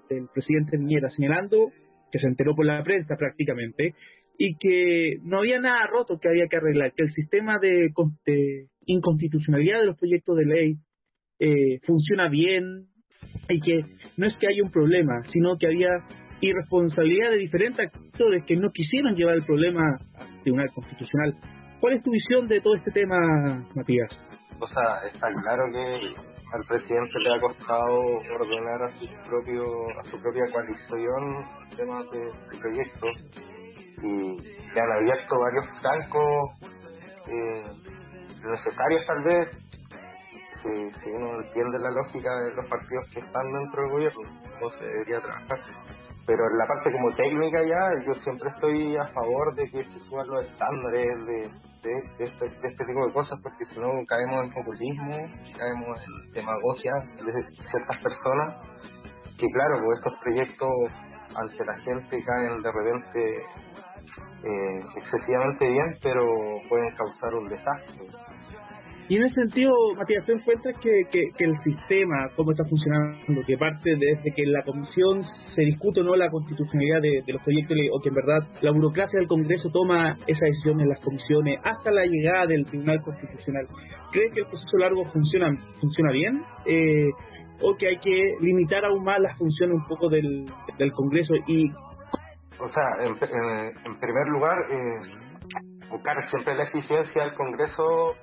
del 0.09 0.27
presidente 0.33 0.77
Niñera, 0.77 1.09
señalando 1.09 1.71
que 2.11 2.19
se 2.19 2.27
enteró 2.27 2.55
por 2.55 2.65
la 2.65 2.83
prensa 2.83 3.15
prácticamente 3.17 3.93
y 4.37 4.55
que 4.57 5.17
no 5.23 5.39
había 5.39 5.59
nada 5.59 5.87
roto 5.87 6.19
que 6.19 6.29
había 6.29 6.47
que 6.47 6.57
arreglar, 6.57 6.93
que 6.95 7.03
el 7.03 7.13
sistema 7.13 7.57
de, 7.59 7.89
inconstitucionalidad 8.85 9.79
de 9.79 9.85
los 9.87 9.97
proyectos 9.97 10.37
de 10.37 10.45
ley 10.45 10.75
eh, 11.39 11.79
funciona 11.85 12.29
bien 12.29 12.85
y 13.49 13.59
que 13.59 13.83
no 14.15 14.27
es 14.27 14.35
que 14.37 14.47
haya 14.47 14.63
un 14.63 14.71
problema, 14.71 15.23
sino 15.33 15.57
que 15.57 15.67
había 15.67 15.89
irresponsabilidad 16.39 17.31
de 17.31 17.37
diferentes 17.37 17.87
actores 17.87 18.43
que 18.45 18.55
no 18.55 18.69
quisieron 18.71 19.15
llevar 19.15 19.35
el 19.35 19.43
problema 19.43 19.97
al 20.15 20.41
Tribunal 20.43 20.69
Constitucional. 20.73 21.35
¿Cuál 21.79 21.93
es 21.93 22.03
tu 22.03 22.11
visión 22.11 22.47
de 22.47 22.61
todo 22.61 22.75
este 22.75 22.91
tema, 22.91 23.65
Matías? 23.75 24.09
O 24.59 24.67
sea, 24.67 25.07
está 25.11 25.33
claro 25.33 25.65
que 25.71 26.36
al 26.53 26.63
presidente 26.65 27.19
le 27.19 27.33
ha 27.33 27.41
costado 27.41 27.99
ordenar 28.39 28.83
a 28.83 28.91
su 28.97 29.07
propio 29.27 29.65
a 29.99 30.03
su 30.09 30.21
propia 30.21 30.43
coalición 30.51 31.45
temas 31.75 32.05
de, 32.11 32.59
proyectos 32.59 33.15
y 34.01 34.37
le 34.73 34.81
han 34.81 34.91
abierto 34.91 35.39
varios 35.39 35.67
francos 35.81 36.51
eh, 37.27 37.63
necesarios 38.43 39.05
tal 39.05 39.23
vez 39.23 39.49
si, 40.61 41.01
si 41.01 41.09
uno 41.09 41.41
entiende 41.41 41.79
la 41.79 41.91
lógica 41.91 42.29
de 42.41 42.55
los 42.55 42.65
partidos 42.69 43.05
que 43.13 43.19
están 43.19 43.51
dentro 43.51 43.81
del 43.81 43.91
gobierno 43.91 44.21
no 44.61 44.69
se 44.71 44.85
debería 44.85 45.21
trabajar 45.21 45.59
pero 46.27 46.43
en 46.51 46.57
la 46.57 46.67
parte 46.67 46.91
como 46.91 47.15
técnica 47.15 47.63
ya, 47.63 48.05
yo 48.05 48.13
siempre 48.15 48.49
estoy 48.49 48.97
a 48.97 49.07
favor 49.07 49.55
de 49.55 49.63
que 49.71 49.83
se 49.85 49.99
suban 50.01 50.27
los 50.27 50.45
estándares 50.45 51.25
de, 51.25 51.49
de, 51.83 52.25
este, 52.25 52.49
de 52.49 52.67
este 52.67 52.85
tipo 52.85 53.07
de 53.07 53.13
cosas, 53.13 53.39
porque 53.41 53.63
si 53.65 53.79
no 53.79 54.05
caemos 54.05 54.43
en 54.43 54.53
populismo, 54.53 55.15
caemos 55.57 55.97
en 56.03 56.33
demagogia 56.33 56.91
de 57.23 57.31
ciertas 57.71 57.97
personas, 58.03 58.55
que 59.39 59.47
claro, 59.53 59.79
pues 59.85 59.99
estos 59.99 60.19
proyectos 60.19 60.69
ante 61.33 61.65
la 61.65 61.75
gente 61.77 62.23
caen 62.23 62.61
de 62.61 62.71
repente 62.73 63.37
eh, 64.43 64.85
excesivamente 64.97 65.69
bien, 65.69 65.97
pero 66.03 66.25
pueden 66.67 66.93
causar 66.95 67.35
un 67.35 67.47
desastre. 67.47 68.05
Y 69.09 69.15
en 69.15 69.23
ese 69.23 69.35
sentido, 69.35 69.73
Matías, 69.95 70.25
¿tú 70.25 70.33
encuentras 70.33 70.75
que, 70.79 71.03
que, 71.09 71.45
el 71.45 71.57
sistema, 71.63 72.29
cómo 72.35 72.51
está 72.51 72.65
funcionando, 72.65 73.41
que 73.45 73.57
parte 73.57 73.95
desde 73.95 74.33
que 74.35 74.45
la 74.45 74.63
comisión 74.63 75.23
se 75.55 75.61
discute 75.61 76.01
o 76.01 76.03
no 76.03 76.15
la 76.17 76.29
constitucionalidad 76.29 77.01
de, 77.01 77.23
los 77.27 77.41
proyectos 77.41 77.77
o 77.93 78.01
que 78.01 78.09
en 78.09 78.15
verdad 78.15 78.39
la 78.61 78.71
burocracia 78.71 79.17
del 79.17 79.29
Congreso 79.29 79.69
toma 79.71 80.17
esa 80.27 80.45
decisión 80.45 80.81
en 80.81 80.89
las 80.89 80.99
comisiones 80.99 81.57
hasta 81.63 81.89
la 81.91 82.05
llegada 82.05 82.47
del 82.47 82.65
Tribunal 82.65 83.01
Constitucional? 83.01 83.65
¿Crees 84.11 84.33
que 84.33 84.41
el 84.41 84.47
proceso 84.47 84.77
largo 84.77 85.05
funciona, 85.05 85.55
funciona 85.79 86.11
bien? 86.11 86.43
Eh, 86.65 87.09
¿O 87.61 87.75
que 87.77 87.87
hay 87.87 87.99
que 87.99 88.35
limitar 88.41 88.83
aún 88.83 89.05
más 89.05 89.21
las 89.21 89.37
funciones 89.37 89.77
un 89.77 89.87
poco 89.87 90.09
del, 90.09 90.45
del 90.77 90.91
Congreso? 90.91 91.33
y 91.47 91.71
O 92.59 92.67
sea, 92.69 92.83
en, 92.99 93.13
en, 93.13 93.99
primer 93.99 94.27
lugar, 94.27 94.57
eh, 94.69 95.87
buscar 95.89 96.29
siempre 96.29 96.55
la 96.55 96.63
eficiencia 96.63 97.23
del 97.23 97.33
Congreso 97.35 98.15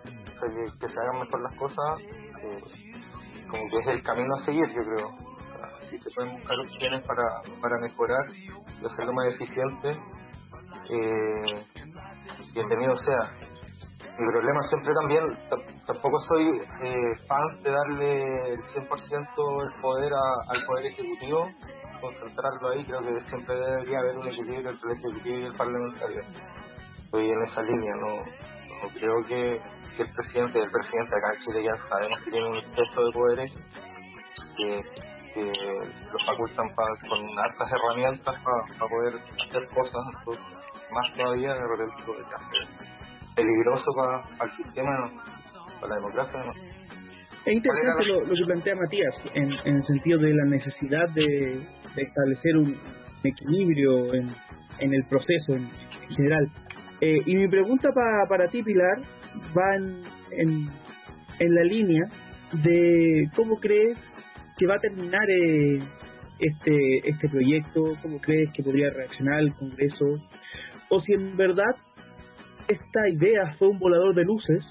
que, 0.48 0.88
se 0.88 1.00
hagan 1.00 1.20
mejor 1.20 1.42
las 1.42 1.56
cosas, 1.56 2.00
eh, 2.00 2.60
como 3.48 3.62
que 3.70 3.78
es 3.78 3.86
el 3.86 4.02
camino 4.02 4.34
a 4.34 4.44
seguir, 4.44 4.66
yo 4.68 4.82
creo. 4.82 5.10
Si 5.90 5.98
se 5.98 6.10
pueden 6.14 6.32
buscar 6.36 6.58
opciones 6.60 7.02
para, 7.06 7.24
para 7.60 7.78
mejorar 7.80 8.26
y 8.34 8.86
hacerlo 8.86 9.12
más 9.12 9.26
eficiente, 9.34 9.98
eh, 10.90 11.66
bienvenido 12.52 12.96
sea. 12.98 13.30
Mi 14.18 14.30
problema 14.30 14.60
siempre 14.68 14.92
también, 14.94 15.24
tampoco 15.86 16.18
soy 16.28 16.60
eh, 16.82 17.14
fan 17.26 17.62
de 17.62 17.70
darle 17.70 18.52
el 18.52 18.60
100% 18.62 19.62
el 19.62 19.80
poder 19.80 20.12
al 20.48 20.64
Poder 20.66 20.86
Ejecutivo, 20.86 21.48
concentrarlo 22.00 22.68
ahí, 22.68 22.84
creo 22.84 23.00
que 23.00 23.20
siempre 23.28 23.56
debería 23.56 23.98
haber 23.98 24.16
un 24.18 24.28
equilibrio 24.28 24.70
entre 24.70 24.92
el 24.92 24.98
Ejecutivo 24.98 25.38
y 25.38 25.44
el 25.46 25.54
Parlamentario. 25.54 26.20
Estoy 27.04 27.30
en 27.30 27.42
esa 27.44 27.62
línea, 27.62 27.94
no, 27.96 28.16
no 28.16 28.88
creo 28.94 29.24
que 29.26 29.60
que 29.96 30.02
el 30.02 30.12
presidente, 30.12 30.62
el 30.62 30.70
presidente 30.70 31.16
acá 31.16 31.34
en 31.34 31.40
Chile 31.44 31.64
ya 31.64 31.88
sabemos 31.88 32.18
que 32.24 32.30
tiene 32.30 32.48
un 32.48 32.56
exceso 32.56 33.04
de 33.04 33.12
poderes 33.12 33.52
que, 34.56 34.82
que 35.34 35.52
lo 36.12 36.18
facultan 36.26 36.68
con 36.74 37.38
hartas 37.38 37.70
herramientas 37.72 38.34
para 38.42 38.88
poder 38.88 39.14
hacer 39.48 39.68
cosas, 39.68 40.02
entonces 40.18 40.44
más 40.90 41.12
todavía 41.16 41.54
de 41.54 41.66
repente 41.66 42.02
hace 42.34 42.84
peligroso 43.34 43.84
para 43.96 44.50
el 44.50 44.56
sistema, 44.56 45.10
para 45.80 45.88
la 45.88 45.94
democracia. 45.96 46.40
Es 47.44 47.52
interesante 47.52 48.04
lo, 48.06 48.34
que 48.34 48.44
plantea 48.46 48.74
Matías 48.74 49.14
en, 49.34 49.52
en, 49.52 49.76
el 49.76 49.86
sentido 49.86 50.18
de 50.18 50.32
la 50.32 50.44
necesidad 50.46 51.08
de, 51.10 51.66
de 51.94 52.02
establecer 52.02 52.56
un 52.56 52.78
equilibrio 53.22 54.14
en, 54.14 54.34
en 54.78 54.94
el 54.94 55.04
proceso 55.06 55.54
en, 55.54 55.70
general. 56.10 56.50
Eh, 57.00 57.20
y 57.26 57.36
mi 57.36 57.48
pregunta 57.48 57.90
pa, 57.92 58.28
para 58.28 58.48
ti, 58.48 58.62
Pilar, 58.62 58.98
va 59.56 59.76
en, 59.76 60.68
en, 61.38 61.54
la 61.54 61.62
línea 61.62 62.04
de 62.62 63.28
cómo 63.34 63.58
crees 63.58 63.98
que 64.58 64.66
va 64.66 64.76
a 64.76 64.80
terminar 64.80 65.28
eh, 65.28 65.78
este, 66.38 67.08
este 67.08 67.28
proyecto, 67.28 67.96
cómo 68.02 68.20
crees 68.20 68.50
que 68.52 68.62
podría 68.62 68.90
reaccionar 68.90 69.40
el 69.40 69.54
Congreso, 69.54 70.20
o 70.90 71.00
si 71.00 71.12
en 71.12 71.36
verdad 71.36 71.74
esta 72.68 73.08
idea 73.08 73.54
fue 73.58 73.68
un 73.68 73.78
volador 73.78 74.14
de 74.14 74.24
luces 74.24 74.64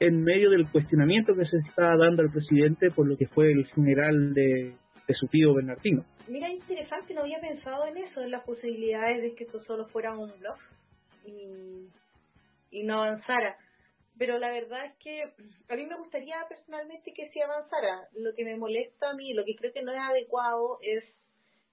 en 0.00 0.22
medio 0.22 0.50
del 0.50 0.68
cuestionamiento 0.70 1.34
que 1.34 1.44
se 1.44 1.58
está 1.68 1.96
dando 1.96 2.22
al 2.22 2.30
presidente 2.30 2.90
por 2.90 3.06
lo 3.06 3.16
que 3.16 3.26
fue 3.28 3.52
el 3.52 3.66
funeral 3.68 4.32
de, 4.34 4.74
su 5.12 5.26
tío 5.26 5.52
Bernardino. 5.54 6.04
Mira, 6.28 6.48
interesante, 6.48 7.12
no 7.14 7.22
había 7.22 7.40
pensado 7.40 7.84
en 7.86 7.96
eso, 7.96 8.22
en 8.22 8.30
las 8.30 8.44
posibilidades 8.44 9.22
de 9.22 9.34
que 9.34 9.42
esto 9.42 9.60
solo 9.60 9.86
fuera 9.86 10.12
un 10.16 10.30
bluff 10.38 10.60
y, 11.26 11.88
y 12.70 12.84
no 12.84 13.02
avanzara 13.02 13.56
pero 14.20 14.38
la 14.38 14.52
verdad 14.52 14.84
es 14.84 14.94
que 14.98 15.22
a 15.70 15.76
mí 15.76 15.86
me 15.86 15.96
gustaría 15.96 16.36
personalmente 16.46 17.14
que 17.14 17.30
se 17.30 17.42
avanzara. 17.42 18.06
Lo 18.12 18.34
que 18.34 18.44
me 18.44 18.54
molesta 18.54 19.08
a 19.08 19.14
mí, 19.14 19.32
lo 19.32 19.46
que 19.46 19.56
creo 19.56 19.72
que 19.72 19.82
no 19.82 19.92
es 19.92 19.98
adecuado 19.98 20.78
es 20.82 21.02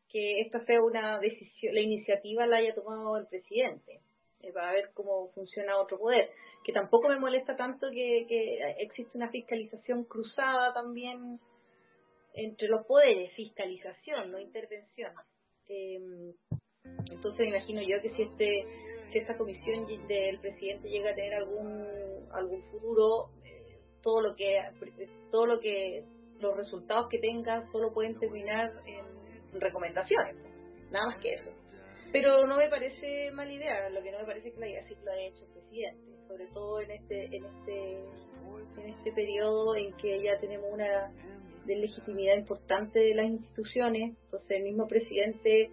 que 0.08 0.40
esta 0.40 0.64
sea 0.64 0.82
una 0.82 1.20
decisión, 1.20 1.76
la 1.76 1.82
iniciativa 1.82 2.48
la 2.48 2.60
haya 2.60 2.74
tomado 2.74 3.18
el 3.18 3.28
presidente 3.28 4.00
eh, 4.40 4.54
para 4.54 4.72
ver 4.72 4.92
cómo 4.94 5.30
funciona 5.34 5.78
otro 5.78 6.00
poder. 6.00 6.30
Que 6.64 6.72
tampoco 6.72 7.10
me 7.10 7.20
molesta 7.20 7.58
tanto 7.58 7.92
que, 7.92 8.26
existe 8.78 9.18
una 9.18 9.30
fiscalización 9.30 10.06
cruzada 10.06 10.74
también 10.74 11.42
entre 12.34 12.70
los 12.70 12.86
poderes, 12.86 13.34
fiscalización, 13.34 14.32
no 14.32 14.40
intervención. 14.40 15.12
Eh, 15.68 16.00
entonces 17.12 17.40
me 17.40 17.58
imagino 17.58 17.82
yo 17.82 18.02
que 18.02 18.12
si 18.12 18.22
este 18.22 18.66
si 19.12 19.18
esta 19.20 19.38
comisión 19.38 19.86
del 20.08 20.40
presidente 20.40 20.90
llega 20.90 21.12
a 21.12 21.16
tener 21.16 21.34
algún 21.34 22.07
algún 22.32 22.64
futuro 22.72 23.30
eh, 23.44 23.80
todo 24.02 24.22
lo 24.22 24.36
que 24.36 24.60
todo 25.32 25.46
lo 25.46 25.60
que 25.60 26.04
los 26.40 26.56
resultados 26.56 27.08
que 27.10 27.20
tenga 27.20 27.70
solo 27.72 27.94
pueden 27.94 28.20
terminar 28.20 28.72
en 28.86 29.60
recomendaciones 29.60 30.36
nada 30.92 31.08
más 31.08 31.18
que 31.20 31.34
eso. 31.34 31.52
Pero 32.12 32.48
no 32.48 32.58
me 32.58 32.70
parece 32.70 33.32
mala 33.32 33.52
idea, 33.52 33.90
lo 33.90 34.02
que 34.02 34.12
no 34.12 34.20
me 34.20 34.26
parece 34.26 34.50
es 34.50 34.54
que 34.54 34.60
la 34.60 34.70
idea 34.70 34.88
sí 34.88 34.96
lo 35.04 35.12
ha 35.12 35.20
hecho 35.20 35.44
el 35.44 35.52
presidente, 35.52 36.28
sobre 36.28 36.48
todo 36.48 36.80
en 36.80 36.92
este, 36.92 37.26
en 37.26 37.46
este, 37.46 38.00
en 38.78 38.90
este 38.90 39.12
periodo 39.12 39.76
en 39.76 39.94
que 39.98 40.22
ya 40.24 40.40
tenemos 40.40 40.72
una 40.72 41.12
de 41.66 41.76
legitimidad 41.76 42.38
importante 42.38 43.00
de 43.00 43.14
las 43.14 43.26
instituciones, 43.26 44.16
entonces 44.24 44.52
el 44.52 44.64
mismo 44.64 44.88
presidente 44.88 45.70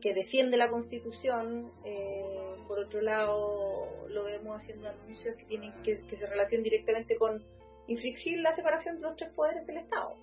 que 0.00 0.14
defiende 0.14 0.56
la 0.56 0.70
constitución, 0.70 1.70
eh, 1.84 2.51
por 2.66 2.78
otro 2.78 3.00
lado 3.00 3.88
lo 4.08 4.24
vemos 4.24 4.60
haciendo 4.60 4.88
anuncios 4.88 5.36
que 5.36 5.44
tienen 5.44 5.72
que, 5.82 6.00
que 6.06 6.16
se 6.16 6.26
relacionan 6.26 6.64
directamente 6.64 7.16
con 7.16 7.42
infringir 7.86 8.38
la 8.40 8.54
separación 8.54 8.96
de 8.96 9.02
los 9.02 9.16
tres 9.16 9.30
poderes 9.34 9.66
del 9.66 9.78
Estado. 9.78 10.16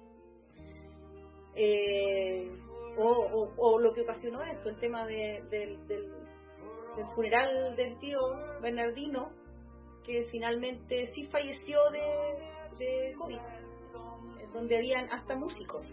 Eh, 1.56 2.50
o, 2.98 3.50
o, 3.58 3.80
lo 3.80 3.94
que 3.94 4.02
ocasionó 4.02 4.44
esto, 4.44 4.70
el 4.70 4.80
tema 4.80 5.06
de, 5.06 5.44
del, 5.50 5.88
del, 5.88 6.12
funeral 7.16 7.76
del 7.76 7.98
tío 8.00 8.20
Bernardino, 8.62 9.32
que 10.04 10.28
finalmente 10.32 11.12
sí 11.14 11.28
falleció 11.28 11.80
de, 11.92 12.78
de 12.78 13.14
COVID, 13.18 13.40
donde 14.54 14.78
habían 14.78 15.10
hasta 15.12 15.36
músicos. 15.36 15.86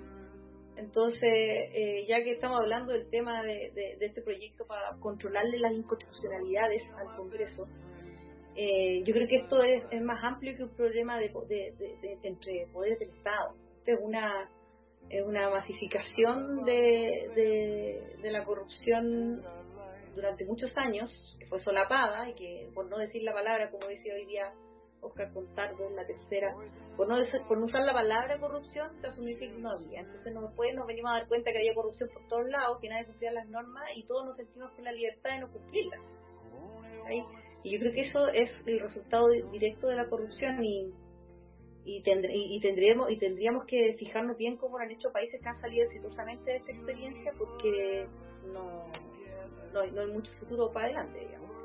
Entonces, 0.76 1.22
eh, 1.22 2.04
ya 2.06 2.22
que 2.22 2.32
estamos 2.32 2.60
hablando 2.60 2.92
del 2.92 3.08
tema 3.08 3.42
de, 3.42 3.70
de, 3.74 4.06
este 4.06 4.20
proyecto 4.20 4.66
para 4.66 4.96
controlarle 5.00 5.58
las 5.58 5.72
inconstitucionalidades 5.72 6.82
al 6.98 7.16
Congreso, 7.16 7.66
eh, 8.54 9.02
yo 9.04 9.14
creo 9.14 9.28
que 9.28 9.36
esto 9.36 9.62
es, 9.62 9.84
es, 9.90 10.02
más 10.02 10.22
amplio 10.22 10.56
que 10.56 10.64
un 10.64 10.76
problema 10.76 11.18
de, 11.18 11.30
entre 12.22 12.66
poderes 12.72 12.98
del 12.98 13.10
Estado. 13.10 13.54
Es 13.86 13.98
una, 14.02 14.50
es 15.08 15.24
una 15.24 15.48
masificación 15.50 16.64
de, 16.64 18.10
de, 18.22 18.30
la 18.30 18.44
corrupción 18.44 19.42
durante 20.14 20.44
muchos 20.44 20.76
años, 20.76 21.10
que 21.38 21.46
fue 21.46 21.60
solapada 21.60 22.28
y 22.28 22.34
que, 22.34 22.68
por 22.74 22.88
no 22.88 22.98
decir 22.98 23.22
la 23.22 23.32
palabra, 23.32 23.70
como 23.70 23.86
decía 23.86 24.14
hoy 24.14 24.26
día 24.26 24.52
Oscar 25.06 25.32
Contardo 25.32 25.90
la 25.90 26.06
tercera, 26.06 26.54
por 26.96 27.08
no, 27.08 27.16
por 27.48 27.58
no 27.58 27.66
usar 27.66 27.82
la 27.82 27.92
palabra 27.92 28.38
corrupción, 28.38 28.90
se 29.00 29.06
asumió 29.06 29.38
que 29.38 29.48
no 29.48 29.70
había. 29.70 30.00
Entonces 30.00 30.32
no 30.32 30.42
después 30.42 30.74
nos 30.74 30.86
venimos 30.86 31.10
a 31.10 31.18
dar 31.18 31.28
cuenta 31.28 31.52
que 31.52 31.58
había 31.58 31.74
corrupción 31.74 32.08
por 32.12 32.26
todos 32.28 32.48
lados, 32.48 32.78
que 32.80 32.88
nadie 32.88 33.06
cumplía 33.06 33.32
las 33.32 33.48
normas 33.48 33.84
y 33.94 34.04
todos 34.04 34.26
nos 34.26 34.36
sentimos 34.36 34.70
con 34.72 34.84
la 34.84 34.92
libertad 34.92 35.30
de 35.30 35.38
no 35.40 35.52
cumplirlas. 35.52 36.00
Y 37.62 37.72
yo 37.72 37.80
creo 37.80 37.92
que 37.92 38.00
eso 38.02 38.28
es 38.28 38.50
el 38.66 38.80
resultado 38.80 39.28
directo 39.28 39.88
de 39.88 39.96
la 39.96 40.08
corrupción 40.08 40.62
y 40.64 40.92
y, 41.86 42.02
y, 42.04 42.60
tendríamos 42.60 43.10
y 43.10 43.16
tendríamos 43.16 43.64
que 43.64 43.94
fijarnos 43.96 44.36
bien 44.36 44.56
cómo 44.56 44.76
lo 44.76 44.84
han 44.84 44.90
hecho 44.90 45.12
países 45.12 45.40
que 45.40 45.48
han 45.48 45.60
salido 45.60 45.86
exitosamente 45.86 46.50
de 46.50 46.56
esta 46.56 46.72
experiencia 46.72 47.32
porque 47.38 48.08
no, 48.52 48.86
no, 49.72 49.86
no 49.86 50.00
hay 50.00 50.10
mucho 50.10 50.32
futuro 50.40 50.72
para 50.72 50.86
adelante 50.86 51.20
digamos 51.20 51.55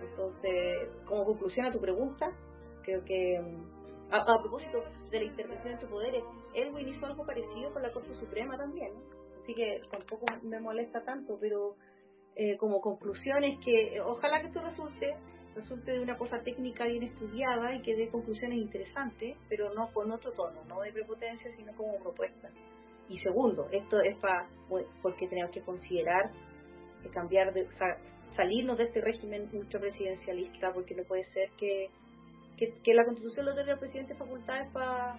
entonces 0.00 0.88
como 1.06 1.24
conclusión 1.24 1.66
a 1.66 1.72
tu 1.72 1.80
pregunta 1.80 2.30
creo 2.82 3.04
que 3.04 3.40
a, 4.10 4.24
propósito 4.42 4.84
de 5.10 5.18
la 5.18 5.24
intervención 5.24 5.74
entre 5.74 5.88
poderes 5.88 6.22
Elwin 6.54 6.88
hizo 6.88 7.06
algo 7.06 7.26
parecido 7.26 7.72
con 7.72 7.82
la 7.82 7.92
Corte 7.92 8.14
Suprema 8.14 8.56
también 8.56 8.92
así 9.42 9.54
que 9.54 9.82
tampoco 9.90 10.26
me 10.42 10.60
molesta 10.60 11.04
tanto 11.04 11.38
pero 11.40 11.76
eh, 12.34 12.56
como 12.58 12.80
conclusión 12.80 13.44
es 13.44 13.58
que 13.64 14.00
ojalá 14.00 14.40
que 14.40 14.48
esto 14.48 14.60
resulte 14.62 15.16
resulte 15.56 15.90
de 15.90 16.00
una 16.00 16.16
cosa 16.16 16.38
técnica 16.42 16.84
bien 16.84 17.02
estudiada 17.02 17.74
y 17.74 17.82
que 17.82 17.96
dé 17.96 18.08
conclusiones 18.08 18.58
interesantes, 18.58 19.36
pero 19.48 19.72
no 19.74 19.90
con 19.92 20.12
otro 20.12 20.30
tono, 20.32 20.62
no 20.68 20.82
de 20.82 20.92
prepotencia, 20.92 21.50
sino 21.56 21.74
como 21.74 21.98
propuesta. 21.98 22.50
Y 23.08 23.18
segundo, 23.20 23.68
esto 23.72 24.00
es 24.00 24.16
para 24.18 24.48
porque 25.02 25.28
tenemos 25.28 25.50
que 25.52 25.62
considerar 25.62 26.30
que 27.02 27.08
cambiar 27.08 27.52
de 27.54 27.66
salirnos 28.36 28.78
de 28.78 28.84
este 28.84 29.00
régimen 29.00 29.48
presidencialista, 29.70 30.72
porque 30.72 30.94
no 30.94 31.02
puede 31.04 31.24
ser 31.32 31.50
que, 31.58 31.88
que, 32.56 32.94
la 32.94 33.04
Constitución 33.04 33.46
le 33.46 33.52
otorgue 33.52 33.72
al 33.72 33.78
presidente 33.78 34.14
facultades 34.14 34.70
para 34.72 35.16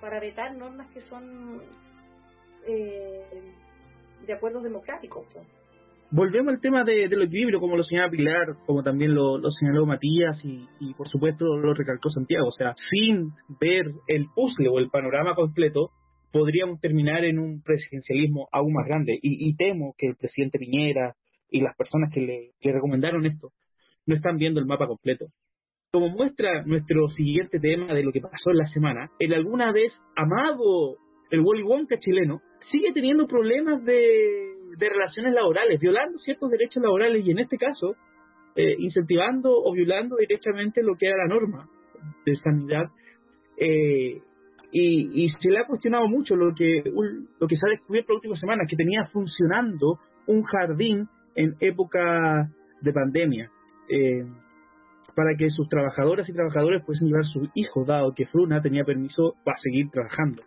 para 0.00 0.20
vetar 0.20 0.54
normas 0.54 0.88
que 0.92 1.00
son 1.02 1.60
eh, 2.66 3.24
de 4.26 4.32
acuerdos 4.32 4.62
democráticos. 4.62 5.26
Volvemos 6.10 6.54
al 6.54 6.60
tema 6.60 6.84
de, 6.84 7.08
del 7.08 7.22
equilibrio, 7.22 7.60
como 7.60 7.76
lo 7.76 7.84
señala 7.84 8.10
Pilar, 8.10 8.56
como 8.64 8.82
también 8.82 9.14
lo, 9.14 9.38
señaló 9.50 9.84
Matías 9.84 10.42
y, 10.42 10.66
y, 10.80 10.94
por 10.94 11.08
supuesto 11.08 11.56
lo 11.56 11.74
recalcó 11.74 12.10
Santiago. 12.10 12.48
O 12.48 12.52
sea, 12.52 12.74
sin 12.90 13.32
ver 13.60 13.92
el 14.06 14.26
puzzle 14.34 14.68
o 14.68 14.78
el 14.78 14.88
panorama 14.88 15.34
completo, 15.34 15.90
podríamos 16.32 16.80
terminar 16.80 17.24
en 17.24 17.38
un 17.38 17.62
presidencialismo 17.62 18.48
aún 18.52 18.72
más 18.72 18.86
grande. 18.86 19.18
Y, 19.20 19.54
temo 19.56 19.94
que 19.98 20.08
el 20.08 20.16
presidente 20.16 20.58
Piñera 20.58 21.14
y 21.50 21.60
las 21.60 21.76
personas 21.76 22.10
que 22.12 22.20
le, 22.20 22.50
le 22.60 22.72
recomendaron 22.72 23.26
esto 23.26 23.50
no 24.06 24.14
están 24.14 24.36
viendo 24.36 24.60
el 24.60 24.66
mapa 24.66 24.86
completo. 24.86 25.26
Como 25.92 26.08
muestra 26.10 26.64
nuestro 26.64 27.08
siguiente 27.10 27.58
tema 27.60 27.94
de 27.94 28.02
lo 28.02 28.12
que 28.12 28.20
pasó 28.20 28.50
en 28.50 28.58
la 28.58 28.66
semana, 28.68 29.10
el 29.18 29.32
alguna 29.32 29.72
vez 29.72 29.92
amado 30.16 30.96
el 31.30 31.40
Wally 31.40 31.62
Wonka 31.62 31.98
chileno 31.98 32.40
sigue 32.70 32.92
teniendo 32.92 33.26
problemas 33.26 33.84
de 33.84 34.58
de 34.78 34.88
relaciones 34.88 35.34
laborales, 35.34 35.80
violando 35.80 36.18
ciertos 36.18 36.50
derechos 36.50 36.82
laborales 36.82 37.24
y 37.24 37.30
en 37.30 37.38
este 37.38 37.56
caso 37.56 37.96
eh, 38.54 38.76
incentivando 38.78 39.50
o 39.52 39.72
violando 39.72 40.16
directamente 40.16 40.82
lo 40.82 40.96
que 40.96 41.06
era 41.06 41.16
la 41.16 41.34
norma 41.34 41.68
de 42.24 42.36
sanidad. 42.36 42.86
Eh, 43.56 44.20
y, 44.70 45.24
y, 45.24 45.30
se 45.40 45.48
le 45.48 45.58
ha 45.58 45.66
cuestionado 45.66 46.06
mucho 46.08 46.36
lo 46.36 46.54
que, 46.54 46.82
lo 46.84 47.48
que 47.48 47.56
se 47.56 47.66
ha 47.66 47.70
descubierto 47.70 48.12
la 48.12 48.16
última 48.16 48.36
semana, 48.36 48.64
que 48.68 48.76
tenía 48.76 49.06
funcionando 49.06 49.98
un 50.26 50.42
jardín 50.42 51.08
en 51.34 51.56
época 51.60 52.48
de 52.80 52.92
pandemia. 52.92 53.50
Eh, 53.88 54.24
para 55.14 55.34
que 55.36 55.50
sus 55.50 55.68
trabajadoras 55.68 56.28
y 56.28 56.32
trabajadores 56.32 56.84
pudiesen 56.84 57.08
llevar 57.08 57.22
a 57.24 57.32
sus 57.32 57.48
hijos, 57.54 57.86
dado 57.86 58.14
que 58.14 58.26
Fruna 58.26 58.62
tenía 58.62 58.84
permiso 58.84 59.34
para 59.44 59.58
seguir 59.58 59.90
trabajando. 59.90 60.44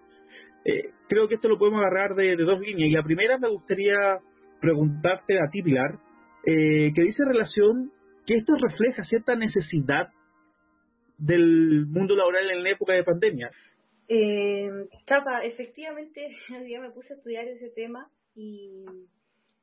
Eh, 0.63 0.91
creo 1.10 1.28
que 1.28 1.36
esto 1.36 1.50
lo 1.50 1.58
podemos 1.58 1.82
agarrar 1.82 2.15
de, 2.15 2.38
dos 2.38 2.60
líneas. 2.62 2.89
Y 2.89 2.94
la 2.94 3.04
primera 3.04 3.38
me 3.38 3.50
gustaría 3.50 4.20
preguntarte 4.62 5.39
a 5.39 5.50
ti, 5.52 5.62
Pilar, 5.62 6.00
eh, 6.46 6.94
que 6.96 7.02
dice 7.02 7.26
relación 7.26 7.91
que 8.26 8.38
esto 8.38 8.54
refleja 8.56 9.04
cierta 9.04 9.36
necesidad 9.36 10.10
del 11.17 11.86
mundo 11.88 12.15
laboral 12.15 12.50
en 12.50 12.63
la 12.63 12.70
época 12.70 12.94
de 12.94 13.04
pandemia. 13.04 13.52
Eh, 14.08 14.70
Chapa, 15.06 15.44
efectivamente, 15.44 16.28
día 16.65 16.82
me 16.82 16.91
puse 16.91 17.13
a 17.13 17.17
estudiar 17.17 17.48
ese 17.48 17.70
tema 17.70 18.08
y, 18.36 18.86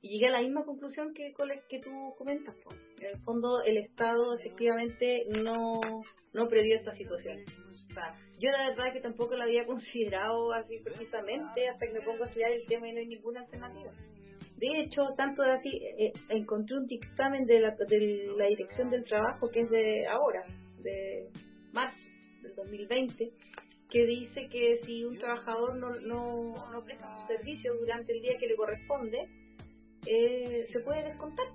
llegué 0.01 0.27
a 0.27 0.31
la 0.31 0.41
misma 0.41 0.65
conclusión 0.65 1.15
que, 1.15 1.35
que 1.69 1.81
tú 1.81 2.15
comentas. 2.17 2.55
En 3.01 3.07
el 3.07 3.19
fondo, 3.23 3.63
el 3.63 3.79
Estado 3.79 4.35
efectivamente 4.35 5.25
no, 5.29 5.81
no 6.33 6.49
previó 6.49 6.77
esta 6.77 6.95
situación 6.97 7.39
yo 8.39 8.51
la 8.51 8.69
verdad 8.69 8.93
que 8.93 9.01
tampoco 9.01 9.35
la 9.35 9.45
había 9.45 9.67
considerado 9.67 10.53
así 10.53 10.79
precisamente 10.79 11.69
hasta 11.69 11.87
que 11.87 11.93
me 11.93 12.01
pongo 12.03 12.25
a 12.25 12.27
estudiar 12.27 12.53
el 12.53 12.67
tema 12.67 12.89
y 12.89 12.93
no 12.93 13.01
hay 13.01 13.07
ninguna 13.07 13.41
alternativa. 13.41 13.91
De 14.57 14.81
hecho, 14.81 15.03
tanto 15.17 15.43
de 15.43 15.53
así, 15.53 15.69
eh, 15.69 16.07
eh, 16.07 16.13
encontré 16.31 16.77
un 16.77 16.87
dictamen 16.87 17.47
de 17.47 17.61
la, 17.61 17.77
de 17.77 18.33
la 18.37 18.47
Dirección 18.47 18.91
del 18.91 19.05
Trabajo 19.05 19.51
que 19.51 19.61
es 19.61 19.71
de 19.71 20.07
ahora, 20.07 20.45
de 20.83 21.29
marzo 21.73 21.97
del 22.43 22.55
2020, 22.55 23.31
que 23.91 24.07
dice 24.07 24.49
que 24.49 24.81
si 24.85 25.05
un 25.05 25.17
trabajador 25.19 25.77
no, 25.77 25.91
no, 26.01 26.71
no 26.73 26.85
presta 26.85 27.21
su 27.21 27.27
servicio 27.27 27.73
durante 27.79 28.13
el 28.13 28.21
día 28.21 28.37
que 28.39 28.49
le 28.49 28.57
corresponde, 28.57 29.29
eh, 30.11 30.67
se 30.73 30.81
puede 30.81 31.03
descontar. 31.05 31.47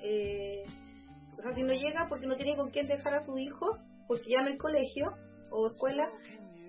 Eh, 0.00 0.64
o 1.38 1.42
sea, 1.42 1.54
si 1.54 1.62
no 1.62 1.72
llega 1.72 2.06
porque 2.08 2.26
no 2.26 2.36
tiene 2.36 2.56
con 2.56 2.70
quién 2.70 2.86
dejar 2.86 3.14
a 3.14 3.24
su 3.24 3.36
hijo, 3.38 3.78
porque 4.06 4.34
en 4.34 4.46
el 4.46 4.58
colegio 4.58 5.12
o 5.50 5.66
escuela 5.68 6.08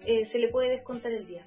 eh, 0.05 0.27
se 0.31 0.39
le 0.39 0.49
puede 0.49 0.69
descontar 0.69 1.11
el 1.11 1.27
día. 1.27 1.45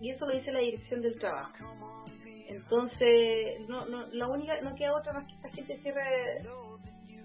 Y 0.00 0.10
eso 0.10 0.26
lo 0.26 0.34
dice 0.34 0.52
la 0.52 0.60
dirección 0.60 1.02
del 1.02 1.18
trabajo. 1.18 2.06
Entonces, 2.48 3.60
no, 3.68 3.86
no, 3.86 4.06
la 4.06 4.28
única, 4.28 4.60
no 4.60 4.74
queda 4.74 4.94
otra 4.94 5.12
más 5.12 5.26
que 5.26 5.34
esta 5.34 5.50
gente 5.50 5.78
cierre, 5.82 6.42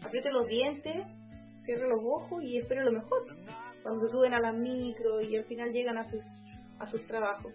apriete 0.01 0.31
los 0.31 0.47
dientes, 0.47 1.05
cierre 1.65 1.87
los 1.87 1.99
ojos 2.03 2.43
y 2.43 2.57
espere 2.57 2.83
lo 2.83 2.91
mejor. 2.91 3.25
Cuando 3.83 4.09
suben 4.09 4.33
a 4.33 4.39
las 4.39 4.55
micro 4.55 5.21
y 5.21 5.37
al 5.37 5.45
final 5.45 5.71
llegan 5.71 5.97
a 5.97 6.09
sus, 6.09 6.21
a 6.79 6.87
sus 6.89 7.05
trabajos. 7.07 7.53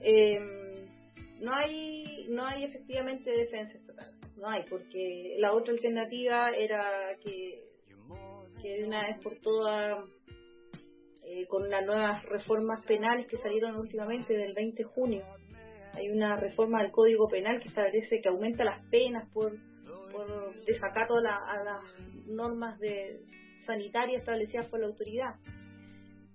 Em, 0.00 0.61
no 1.42 1.54
hay, 1.54 2.26
no 2.30 2.46
hay 2.46 2.64
efectivamente 2.64 3.30
defensa 3.30 3.76
estatal. 3.76 4.12
No 4.36 4.48
hay, 4.48 4.64
porque 4.70 5.36
la 5.38 5.52
otra 5.52 5.72
alternativa 5.72 6.50
era 6.50 7.16
que 7.22 7.72
que 8.62 8.76
de 8.78 8.84
una 8.84 9.02
vez 9.08 9.18
por 9.22 9.34
todas, 9.40 10.04
eh, 11.24 11.46
con 11.48 11.68
las 11.68 11.84
nuevas 11.84 12.24
reformas 12.26 12.84
penales 12.86 13.26
que 13.26 13.36
salieron 13.38 13.76
últimamente 13.76 14.34
del 14.34 14.54
20 14.54 14.76
de 14.76 14.88
junio, 14.88 15.24
hay 15.94 16.08
una 16.08 16.36
reforma 16.36 16.80
del 16.82 16.92
Código 16.92 17.28
Penal 17.28 17.60
que 17.60 17.68
establece 17.68 18.20
que 18.22 18.28
aumenta 18.28 18.64
las 18.64 18.86
penas 18.86 19.28
por, 19.32 19.52
por 20.10 20.54
desacato 20.64 21.16
a, 21.16 21.20
las 21.22 22.26
normas 22.26 22.78
de 22.78 23.20
sanitarias 23.66 24.20
establecidas 24.20 24.66
por 24.68 24.80
la 24.80 24.86
autoridad. 24.86 25.34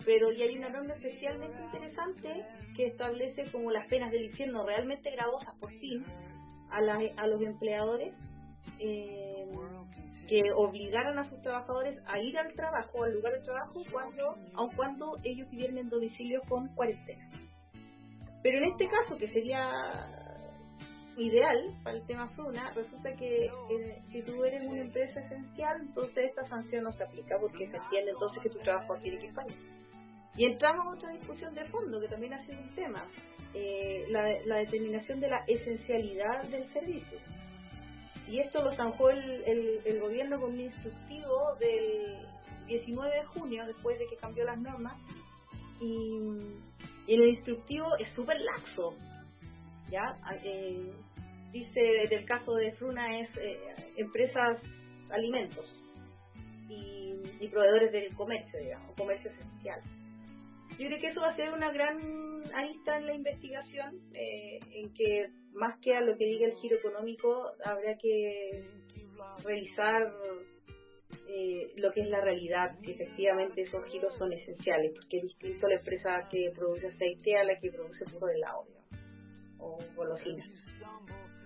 Pero 0.08 0.32
ya 0.32 0.46
hay 0.46 0.58
una 0.58 0.70
norma 0.70 0.93
especialmente 0.93 1.62
interesante 1.62 2.46
que 2.78 2.88
establece 2.88 3.43
como 3.52 3.72
las 3.72 3.86
penas 3.88 4.10
del 4.10 4.24
infierno 4.24 4.65
realmente 4.65 5.12
gravosas 5.12 5.54
por 5.60 5.70
fin 5.70 6.06
a, 6.72 6.80
la, 6.80 6.98
a 7.17 7.28
los 7.28 7.41
empleadores 7.41 8.13
eh, 8.80 9.46
que 10.30 10.41
obligaran 10.56 11.20
a 11.20 11.30
sus 11.30 11.41
trabajadores 11.41 12.00
a 12.08 12.22
ir 12.22 12.38
al 12.38 12.54
trabajo, 12.54 13.04
al 13.04 13.15
lugar 13.15 13.34
de 13.34 13.41
trabajo, 13.41 13.84
cuando, 13.91 14.38
aun 14.54 14.70
cuando 14.78 15.17
ellos 15.26 15.50
vivieran 15.50 15.78
en 15.78 15.89
domicilio 15.89 16.41
con 16.48 16.70
cuarentena. 16.74 17.30
Pero 18.43 18.60
en 18.60 18.63
este 18.72 18.88
caso, 18.88 19.17
que 19.17 19.28
sería 19.28 19.74
ideal 21.17 21.76
para 21.84 21.98
el 21.98 22.06
tema 22.06 22.30
Fruna, 22.30 22.72
resulta 22.76 23.13
que 23.13 23.46
eh, 23.46 24.02
si 24.12 24.22
tú 24.22 24.46
eres 24.46 24.63
una 24.63 24.82
empresa 24.82 25.20
esencial, 25.20 25.82
entonces 25.82 26.30
esta 26.30 26.48
sanción 26.48 26.86
no 26.86 26.93
se 26.93 27.04
aplica 27.04 27.38
porque 27.41 27.70
se 27.70 27.76
entiende 27.76 28.12
entonces 28.12 28.41
que 28.41 28.50
tu 28.50 28.60
trabajo 28.60 28.96
tiene 29.00 29.17
que 29.20 29.34
fallar. 29.34 29.58
Y 30.38 30.45
entramos 30.45 30.86
a 30.86 30.89
otra 30.91 31.12
discusión 31.13 31.54
de 31.56 31.65
fondo, 31.65 32.00
que 32.00 32.08
también 32.08 32.34
ha 32.34 32.45
sido 32.45 32.60
un 32.60 32.76
tema, 32.76 33.06
eh, 33.54 34.06
la, 34.10 34.58
determinación 34.58 35.19
de 35.19 35.30
la 35.30 35.43
esencialidad 35.47 36.43
del 36.43 36.71
servicio 36.73 37.17
y 38.28 38.39
esto 38.39 38.62
lo 38.62 38.76
zanjó 38.76 39.10
el, 39.10 39.82
el, 39.86 40.00
gobierno 40.02 40.39
con 40.39 40.52
un 40.52 40.60
instructivo 40.60 41.56
del 41.60 42.17
19 42.67 43.15
de 43.15 43.26
junio, 43.26 43.65
después 43.65 43.97
de 43.97 44.06
que 44.08 44.17
cambió 44.17 44.43
las 44.43 44.60
normas, 44.60 44.95
y, 45.80 46.19
el 47.08 47.30
instructivo 47.30 47.95
es 48.00 48.10
súper 48.15 48.38
laxo, 48.41 48.93
¿ya? 49.89 50.17
Eh, 50.43 50.91
dice, 51.54 52.08
del 52.10 52.26
caso 52.26 52.54
de 52.56 52.73
Fruna 52.73 53.21
es 53.21 53.30
eh, 53.38 53.93
empresas 53.95 54.62
alimentos 55.10 55.65
y, 56.67 57.13
y, 57.39 57.47
proveedores 57.47 57.93
del 57.93 58.13
comercio, 58.13 58.60
digamos, 58.60 58.93
comercio 58.97 59.32
esencial. 59.32 59.80
Yo 60.77 60.88
creo 60.88 60.99
que 60.99 61.08
eso 61.08 61.21
va 61.21 61.30
a 61.30 61.36
ser 61.36 61.51
una 61.51 61.71
gran 61.71 62.43
arista 62.53 62.97
en 62.97 63.08
la 63.08 63.13
investigación, 63.13 63.99
eh, 64.13 64.60
en 64.71 64.93
que 64.93 65.30
más 65.53 65.77
que 65.80 65.95
a 65.95 66.01
lo 66.01 66.17
que 66.17 66.25
diga 66.25 66.47
el 66.47 66.56
giro 66.58 66.77
económico, 66.77 67.51
habrá 67.63 67.97
que 67.97 68.63
revisar 69.43 70.13
eh, 71.27 71.73
lo 71.77 71.91
que 71.91 72.01
es 72.01 72.10
la 72.10 72.21
realidad, 72.21 72.75
si 72.82 72.91
efectivamente 72.91 73.62
esos 73.62 73.84
giros 73.88 74.15
son 74.17 74.32
esenciales, 74.34 74.93
porque 74.93 75.17
es 75.17 75.23
distinto 75.23 75.67
la 75.67 75.75
empresa 75.75 76.27
que 76.32 76.51
produce 76.56 76.88
aceite 76.88 77.38
a 77.38 77.43
la 77.43 77.60
que 77.60 77.71
produce 77.71 78.06
de 78.06 78.34
helado 78.36 78.65
o 79.60 79.80
golosinas. 79.95 80.47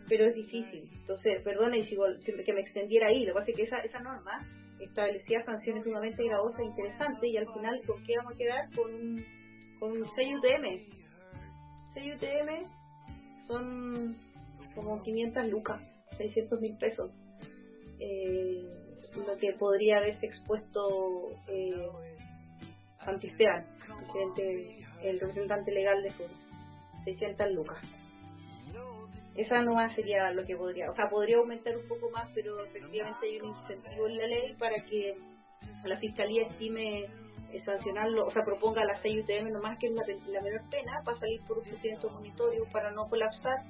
Pero 0.08 0.26
es 0.26 0.36
difícil. 0.36 0.90
Entonces, 0.94 1.42
perdone 1.42 1.84
si, 1.84 1.96
que 2.44 2.54
me 2.54 2.62
extendiera 2.62 3.08
ahí, 3.08 3.26
lo 3.26 3.34
que 3.34 3.40
pasa 3.40 3.52
es 3.52 3.56
que 3.56 3.64
esa, 3.64 3.80
esa 3.80 4.00
norma 4.02 4.46
establecía 4.86 5.44
sanciones 5.46 5.84
sumamente 5.84 6.24
gravosas 6.24 6.60
e 6.60 6.66
interesantes 6.66 7.30
y 7.30 7.38
al 7.38 7.52
final 7.54 7.82
¿con 7.86 8.04
qué 8.04 8.18
vamos 8.18 8.34
a 8.34 8.38
quedar? 8.38 8.70
Con 8.76 8.94
un, 8.94 9.26
con 9.80 9.92
un 9.92 10.06
6 10.16 10.36
UTM. 10.38 10.66
6 11.94 12.16
UTM 12.16 13.48
son 13.48 14.18
como 14.76 15.02
500 15.04 15.48
lucas, 15.48 15.82
600 16.18 16.62
mil 16.62 16.78
pesos. 16.78 17.12
Eh, 18.00 18.66
lo 19.16 19.38
que 19.38 19.54
podría 19.54 19.98
haberse 19.98 20.26
expuesto 20.26 21.32
eh, 21.48 21.90
el 25.04 25.20
representante 25.20 25.72
legal 25.72 26.02
de 26.02 26.12
FUN, 26.12 26.28
600 27.04 27.52
lucas 27.52 28.01
esa 29.36 29.62
no 29.62 29.74
sería 29.96 30.32
lo 30.32 30.46
que 30.46 30.56
podría, 30.58 30.92
o 30.92 30.96
sea, 30.96 31.10
podría 31.10 31.38
aumentar 31.38 31.76
un 31.78 31.88
poco 31.88 32.10
más, 32.10 32.30
pero 32.36 32.64
efectivamente 32.66 33.26
hay 33.26 33.40
un 33.40 33.50
incentivo 33.50 34.08
en 34.08 34.18
la 34.18 34.28
ley 34.28 34.56
para 34.60 34.84
que 34.84 35.18
la 35.86 35.98
fiscalía 35.98 36.48
estime 36.48 37.06
eh, 37.52 37.62
sancionarlo, 37.66 38.26
o 38.26 38.32
sea, 38.32 38.44
proponga 38.44 38.84
la 38.84 39.02
6 39.02 39.24
UTM 39.24 39.52
nomás 39.52 39.78
que 39.80 39.88
es 39.88 39.94
la, 39.94 40.42
menor 40.42 40.62
pena 40.70 41.02
para 41.04 41.18
salir 41.18 41.42
por 41.48 41.60
un 41.60 41.64
procedimiento 41.64 42.10
monitorio 42.10 42.66
para 42.72 42.92
no 42.92 43.08
colapsar 43.10 43.64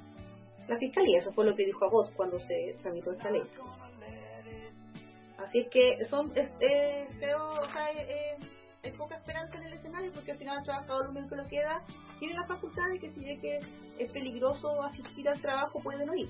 la 0.68 0.78
fiscalía. 0.78 1.20
Eso 1.20 1.32
fue 1.34 1.46
lo 1.46 1.56
que 1.56 1.66
dijo 1.66 1.86
a 1.86 1.90
vos 1.90 2.12
cuando 2.16 2.40
se 2.40 2.76
tramitó 2.82 3.12
esta 3.12 3.30
ley. 3.30 3.44
Así 5.38 5.68
que 5.72 6.06
son, 6.10 6.32
es, 6.36 6.50
o 6.60 7.66
sea, 7.74 7.92
eh, 7.92 8.38
hay 8.84 8.92
poca 8.94 9.16
esperanza 9.16 9.58
en 9.58 9.64
el 9.64 9.74
escenario 9.74 10.12
porque 10.12 10.32
al 10.32 10.38
final 10.38 10.60
el 10.60 10.64
trabajador 10.64 11.06
lo 11.06 11.12
único 11.12 11.30
que 11.30 11.36
lo 11.36 11.48
queda 11.48 11.84
tiene 12.20 12.34
la 12.34 12.46
facultad 12.46 12.90
de 12.90 13.00
que 13.00 13.12
si 13.12 13.24
ve 13.24 13.40
que 13.40 13.60
es 14.00 14.12
peligroso 14.12 14.82
asistir 14.84 15.28
al 15.30 15.42
trabajo 15.42 15.82
puede 15.82 16.06
no 16.06 16.16
ir, 16.16 16.30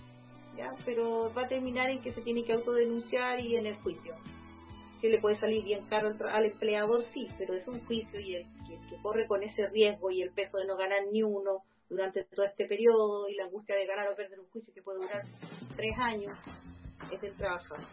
¿ya? 0.57 0.73
pero 0.85 1.33
va 1.33 1.43
a 1.43 1.47
terminar 1.47 1.89
en 1.89 2.01
que 2.01 2.13
se 2.13 2.21
tiene 2.21 2.43
que 2.43 2.53
autodenunciar 2.53 3.39
y 3.39 3.55
en 3.55 3.65
el 3.65 3.75
juicio. 3.75 4.15
Que 4.99 5.09
le 5.09 5.19
puede 5.19 5.39
salir 5.39 5.63
bien 5.63 5.85
caro 5.87 6.13
al, 6.29 6.45
empleador, 6.45 7.03
sí, 7.13 7.27
pero 7.37 7.55
es 7.55 7.67
un 7.67 7.83
juicio 7.85 8.19
y 8.19 8.35
el, 8.35 8.45
que 8.87 8.97
corre 9.01 9.25
con 9.25 9.41
ese 9.41 9.67
riesgo 9.67 10.11
y 10.11 10.21
el 10.21 10.31
peso 10.31 10.57
de 10.57 10.67
no 10.67 10.77
ganar 10.77 10.99
ni 11.11 11.23
uno 11.23 11.63
durante 11.89 12.23
todo 12.25 12.45
este 12.45 12.65
periodo 12.65 13.27
y 13.27 13.35
la 13.35 13.45
angustia 13.45 13.75
de 13.75 13.85
ganar 13.85 14.07
o 14.09 14.15
perder 14.15 14.39
un 14.39 14.47
juicio 14.49 14.73
que 14.73 14.81
puede 14.81 14.99
durar 14.99 15.23
tres 15.75 15.97
años 15.97 16.37
es 17.11 17.23
el 17.23 17.33
trabajador 17.35 17.83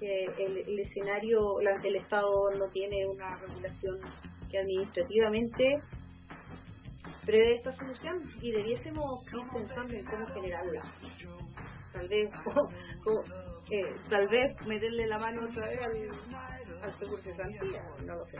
que 0.00 0.24
el, 0.24 0.78
escenario, 0.80 1.60
el 1.60 1.96
Estado 1.96 2.50
no 2.58 2.66
tiene 2.72 3.06
una 3.06 3.36
regulación 3.36 3.98
que 4.50 4.58
administrativamente 4.58 5.80
prevé 7.24 7.56
esta 7.56 7.72
solución 7.76 8.18
y 8.40 8.50
debiésemos 8.50 9.24
ir 9.26 9.40
pensando 9.52 9.94
en 9.94 10.04
cómo 10.04 10.26
generarla. 10.26 10.82
Tal 11.92 12.08
vez, 12.08 12.30
eh, 13.70 13.94
tal 14.08 14.28
vez 14.28 14.66
meterle 14.66 15.06
la 15.06 15.18
mano 15.18 15.44
otra 15.44 15.68
vez 15.68 15.80
al, 15.80 16.82
al 16.82 16.98
seguro 16.98 17.22
de 17.22 18.06
no 18.06 18.16
lo 18.16 18.24
sé. 18.26 18.38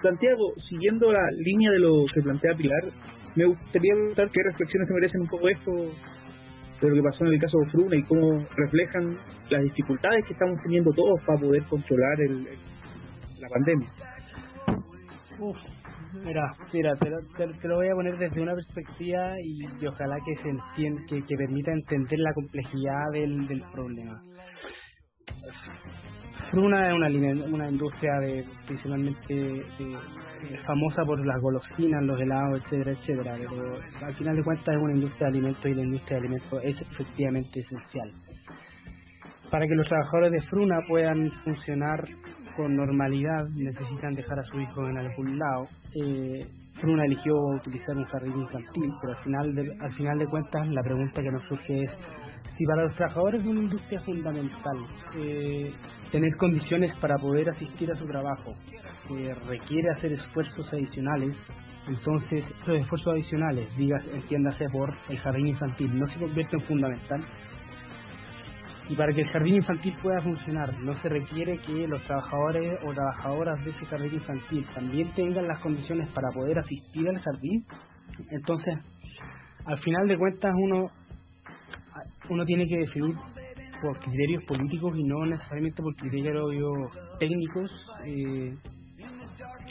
Santiago, 0.00 0.52
siguiendo 0.68 1.12
la 1.12 1.30
línea 1.32 1.70
de 1.72 1.78
lo 1.78 2.04
que 2.14 2.22
plantea 2.22 2.54
Pilar, 2.54 2.84
me 3.34 3.46
gustaría 3.46 3.94
preguntar 3.94 4.30
qué 4.30 4.42
reflexiones 4.44 4.88
merecen 4.90 5.20
un 5.22 5.28
poco 5.28 5.48
esto 5.48 5.72
de 6.84 6.90
lo 6.90 7.02
que 7.02 7.08
pasó 7.08 7.24
en 7.24 7.32
el 7.32 7.40
caso 7.40 7.58
de 7.58 7.70
Fruna 7.70 7.96
y 7.96 8.02
cómo 8.04 8.46
reflejan 8.56 9.18
las 9.50 9.62
dificultades 9.62 10.24
que 10.26 10.32
estamos 10.32 10.60
teniendo 10.62 10.92
todos 10.92 11.20
para 11.26 11.38
poder 11.38 11.62
controlar 11.64 12.20
el, 12.20 12.44
la 13.38 13.48
pandemia. 13.48 13.88
Uf, 15.38 15.56
mira, 16.24 16.54
mira 16.72 16.94
te, 16.96 17.68
lo, 17.68 17.76
voy 17.76 17.88
a 17.88 17.94
poner 17.94 18.18
desde 18.18 18.40
una 18.40 18.54
perspectiva 18.54 19.34
y, 19.42 19.86
ojalá 19.86 20.16
que 20.24 20.42
se 20.42 20.48
entienda, 20.48 21.02
que, 21.08 21.22
que, 21.22 21.36
permita 21.36 21.72
entender 21.72 22.18
la 22.20 22.32
complejidad 22.32 23.10
del, 23.12 23.46
del 23.48 23.62
problema. 23.72 24.22
Fruna 26.54 26.86
es 26.86 26.94
una, 26.94 27.46
una 27.46 27.68
industria 27.68 28.12
de, 28.20 28.44
principalmente 28.64 29.64
famosa 30.64 31.04
por 31.04 31.26
las 31.26 31.40
golosinas, 31.40 32.04
los 32.04 32.20
helados, 32.20 32.62
etcétera, 32.62 32.92
etcétera, 32.92 33.36
pero 33.36 34.06
al 34.06 34.14
final 34.14 34.36
de 34.36 34.44
cuentas 34.44 34.76
es 34.76 34.80
una 34.80 34.94
industria 34.94 35.26
de 35.26 35.38
alimentos 35.38 35.66
y 35.66 35.74
la 35.74 35.82
industria 35.82 36.16
de 36.16 36.26
alimentos 36.26 36.60
es 36.62 36.80
efectivamente 36.80 37.58
esencial. 37.58 38.12
Para 39.50 39.66
que 39.66 39.74
los 39.74 39.88
trabajadores 39.88 40.30
de 40.30 40.42
Fruna 40.42 40.78
puedan 40.86 41.28
funcionar 41.42 42.04
con 42.56 42.76
normalidad 42.76 43.48
necesitan 43.56 44.14
dejar 44.14 44.38
a 44.38 44.44
su 44.44 44.60
hijo 44.60 44.88
en 44.88 44.98
algún 44.98 45.36
lado. 45.36 45.66
Eh, 46.00 46.46
Fruna 46.80 47.04
eligió 47.04 47.34
utilizar 47.34 47.96
un 47.96 48.04
jardín 48.04 48.38
infantil, 48.38 48.92
pero 49.00 49.18
al 49.18 49.24
final, 49.24 49.54
de, 49.56 49.76
al 49.80 49.92
final 49.94 50.18
de 50.20 50.26
cuentas 50.26 50.68
la 50.68 50.82
pregunta 50.84 51.20
que 51.20 51.32
nos 51.32 51.42
surge 51.48 51.82
es 51.82 51.90
si 52.56 52.64
para 52.64 52.84
los 52.84 52.94
trabajadores 52.94 53.42
de 53.42 53.50
una 53.50 53.60
industria 53.62 54.00
fundamental 54.02 54.76
eh, 55.16 55.72
tener 56.14 56.36
condiciones 56.36 56.96
para 56.98 57.16
poder 57.18 57.50
asistir 57.50 57.90
a 57.90 57.96
su 57.96 58.06
trabajo 58.06 58.54
que 59.08 59.34
requiere 59.48 59.90
hacer 59.96 60.12
esfuerzos 60.12 60.72
adicionales, 60.72 61.34
entonces 61.88 62.44
esos 62.62 62.76
esfuerzos 62.76 63.14
adicionales, 63.14 63.76
digas, 63.76 64.00
entiéndase 64.14 64.66
por 64.70 64.94
el 65.08 65.18
jardín 65.18 65.48
infantil, 65.48 65.98
no 65.98 66.06
se 66.06 66.20
convierte 66.20 66.54
en 66.54 66.62
fundamental. 66.66 67.20
Y 68.88 68.94
para 68.94 69.12
que 69.12 69.22
el 69.22 69.28
jardín 69.28 69.54
infantil 69.56 69.92
pueda 70.00 70.20
funcionar, 70.20 70.78
no 70.78 70.94
se 71.02 71.08
requiere 71.08 71.58
que 71.58 71.88
los 71.88 72.00
trabajadores 72.04 72.78
o 72.84 72.92
trabajadoras 72.94 73.64
de 73.64 73.72
ese 73.72 73.84
jardín 73.86 74.14
infantil 74.14 74.64
también 74.72 75.12
tengan 75.16 75.48
las 75.48 75.58
condiciones 75.58 76.08
para 76.10 76.28
poder 76.32 76.60
asistir 76.60 77.08
al 77.08 77.18
jardín. 77.18 77.66
Entonces, 78.30 78.78
al 79.66 79.78
final 79.80 80.06
de 80.06 80.16
cuentas, 80.16 80.52
uno, 80.62 80.92
uno 82.30 82.44
tiene 82.44 82.68
que 82.68 82.78
definir 82.78 83.16
por 83.84 83.98
criterios 83.98 84.42
políticos 84.44 84.96
y 84.96 85.04
no 85.04 85.26
necesariamente 85.26 85.82
por 85.82 85.94
criterios 85.96 86.90
técnicos 87.18 87.70
eh, 88.06 88.56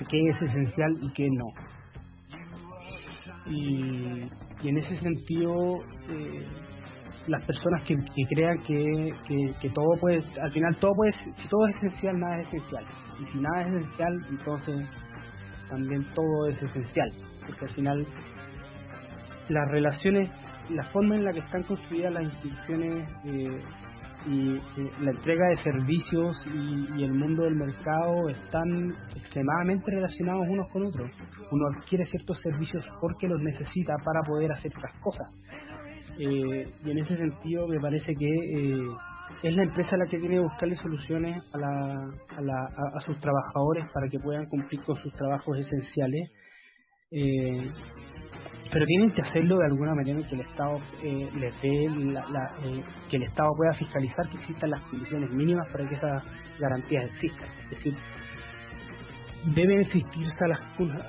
qué 0.08 0.30
es 0.30 0.42
esencial 0.42 0.98
y 1.02 1.14
qué 1.14 1.28
no. 1.32 1.46
Y, 3.48 4.70
en 4.70 4.78
ese 4.78 4.98
sentido, 5.00 5.82
eh, 6.10 6.46
las 7.28 7.44
personas 7.46 7.84
que, 7.84 7.96
crean 8.30 8.60
que, 8.64 9.14
que, 9.60 9.70
todo 9.72 9.98
puede, 10.00 10.24
al 10.42 10.52
final 10.52 10.76
todo 10.78 10.94
puede, 10.94 11.12
si 11.14 11.48
todo 11.50 11.68
es 11.68 11.76
esencial, 11.78 12.20
nada 12.20 12.42
es 12.42 12.48
esencial. 12.48 12.86
Y 13.20 13.32
si 13.32 13.40
nada 13.40 13.62
es 13.64 13.74
esencial, 13.74 14.26
entonces 14.30 14.90
también 15.70 16.06
todo 16.14 16.48
es 16.50 16.62
esencial. 16.62 17.12
Porque 17.48 17.66
al 17.66 17.72
final 17.72 18.08
las 19.50 19.72
relaciones, 19.72 20.30
la 20.70 20.84
forma 20.92 21.16
en 21.16 21.26
la 21.26 21.34
que 21.34 21.40
están 21.40 21.64
construidas 21.64 22.14
las 22.14 22.24
instituciones 22.24 23.10
eh, 23.26 23.62
y 24.26 24.60
la 25.02 25.12
entrega 25.12 25.48
de 25.50 25.64
servicios 25.64 26.36
y, 26.48 27.00
y, 27.00 27.04
el 27.04 27.14
mundo 27.14 27.44
del 27.44 27.56
mercado 27.56 28.30
están 28.30 28.96
extremadamente 29.16 29.92
relacionados 29.92 30.48
unos 30.48 30.70
con 30.72 30.86
otros. 30.86 31.12
Uno 31.52 31.66
adquiere 31.78 32.06
ciertos 32.06 32.40
servicios 32.42 32.86
porque 33.02 33.28
los 33.28 33.42
necesita 33.42 33.96
para 34.04 34.22
poder 34.22 34.52
hacer 34.52 34.72
otras 34.76 34.94
cosas. 35.02 35.28
Eh, 36.20 36.72
y 36.86 36.92
en 36.92 37.00
ese 37.00 37.18
sentido 37.18 37.68
me 37.68 37.80
parece 37.80 38.14
que 38.16 38.28
eh, 38.28 38.88
es 39.42 39.56
la 39.56 39.64
empresa 39.64 39.98
la 39.98 40.06
que 40.06 40.20
tiene 40.20 40.36
que 40.36 40.42
buscarle 40.42 40.76
soluciones 40.78 41.42
a, 41.54 41.58
la, 41.58 41.94
a, 42.38 42.42
la, 42.42 42.70
a, 42.96 43.00
sus 43.02 43.20
trabajadores 43.20 43.86
para 43.94 44.08
que 44.10 44.20
puedan 44.20 44.46
cumplir 44.46 44.82
con 44.84 44.96
sus 44.98 45.12
trabajos 45.14 45.58
esenciales. 45.58 46.32
Eh, 47.12 47.72
pero 48.74 48.86
tienen 48.88 49.12
que 49.12 49.22
hacerlo 49.22 49.58
de 49.60 49.66
alguna 49.68 49.94
manera 49.94 50.28
que 50.28 50.34
el 50.34 50.42
Estado 50.42 50.82
eh, 51.04 51.30
les 51.36 51.62
dé 51.62 51.90
la, 52.12 52.28
la, 52.28 52.52
eh, 52.64 52.84
que 53.10 53.18
el 53.18 53.24
Estado 53.24 53.52
pueda 53.56 53.74
fiscalizar 53.74 54.28
que 54.30 54.38
existan 54.38 54.72
las 54.72 54.82
condiciones 54.82 55.30
mínimas 55.30 55.68
para 55.72 55.88
que 55.88 55.96
esas 55.96 56.24
garantías 56.60 57.06
existan. 57.06 57.48
Es 57.66 57.70
decir, 57.70 57.96
deben 59.56 59.82
existir 59.82 60.28
salas 60.40 60.60
cunas, 60.76 61.02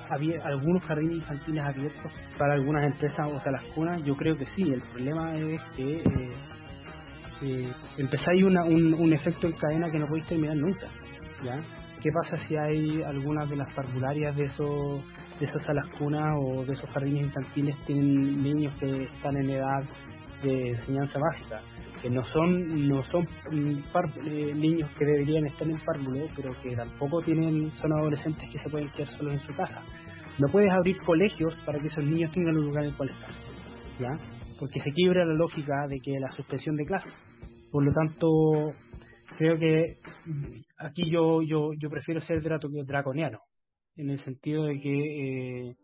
algunos 0.43 0.83
jardines 0.83 1.17
infantiles 1.17 1.63
abiertos 1.63 2.11
para 2.37 2.53
algunas 2.53 2.85
empresas 2.85 3.27
o 3.31 3.39
salas 3.41 3.63
cunas. 3.73 4.03
Yo 4.03 4.15
creo 4.15 4.37
que 4.37 4.45
sí. 4.55 4.71
El 4.71 4.81
problema 4.81 5.35
es 5.35 5.61
que 5.75 5.95
eh, 5.97 6.33
eh, 7.41 7.73
empezáis 7.97 8.43
una, 8.43 8.63
un, 8.63 8.93
un 8.93 9.13
efecto 9.13 9.47
en 9.47 9.53
cadena 9.53 9.89
que 9.89 9.99
no 9.99 10.07
podéis 10.07 10.27
terminar 10.27 10.55
nunca. 10.55 10.87
¿ya? 11.43 11.59
¿Qué 12.05 12.11
pasa 12.11 12.37
si 12.47 12.55
hay 12.55 13.01
algunas 13.01 13.49
de 13.49 13.55
las 13.55 13.73
parvularias 13.73 14.35
de 14.35 14.45
esos 14.45 15.01
de 15.39 15.47
esas 15.47 15.65
salas 15.65 15.87
cunas 15.97 16.37
o 16.39 16.63
de 16.63 16.73
esos 16.73 16.87
jardines 16.91 17.23
infantiles 17.23 17.75
tienen 17.87 18.43
niños 18.43 18.75
que 18.75 19.05
están 19.05 19.35
en 19.37 19.49
edad 19.49 19.83
de 20.43 20.69
enseñanza 20.69 21.17
básica, 21.17 21.61
que 22.03 22.11
no 22.11 22.23
son 22.25 22.87
no 22.87 23.03
son 23.05 23.27
par, 23.91 24.05
eh, 24.23 24.53
niños 24.53 24.87
que 24.99 25.03
deberían 25.03 25.47
estar 25.47 25.67
en 25.67 25.79
párvulo, 25.79 26.27
pero 26.35 26.53
que 26.61 26.75
tampoco 26.75 27.23
tienen 27.23 27.71
son 27.81 27.91
adolescentes 27.93 28.51
que 28.51 28.59
se 28.59 28.69
pueden 28.69 28.87
quedar 28.91 29.09
solos 29.17 29.33
en 29.33 29.39
su 29.39 29.55
casa. 29.55 29.81
No 30.37 30.47
puedes 30.49 30.71
abrir 30.71 30.99
colegios 31.01 31.55
para 31.65 31.79
que 31.79 31.87
esos 31.87 32.03
niños 32.03 32.31
tengan 32.33 32.55
un 32.55 32.65
lugar 32.65 32.83
en 32.83 32.91
el 32.91 32.95
cual 32.97 33.09
estar, 33.09 33.31
¿ya? 33.99 34.11
Porque 34.59 34.79
se 34.79 34.91
quiebra 34.91 35.25
la 35.25 35.33
lógica 35.33 35.87
de 35.89 35.99
que 36.01 36.19
la 36.19 36.31
suspensión 36.33 36.75
de 36.75 36.85
clases. 36.85 37.13
Por 37.71 37.83
lo 37.83 37.91
tanto, 37.91 38.27
creo 39.37 39.57
que 39.57 39.97
aquí 40.77 41.09
yo 41.09 41.41
yo 41.41 41.71
yo 41.73 41.89
prefiero 41.89 42.21
ser 42.21 42.41
draconiano 42.41 43.39
en 43.95 44.09
el 44.09 44.23
sentido 44.23 44.65
de 44.65 44.79
que 44.79 45.69
eh, 45.69 45.75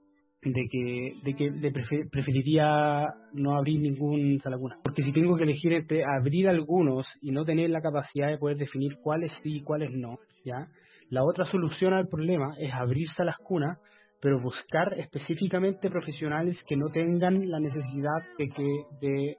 de 0.43 0.67
que 0.69 1.13
de 1.23 1.35
que 1.35 1.51
de 1.51 2.07
preferiría 2.11 3.07
no 3.33 3.55
abrir 3.55 3.79
ningún 3.79 4.39
salacuna 4.41 4.77
porque 4.83 5.03
si 5.03 5.11
tengo 5.11 5.37
que 5.37 5.43
elegir 5.43 5.73
entre 5.73 6.03
abrir 6.03 6.49
algunos 6.49 7.05
y 7.21 7.31
no 7.31 7.45
tener 7.45 7.69
la 7.69 7.81
capacidad 7.81 8.29
de 8.29 8.37
poder 8.37 8.57
definir 8.57 8.97
cuáles 9.03 9.31
sí 9.43 9.57
y 9.57 9.63
cuáles 9.63 9.91
no 9.91 10.17
ya 10.43 10.67
la 11.09 11.23
otra 11.23 11.45
solución 11.51 11.93
al 11.93 12.07
problema 12.07 12.55
es 12.59 12.73
abrir 12.73 13.07
salas 13.15 13.37
cunas 13.37 13.77
pero 14.21 14.39
buscar 14.39 14.93
específicamente 14.99 15.89
profesionales 15.89 16.57
que 16.67 16.77
no 16.77 16.89
tengan 16.89 17.49
la 17.49 17.59
necesidad 17.59 18.21
de 18.37 18.49
que 18.49 18.83
de 19.01 19.37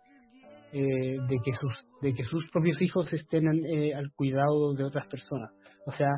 eh, 0.72 1.18
de 1.28 1.38
que 1.44 1.52
sus 1.54 1.72
de 2.00 2.14
que 2.14 2.24
sus 2.24 2.48
propios 2.50 2.80
hijos 2.80 3.12
estén 3.12 3.46
eh, 3.64 3.94
al 3.94 4.10
cuidado 4.14 4.74
de 4.74 4.84
otras 4.84 5.06
personas 5.06 5.50
o 5.86 5.92
sea 5.92 6.10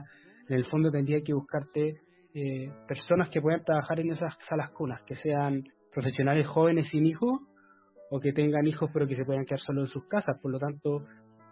en 0.48 0.56
el 0.56 0.64
fondo 0.66 0.90
tendría 0.90 1.22
que 1.22 1.32
buscarte 1.32 2.00
eh, 2.36 2.68
personas 2.88 3.28
que 3.28 3.40
puedan 3.40 3.62
trabajar 3.62 4.00
en 4.00 4.10
esas 4.10 4.34
salas 4.48 4.70
cunas, 4.70 5.00
que 5.02 5.14
sean 5.16 5.62
profesionales 5.92 6.48
jóvenes 6.48 6.88
sin 6.90 7.06
hijos 7.06 7.40
o 8.10 8.18
que 8.18 8.32
tengan 8.32 8.66
hijos 8.66 8.90
pero 8.92 9.06
que 9.06 9.14
se 9.14 9.24
puedan 9.24 9.44
quedar 9.44 9.60
solo 9.60 9.82
en 9.82 9.86
sus 9.86 10.06
casas. 10.08 10.36
Por 10.42 10.50
lo 10.50 10.58
tanto, 10.58 11.06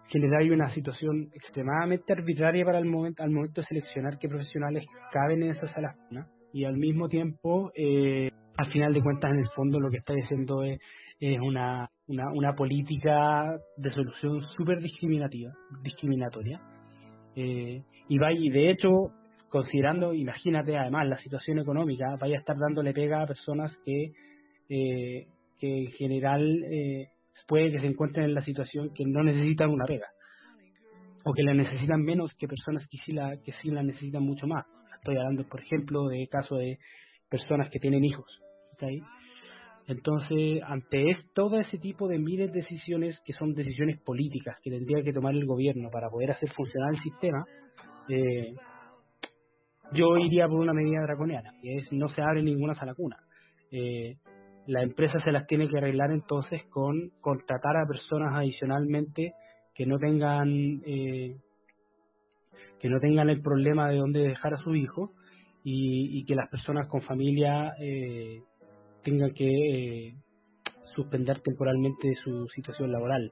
genera 0.09 0.43
una 0.53 0.73
situación 0.73 1.29
extremadamente 1.33 2.11
arbitraria 2.11 2.65
para 2.65 2.79
el 2.79 2.85
momento, 2.85 3.23
al 3.23 3.31
momento 3.31 3.61
de 3.61 3.67
seleccionar 3.67 4.19
qué 4.19 4.27
profesionales 4.27 4.85
caben 5.13 5.43
en 5.43 5.51
esas 5.51 5.71
salas 5.71 5.95
cunas 6.09 6.27
y 6.51 6.65
al 6.65 6.75
mismo 6.75 7.07
tiempo, 7.07 7.71
eh, 7.75 8.29
al 8.57 8.71
final 8.71 8.93
de 8.93 9.01
cuentas, 9.01 9.31
en 9.31 9.39
el 9.39 9.49
fondo 9.55 9.79
lo 9.79 9.89
que 9.89 9.97
está 9.97 10.13
diciendo 10.13 10.63
es, 10.63 10.79
es 11.19 11.39
una, 11.39 11.89
una, 12.07 12.31
una 12.31 12.53
política 12.53 13.57
de 13.77 13.91
solución 13.91 14.41
súper 14.55 14.79
discriminativa, 14.79 15.51
discriminatoria. 15.81 16.59
Eh, 17.35 17.81
y 18.09 18.17
va 18.17 18.31
y 18.31 18.49
de 18.49 18.69
hecho 18.69 19.11
considerando, 19.49 20.13
imagínate 20.13 20.75
además 20.77 21.07
la 21.07 21.17
situación 21.19 21.59
económica, 21.59 22.15
vaya 22.19 22.37
a 22.37 22.39
estar 22.39 22.57
dándole 22.57 22.91
pega 22.91 23.21
a 23.21 23.27
personas 23.27 23.71
que, 23.85 24.11
eh, 24.69 25.27
que 25.59 25.77
en 25.77 25.91
general 25.91 26.63
eh, 26.71 27.09
puede 27.47 27.71
que 27.71 27.79
se 27.79 27.85
encuentren 27.85 28.25
en 28.25 28.33
la 28.33 28.43
situación 28.43 28.91
que 28.95 29.05
no 29.05 29.23
necesitan 29.23 29.69
una 29.69 29.85
pega 29.85 30.07
o 31.23 31.33
que 31.33 31.43
la 31.43 31.53
necesitan 31.53 32.01
menos 32.01 32.33
que 32.39 32.47
personas 32.47 32.83
que 32.89 32.97
sí 33.05 33.11
la, 33.11 33.37
que 33.37 33.53
sí 33.61 33.69
la 33.69 33.83
necesitan 33.83 34.23
mucho 34.23 34.47
más. 34.47 34.65
Estoy 34.97 35.17
hablando, 35.17 35.47
por 35.47 35.61
ejemplo, 35.61 36.07
de 36.07 36.27
casos 36.27 36.57
de 36.57 36.79
personas 37.29 37.69
que 37.69 37.79
tienen 37.79 38.03
hijos. 38.03 38.25
Entonces, 39.87 40.61
ante 40.65 41.17
todo 41.33 41.59
ese 41.59 41.77
tipo 41.77 42.07
de 42.07 42.17
miles 42.17 42.51
de 42.53 42.61
decisiones 42.61 43.19
que 43.25 43.33
son 43.33 43.53
decisiones 43.53 43.99
políticas 44.01 44.57
que 44.63 44.71
tendría 44.71 45.03
que 45.03 45.11
tomar 45.11 45.33
el 45.33 45.45
gobierno 45.45 45.89
para 45.91 46.09
poder 46.09 46.31
hacer 46.31 46.49
funcionar 46.53 46.93
el 46.93 47.01
sistema, 47.01 47.45
eh, 48.09 48.55
yo 49.91 50.17
iría 50.17 50.47
por 50.47 50.59
una 50.59 50.73
medida 50.73 51.01
draconiana, 51.01 51.53
que 51.61 51.77
es 51.77 51.91
no 51.91 52.07
se 52.09 52.21
abre 52.21 52.41
ninguna 52.41 52.75
sala 52.75 52.93
cuna. 52.93 53.17
Eh, 53.71 54.17
la 54.67 54.81
empresa 54.81 55.19
se 55.19 55.31
las 55.31 55.45
tiene 55.47 55.67
que 55.67 55.77
arreglar 55.77 56.11
entonces 56.11 56.63
con 56.69 57.11
contratar 57.19 57.75
a 57.75 57.85
personas 57.85 58.33
adicionalmente 58.35 59.33
que 59.75 59.85
no 59.85 59.97
tengan 59.97 60.81
eh, 60.85 61.35
que 62.79 62.89
no 62.89 62.99
tengan 62.99 63.29
el 63.29 63.41
problema 63.41 63.89
de 63.89 63.97
dónde 63.97 64.21
dejar 64.21 64.53
a 64.53 64.57
su 64.57 64.75
hijo 64.75 65.11
y, 65.65 66.25
que 66.25 66.35
las 66.35 66.49
personas 66.49 66.87
con 66.87 67.01
familia 67.01 67.73
eh, 67.79 68.41
tengan 69.03 69.33
que 69.33 69.45
eh, 69.45 70.13
suspender 70.95 71.41
temporalmente 71.41 72.13
su 72.23 72.47
situación 72.55 72.91
laboral 72.91 73.31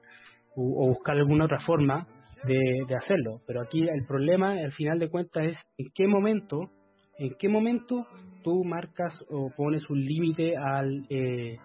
o 0.54 0.88
buscar 0.88 1.16
alguna 1.16 1.46
otra 1.46 1.60
forma 1.60 2.06
de, 2.44 2.96
hacerlo. 2.96 3.40
Pero 3.46 3.60
aquí 3.62 3.82
el 3.82 4.04
problema, 4.06 4.52
al 4.52 4.72
final 4.72 4.98
de 4.98 5.08
cuentas, 5.08 5.46
es 5.46 5.56
en 5.78 5.90
qué 5.94 6.06
momento, 6.06 6.70
en 7.18 7.34
qué 7.38 7.48
momento 7.48 8.06
tú 8.42 8.64
marcas 8.64 9.12
o 9.30 9.50
pones 9.56 9.88
un 9.88 10.04
límite 10.04 10.56
al 10.56 11.06
eh, 11.08 11.56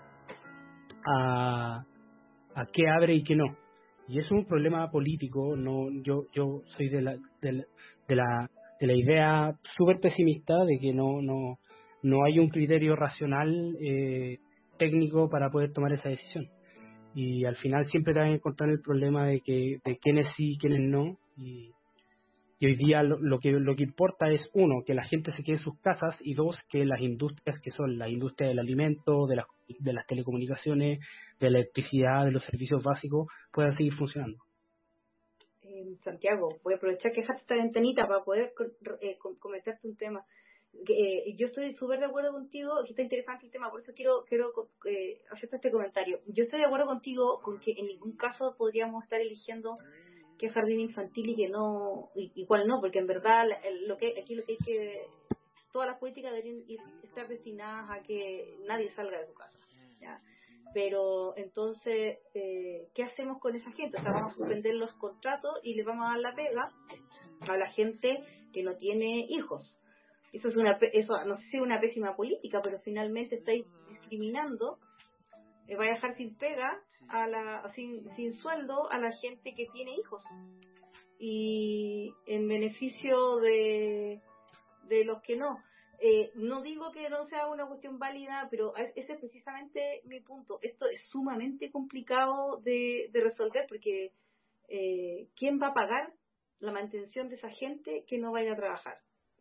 a, 1.05 1.83
a 2.55 2.65
qué 2.71 2.87
abre 2.87 3.15
y 3.15 3.23
qué 3.23 3.35
no. 3.35 3.45
Y 4.07 4.19
es 4.19 4.31
un 4.31 4.45
problema 4.45 4.89
político. 4.89 5.55
No, 5.55 5.89
yo 6.03 6.25
yo 6.33 6.61
soy 6.77 6.89
de 6.89 7.01
la 7.01 7.15
de 7.41 7.51
la, 8.15 8.49
de 8.79 8.87
la, 8.87 8.93
idea 8.93 9.53
súper 9.75 9.99
pesimista 9.99 10.63
de 10.65 10.79
que 10.79 10.93
no 10.93 11.21
no 11.21 11.57
no 12.07 12.23
hay 12.23 12.39
un 12.39 12.49
criterio 12.49 12.95
racional 12.95 13.77
eh, 13.81 14.39
técnico 14.77 15.29
para 15.29 15.49
poder 15.49 15.73
tomar 15.73 15.93
esa 15.93 16.09
decisión. 16.09 16.49
Y 17.13 17.45
al 17.45 17.55
final 17.57 17.89
siempre 17.89 18.13
te 18.13 18.19
vas 18.19 18.29
a 18.29 18.33
encontrar 18.33 18.69
el 18.69 18.81
problema 18.81 19.25
de 19.25 19.41
que 19.41 19.79
de 19.83 19.97
quiénes 19.97 20.27
sí 20.35 20.53
y 20.53 20.57
quiénes 20.57 20.81
no. 20.81 21.17
Y, 21.37 21.71
hoy 22.59 22.75
día 22.75 23.03
lo, 23.03 23.39
que 23.39 23.51
lo 23.51 23.75
que 23.75 23.83
importa 23.83 24.31
es 24.31 24.41
uno 24.53 24.83
que 24.83 24.95
la 24.95 25.03
gente 25.03 25.31
se 25.33 25.43
quede 25.43 25.57
en 25.57 25.63
sus 25.63 25.79
casas 25.81 26.15
y 26.21 26.33
dos 26.33 26.57
que 26.71 26.85
las 26.85 26.99
industrias 27.01 27.59
que 27.61 27.69
son 27.71 27.99
la 27.99 28.09
industria 28.09 28.49
del 28.49 28.57
alimento 28.57 29.27
de 29.27 29.35
las 29.35 29.45
de 29.79 29.93
las 29.93 30.07
telecomunicaciones 30.07 30.99
de 31.39 31.51
la 31.51 31.59
electricidad 31.59 32.25
de 32.25 32.31
los 32.31 32.43
servicios 32.45 32.81
básicos 32.83 33.27
puedan 33.51 33.77
seguir 33.77 33.93
funcionando. 33.93 34.37
Eh, 35.63 35.97
Santiago 36.03 36.57
voy 36.63 36.73
a 36.73 36.77
aprovechar 36.77 37.11
que 37.11 37.21
dejaste 37.21 37.41
esta 37.41 37.55
ventanita 37.55 38.07
para 38.07 38.23
poder 38.23 38.53
eh, 39.01 39.17
comentarte 39.39 39.87
un 39.87 39.95
tema 39.95 40.23
eh, 40.87 41.35
yo 41.37 41.47
estoy 41.47 41.73
súper 41.75 41.99
de 41.99 42.05
acuerdo 42.05 42.31
contigo, 42.31 42.83
que 42.83 42.91
está 42.91 43.01
interesante 43.01 43.45
el 43.45 43.51
tema, 43.51 43.69
por 43.69 43.81
eso 43.81 43.93
quiero 43.95 44.23
quiero 44.27 44.51
eh, 44.85 45.21
hacerte 45.31 45.57
este 45.57 45.71
comentario. 45.71 46.19
Yo 46.27 46.43
estoy 46.43 46.59
de 46.59 46.65
acuerdo 46.65 46.85
contigo 46.85 47.41
con 47.41 47.59
que 47.59 47.71
en 47.71 47.87
ningún 47.87 48.15
caso 48.15 48.55
podríamos 48.57 49.03
estar 49.03 49.19
eligiendo 49.19 49.77
qué 50.37 50.49
jardín 50.49 50.79
infantil 50.79 51.29
y 51.29 51.35
que 51.35 51.49
no, 51.49 52.09
igual 52.15 52.67
no, 52.67 52.79
porque 52.79 52.99
en 52.99 53.07
verdad 53.07 53.45
lo 53.87 53.97
que 53.97 54.19
aquí 54.19 54.35
lo 54.35 54.43
que 54.45 54.53
hay 54.53 54.57
que, 54.59 55.07
todas 55.71 55.89
las 55.89 55.99
políticas 55.99 56.31
deberían 56.31 56.63
estar 57.03 57.27
destinadas 57.27 57.89
a 57.89 58.03
que 58.03 58.57
nadie 58.65 58.93
salga 58.93 59.19
de 59.19 59.27
su 59.27 59.33
casa. 59.33 59.57
¿ya? 59.99 60.21
Pero 60.73 61.35
entonces, 61.37 62.19
eh, 62.33 62.87
¿qué 62.93 63.03
hacemos 63.03 63.39
con 63.39 63.55
esa 63.55 63.71
gente? 63.71 63.97
O 63.97 64.01
sea, 64.01 64.11
vamos 64.11 64.33
a 64.33 64.35
suspender 64.35 64.75
los 64.75 64.93
contratos 64.93 65.59
y 65.63 65.73
le 65.73 65.83
vamos 65.83 66.05
a 66.05 66.09
dar 66.11 66.19
la 66.19 66.35
pega 66.35 66.71
a 67.41 67.57
la 67.57 67.71
gente 67.71 68.23
que 68.53 68.63
no 68.63 68.75
tiene 68.75 69.25
hijos 69.29 69.77
eso 70.33 70.49
es 70.49 70.55
una 70.55 70.77
eso 70.93 71.23
no 71.25 71.37
sé 71.37 71.57
es 71.57 71.61
una 71.61 71.79
pésima 71.79 72.15
política 72.15 72.61
pero 72.61 72.79
finalmente 72.79 73.35
estáis 73.35 73.65
discriminando 73.89 74.77
eh, 75.67 75.75
va 75.75 75.85
a 75.85 75.89
dejar 75.89 76.15
sin 76.17 76.35
pega 76.35 76.79
a 77.09 77.27
la 77.27 77.71
sin, 77.75 78.09
sin 78.15 78.37
sueldo 78.39 78.91
a 78.91 78.97
la 78.97 79.11
gente 79.17 79.53
que 79.55 79.67
tiene 79.67 79.95
hijos 79.95 80.21
y 81.19 82.13
en 82.25 82.47
beneficio 82.47 83.37
de 83.37 84.21
de 84.87 85.05
los 85.05 85.21
que 85.21 85.35
no 85.35 85.57
eh, 85.99 86.31
no 86.35 86.61
digo 86.61 86.91
que 86.91 87.09
no 87.09 87.27
sea 87.27 87.47
una 87.47 87.65
cuestión 87.65 87.97
válida, 87.97 88.47
pero 88.51 88.75
ese 88.75 89.13
es 89.13 89.19
precisamente 89.19 90.01
mi 90.05 90.19
punto. 90.19 90.59
Esto 90.61 90.87
es 90.87 91.01
sumamente 91.09 91.71
complicado 91.71 92.57
de, 92.57 93.09
de 93.11 93.21
resolver 93.21 93.65
porque 93.67 94.11
eh, 94.67 95.27
¿quién 95.35 95.59
va 95.61 95.67
a 95.67 95.73
pagar 95.73 96.13
la 96.59 96.71
mantención 96.71 97.29
de 97.29 97.35
esa 97.35 97.49
gente 97.49 98.03
que 98.07 98.17
no 98.17 98.31
vaya 98.31 98.53
a 98.53 98.57
trabajar? 98.57 98.99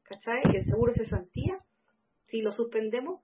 ¿Cachai? 0.09 0.43
El 0.55 0.65
seguro 0.65 0.93
se 0.95 1.07
santía, 1.07 1.59
si 2.29 2.41
lo 2.41 2.53
suspendemos. 2.53 3.21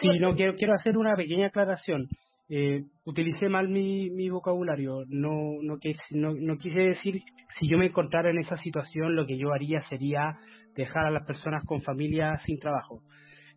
Sí, 0.00 0.18
no, 0.20 0.34
quiero, 0.34 0.54
quiero 0.56 0.74
hacer 0.74 0.96
una 0.96 1.14
pequeña 1.16 1.48
aclaración. 1.48 2.08
Eh, 2.48 2.84
utilicé 3.04 3.48
mal 3.48 3.68
mi, 3.68 4.10
mi 4.10 4.28
vocabulario. 4.28 5.04
No, 5.08 5.60
no, 5.62 5.78
quise, 5.78 6.00
no, 6.10 6.34
no 6.34 6.58
quise 6.58 6.78
decir, 6.78 7.20
si 7.58 7.68
yo 7.68 7.78
me 7.78 7.86
encontrara 7.86 8.30
en 8.30 8.38
esa 8.38 8.56
situación, 8.58 9.16
lo 9.16 9.26
que 9.26 9.38
yo 9.38 9.52
haría 9.52 9.80
sería 9.88 10.36
dejar 10.74 11.06
a 11.06 11.10
las 11.10 11.26
personas 11.26 11.64
con 11.66 11.82
familia 11.82 12.38
sin 12.44 12.58
trabajo. 12.58 13.02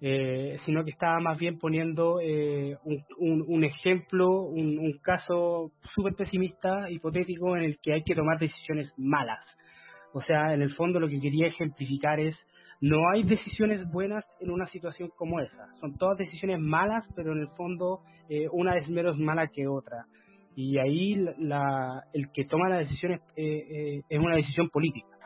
Eh, 0.02 0.58
sino 0.66 0.84
que 0.84 0.92
estaba 0.92 1.20
más 1.20 1.38
bien 1.38 1.58
poniendo 1.58 2.20
eh, 2.22 2.76
un, 3.18 3.44
un, 3.48 3.64
ejemplo, 3.64 4.42
un, 4.42 4.78
un 4.78 5.00
caso 5.02 5.72
súper 5.94 6.14
pesimista, 6.16 6.90
hipotético, 6.90 7.56
en 7.56 7.64
el 7.64 7.78
que 7.82 7.94
hay 7.94 8.04
que 8.04 8.14
tomar 8.14 8.38
decisiones 8.38 8.92
malas. 8.98 9.44
O 10.16 10.22
sea, 10.24 10.54
en 10.54 10.62
el 10.62 10.74
fondo 10.76 11.00
lo 11.00 11.10
que 11.10 11.20
quería 11.20 11.48
ejemplificar 11.48 12.20
es, 12.20 12.36
no 12.82 13.10
hay 13.10 13.24
decisiones 13.24 13.90
buenas 13.92 14.24
en 14.40 14.50
una 14.50 14.66
situación 14.68 15.10
como 15.18 15.40
esa. 15.40 15.68
Son 15.80 15.98
todas 15.98 16.18
decisiones 16.18 16.60
malas, 16.60 17.04
pero 17.16 17.34
en 17.34 17.40
el 17.40 17.50
fondo 17.50 18.00
eh, 18.30 18.48
una 18.52 18.78
es 18.78 18.88
menos 18.90 19.18
mala 19.18 19.48
que 19.48 19.68
otra. 19.68 20.06
Y 20.56 20.78
ahí 20.78 21.16
la, 21.38 22.04
el 22.14 22.32
que 22.32 22.46
toma 22.46 22.70
la 22.70 22.78
decisión 22.78 23.12
es, 23.12 23.22
es 23.36 24.20
una 24.20 24.38
decisión 24.38 24.70
política, 24.70 25.18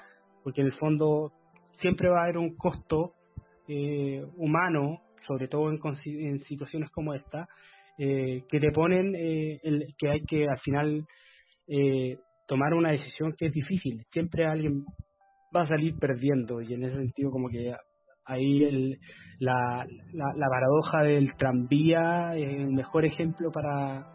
porque 0.43 0.61
en 0.61 0.67
el 0.67 0.73
fondo 0.73 1.31
siempre 1.81 2.09
va 2.09 2.21
a 2.21 2.23
haber 2.23 2.39
un 2.39 2.55
costo 2.55 3.13
eh, 3.67 4.25
humano, 4.37 5.01
sobre 5.27 5.47
todo 5.47 5.69
en, 5.69 6.39
situaciones 6.45 6.89
como 6.89 7.13
esta, 7.13 7.47
eh, 7.99 8.43
que 8.49 8.59
te 8.59 8.71
ponen 8.71 9.15
eh, 9.15 9.59
el, 9.61 9.93
que 9.97 10.09
hay 10.09 10.21
que 10.21 10.47
al 10.47 10.59
final 10.59 11.05
eh, 11.67 12.17
tomar 12.49 12.73
una 12.73 12.91
decisión 12.91 13.35
que 13.37 13.45
es 13.45 13.53
difícil. 13.53 14.03
Siempre 14.11 14.45
alguien 14.45 14.83
va 15.55 15.61
a 15.61 15.67
salir 15.67 15.95
perdiendo 15.99 16.61
y 16.61 16.73
en 16.73 16.83
ese 16.83 16.97
sentido 16.97 17.29
como 17.29 17.47
que 17.47 17.73
ahí 18.25 18.63
el, 18.63 18.97
la, 19.39 19.85
la, 20.13 20.33
la 20.35 20.47
paradoja 20.49 21.03
del 21.03 21.35
tranvía 21.37 22.35
es 22.35 22.49
el 22.49 22.71
mejor 22.73 23.05
ejemplo 23.05 23.51
para 23.51 24.07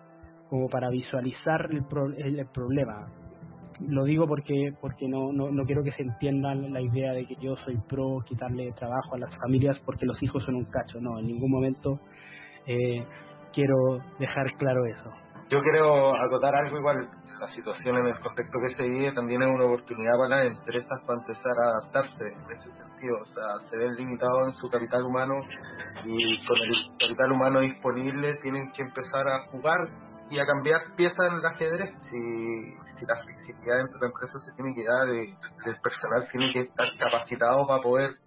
como 0.48 0.68
para 0.68 0.90
visualizar 0.90 1.68
el, 1.70 1.84
pro, 1.86 2.06
el, 2.16 2.46
problema 2.52 3.06
lo 3.80 4.04
digo 4.04 4.26
porque 4.26 4.72
porque 4.80 5.08
no, 5.08 5.32
no, 5.32 5.50
no 5.50 5.64
quiero 5.64 5.82
que 5.82 5.92
se 5.92 6.02
entienda 6.02 6.54
la 6.54 6.80
idea 6.80 7.12
de 7.12 7.26
que 7.26 7.36
yo 7.40 7.56
soy 7.64 7.76
pro 7.88 8.18
quitarle 8.26 8.72
trabajo 8.72 9.14
a 9.14 9.18
las 9.18 9.36
familias 9.38 9.78
porque 9.84 10.06
los 10.06 10.20
hijos 10.22 10.44
son 10.44 10.54
un 10.56 10.64
cacho. 10.66 11.00
No, 11.00 11.18
en 11.18 11.26
ningún 11.26 11.50
momento 11.50 11.98
eh, 12.66 13.04
quiero 13.52 13.98
dejar 14.20 14.52
claro 14.58 14.86
eso. 14.86 15.10
Yo 15.50 15.60
quiero 15.60 16.14
acotar 16.14 16.54
algo 16.54 16.78
igual. 16.78 17.08
La 17.40 17.48
situación 17.52 17.98
en 17.98 18.06
el 18.06 18.20
contexto 18.20 18.58
que 18.60 18.74
se 18.74 18.82
vive 18.82 19.12
también 19.12 19.42
es 19.42 19.48
una 19.48 19.64
oportunidad 19.64 20.16
para 20.16 20.36
las 20.36 20.46
empresas 20.46 21.00
para 21.06 21.20
empezar 21.20 21.52
a 21.58 21.68
adaptarse 21.70 22.24
en 22.28 22.56
ese 22.56 22.70
sentido. 22.70 23.18
O 23.20 23.26
sea, 23.26 23.68
se 23.70 23.76
ven 23.76 23.96
limitados 23.96 24.48
en 24.48 24.54
su 24.54 24.70
capital 24.70 25.02
humano 25.02 25.34
y 26.04 26.46
con 26.46 26.56
el 26.56 26.98
capital 26.98 27.32
humano 27.32 27.60
disponible 27.60 28.34
tienen 28.42 28.70
que 28.72 28.82
empezar 28.82 29.28
a 29.28 29.46
jugar 29.48 29.88
y 30.30 30.38
a 30.38 30.46
cambiar 30.46 30.80
piezas 30.96 31.26
en 31.30 31.34
el 31.34 31.46
ajedrez. 31.46 31.90
Si, 32.10 32.98
si 32.98 33.06
la 33.06 33.22
flexibilidad 33.22 33.76
dentro 33.78 33.98
de 33.98 34.06
la 34.06 34.12
empresa 34.12 34.38
se 34.38 34.52
tiene 34.56 34.74
que 34.74 34.84
dar, 34.84 35.08
eh, 35.08 35.36
el 35.66 35.80
personal 35.80 36.28
tiene 36.30 36.52
que 36.52 36.60
estar 36.60 36.88
capacitado 36.98 37.66
para 37.66 37.82
poder 37.82 38.23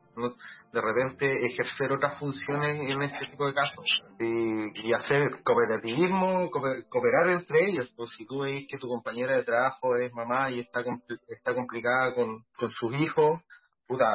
de 0.74 0.82
repente 0.82 1.46
ejercer 1.46 1.92
otras 1.92 2.20
funciones 2.20 2.80
en 2.90 3.02
este 3.02 3.28
tipo 3.28 3.48
de 3.48 3.54
casos 3.54 3.86
y, 4.20 4.94
hacer 4.94 5.44
cooperativismo, 5.44 6.50
cooperar 6.50 7.30
entre 7.30 7.70
ellos. 7.70 7.92
Pues 7.96 8.10
si 8.18 8.26
tú 8.26 8.40
veis 8.40 8.68
que 8.70 8.78
tu 8.78 8.88
compañera 8.88 9.36
de 9.36 9.44
trabajo 9.44 9.96
es 9.96 10.12
mamá 10.14 10.50
y 10.52 10.62
está 10.62 10.84
está 11.28 11.54
complicada 11.54 12.16
con, 12.16 12.44
con 12.58 12.72
sus 12.72 12.94
hijos, 12.96 13.42
puta, 13.88 14.10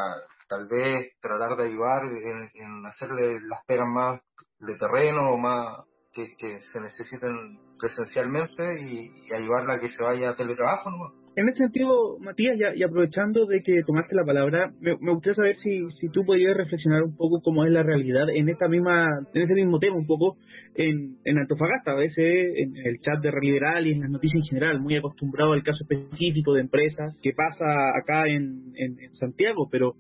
tal 0.48 0.68
vez 0.68 1.12
tratar 1.20 1.56
de 1.56 1.64
ayudar 1.64 2.04
en, 2.04 2.86
hacerle 2.86 3.40
las 3.40 3.64
pegas 3.64 3.88
más 3.88 4.20
de 4.58 4.76
terreno 4.76 5.30
o 5.30 5.38
más 5.38 5.78
que, 6.12 6.60
se 6.72 6.80
necesiten 6.80 7.58
presencialmente 7.78 8.80
y, 8.82 9.32
ayudarla 9.32 9.74
a 9.74 9.80
que 9.80 9.90
se 9.90 10.02
vaya 10.02 10.30
a 10.30 10.36
teletrabajo. 10.36 10.90
¿no? 10.90 11.21
En 11.34 11.48
ese 11.48 11.58
sentido, 11.58 12.18
Matías, 12.20 12.58
ya, 12.58 12.74
y 12.74 12.82
aprovechando 12.82 13.46
de 13.46 13.62
que 13.62 13.82
tomaste 13.86 14.14
la 14.14 14.24
palabra, 14.24 14.70
me, 14.80 14.94
gustaría 14.94 15.34
saber 15.34 15.56
si, 15.62 15.80
si 15.98 16.10
tú 16.10 16.26
podías 16.26 16.54
reflexionar 16.54 17.02
un 17.02 17.16
poco 17.16 17.40
cómo 17.42 17.64
es 17.64 17.72
la 17.72 17.82
realidad 17.82 18.28
en 18.28 18.50
esta 18.50 18.68
misma, 18.68 19.08
en 19.32 19.42
ese 19.42 19.54
mismo 19.54 19.78
tema, 19.78 19.96
un 19.96 20.06
poco 20.06 20.36
en, 20.74 21.16
en 21.24 21.38
Antofagasta, 21.38 21.92
a 21.92 21.96
veces 21.96 22.52
en 22.56 22.76
el 22.76 22.98
chat 23.00 23.22
de 23.22 23.30
Reliberal 23.30 23.86
y 23.86 23.92
en 23.92 24.00
las 24.00 24.10
noticias 24.10 24.42
en 24.42 24.48
general, 24.48 24.80
muy 24.80 24.96
acostumbrado 24.96 25.52
al 25.52 25.62
caso 25.62 25.84
específico 25.88 26.52
de 26.52 26.60
empresas 26.60 27.16
que 27.22 27.32
pasa 27.32 27.96
acá 27.96 28.26
en, 28.26 28.72
en, 28.76 29.00
en 29.00 29.14
Santiago, 29.14 29.68
pero 29.70 29.94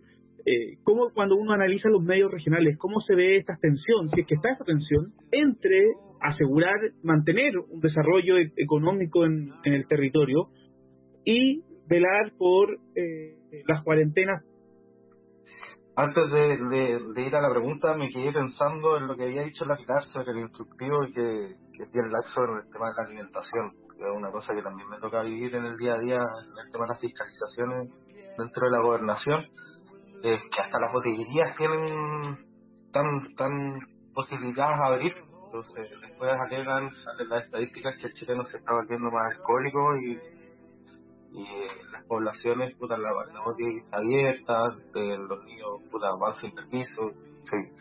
eh, 0.44 0.76
cómo 0.82 1.10
cuando 1.14 1.36
uno 1.36 1.52
analiza 1.52 1.88
los 1.88 2.02
medios 2.02 2.30
regionales, 2.30 2.76
cómo 2.76 3.00
se 3.00 3.14
ve 3.14 3.36
esta 3.36 3.56
tensión, 3.60 4.08
si 4.10 4.20
es 4.20 4.26
que 4.26 4.34
está 4.34 4.50
esta 4.50 4.64
tensión, 4.64 5.12
entre 5.30 5.92
asegurar, 6.20 6.74
mantener 7.02 7.58
un 7.58 7.80
desarrollo 7.80 8.38
e 8.38 8.52
económico 8.56 9.24
en, 9.24 9.50
en, 9.64 9.72
el 9.72 9.86
territorio 9.86 10.48
y 11.24 11.62
velar 11.88 12.32
por 12.38 12.76
eh, 12.94 13.36
las 13.66 13.82
cuarentenas. 13.82 14.44
Antes 15.94 16.30
de, 16.30 16.56
de, 16.56 17.00
de, 17.14 17.22
ir 17.22 17.36
a 17.36 17.42
la 17.42 17.50
pregunta, 17.50 17.94
me 17.94 18.08
quedé 18.08 18.32
pensando 18.32 18.96
en 18.96 19.06
lo 19.06 19.14
que 19.14 19.24
había 19.24 19.42
dicho 19.42 19.66
la 19.66 19.76
Pilar 19.76 20.02
sobre 20.04 20.30
el 20.32 20.38
instructivo 20.38 21.04
y 21.04 21.12
que, 21.12 21.56
que 21.76 21.82
es 21.82 21.92
bien 21.92 22.10
laxo 22.10 22.44
en 22.44 22.64
el 22.64 22.72
tema 22.72 22.88
de 22.88 22.94
la 22.96 23.02
alimentación, 23.04 23.72
que 23.94 24.02
es 24.02 24.16
una 24.16 24.30
cosa 24.30 24.54
que 24.54 24.62
también 24.62 24.88
me 24.88 24.98
toca 25.00 25.22
vivir 25.22 25.54
en 25.54 25.66
el 25.66 25.76
día 25.76 25.94
a 25.94 25.98
día, 25.98 26.16
en 26.16 26.66
el 26.66 26.72
tema 26.72 26.84
de 26.86 26.92
las 26.92 27.00
fiscalizaciones 27.00 27.90
dentro 28.38 28.66
de 28.66 28.76
la 28.76 28.82
gobernación 28.82 29.46
eh, 30.22 30.40
que 30.54 30.60
hasta 30.60 30.78
las 30.78 30.92
botillerías 30.92 31.56
tienen 31.56 32.38
tan 32.92 33.34
tan 33.36 33.80
posibilidades 34.14 34.78
a 34.78 34.86
abrir 34.86 35.14
entonces 35.44 35.90
después 36.00 36.30
alegan 36.30 36.90
salen 37.04 37.28
las 37.28 37.44
estadísticas 37.44 37.96
que 38.00 38.06
el 38.06 38.14
chileno 38.14 38.46
se 38.46 38.58
está 38.58 38.72
volviendo 38.72 39.10
más 39.10 39.34
alcohólico 39.36 39.96
y 39.96 40.18
y 41.32 41.46
las 41.90 42.04
poblaciones 42.04 42.76
puta 42.76 42.96
la, 42.98 43.10
la 43.12 43.24
está 43.80 43.96
abierta 43.96 44.76
los 45.18 45.44
niños 45.44 45.68
puta 45.90 46.10
van 46.14 46.40
sin 46.40 46.54
permiso 46.54 47.12
se, 47.44 47.72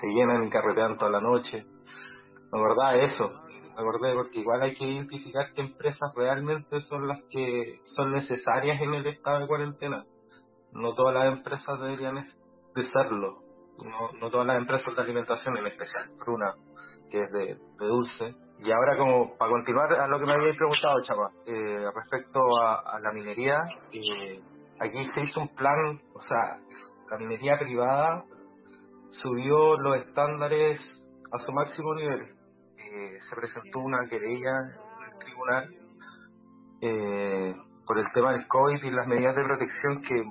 se 0.00 0.06
llenan 0.08 0.44
y 0.44 0.50
carretean 0.50 0.98
toda 0.98 1.10
la 1.10 1.20
noche 1.20 1.64
la 2.52 2.60
verdad 2.60 3.04
eso 3.04 3.32
me 3.74 3.82
acordé 3.82 4.14
porque 4.14 4.40
igual 4.40 4.62
hay 4.62 4.74
que 4.74 4.86
identificar 4.86 5.52
qué 5.54 5.60
empresas 5.60 6.12
realmente 6.16 6.80
son 6.82 7.06
las 7.06 7.22
que 7.30 7.80
son 7.94 8.12
necesarias 8.12 8.80
en 8.80 8.94
el 8.94 9.06
estado 9.06 9.40
de 9.40 9.46
cuarentena 9.46 10.04
no 10.76 10.94
todas 10.94 11.14
las 11.14 11.32
empresas 11.32 11.80
deberían 11.80 12.16
de 12.74 12.90
serlo. 12.90 13.38
No, 13.78 14.12
no 14.20 14.30
todas 14.30 14.46
las 14.46 14.58
empresas 14.58 14.94
de 14.94 15.02
alimentación, 15.02 15.56
en 15.56 15.66
especial 15.66 16.04
Bruna, 16.18 16.54
que 17.10 17.22
es 17.22 17.32
de, 17.32 17.46
de 17.78 17.86
dulce. 17.86 18.34
Y 18.58 18.72
ahora, 18.72 18.96
como 18.96 19.36
para 19.36 19.50
continuar 19.50 19.92
a 19.92 20.08
lo 20.08 20.18
que 20.18 20.26
me 20.26 20.34
habíais 20.34 20.56
preguntado, 20.56 21.02
Chapa, 21.04 21.30
eh, 21.46 21.86
respecto 21.94 22.40
a, 22.60 22.98
la 23.00 23.12
minería, 23.12 23.62
eh, 23.92 24.40
aquí 24.80 25.10
se 25.14 25.20
hizo 25.22 25.40
un 25.40 25.54
plan, 25.54 26.00
o 26.14 26.22
sea, 26.22 26.58
la 27.10 27.18
minería 27.18 27.58
privada 27.58 28.24
subió 29.22 29.76
los 29.78 29.96
estándares 29.98 30.80
a 31.32 31.38
su 31.38 31.52
máximo 31.52 31.94
nivel. 31.94 32.22
Eh, 32.78 33.18
se 33.28 33.36
presentó 33.36 33.80
una 33.80 34.08
querella 34.08 34.58
en 34.58 35.12
el 35.12 35.18
tribunal 35.18 35.74
eh, 36.80 37.56
por 37.86 37.98
el 37.98 38.06
tema 38.12 38.32
del 38.32 38.46
COVID 38.48 38.82
y 38.82 38.90
las 38.90 39.06
medidas 39.06 39.36
de 39.36 39.44
protección 39.44 40.02
que 40.02 40.24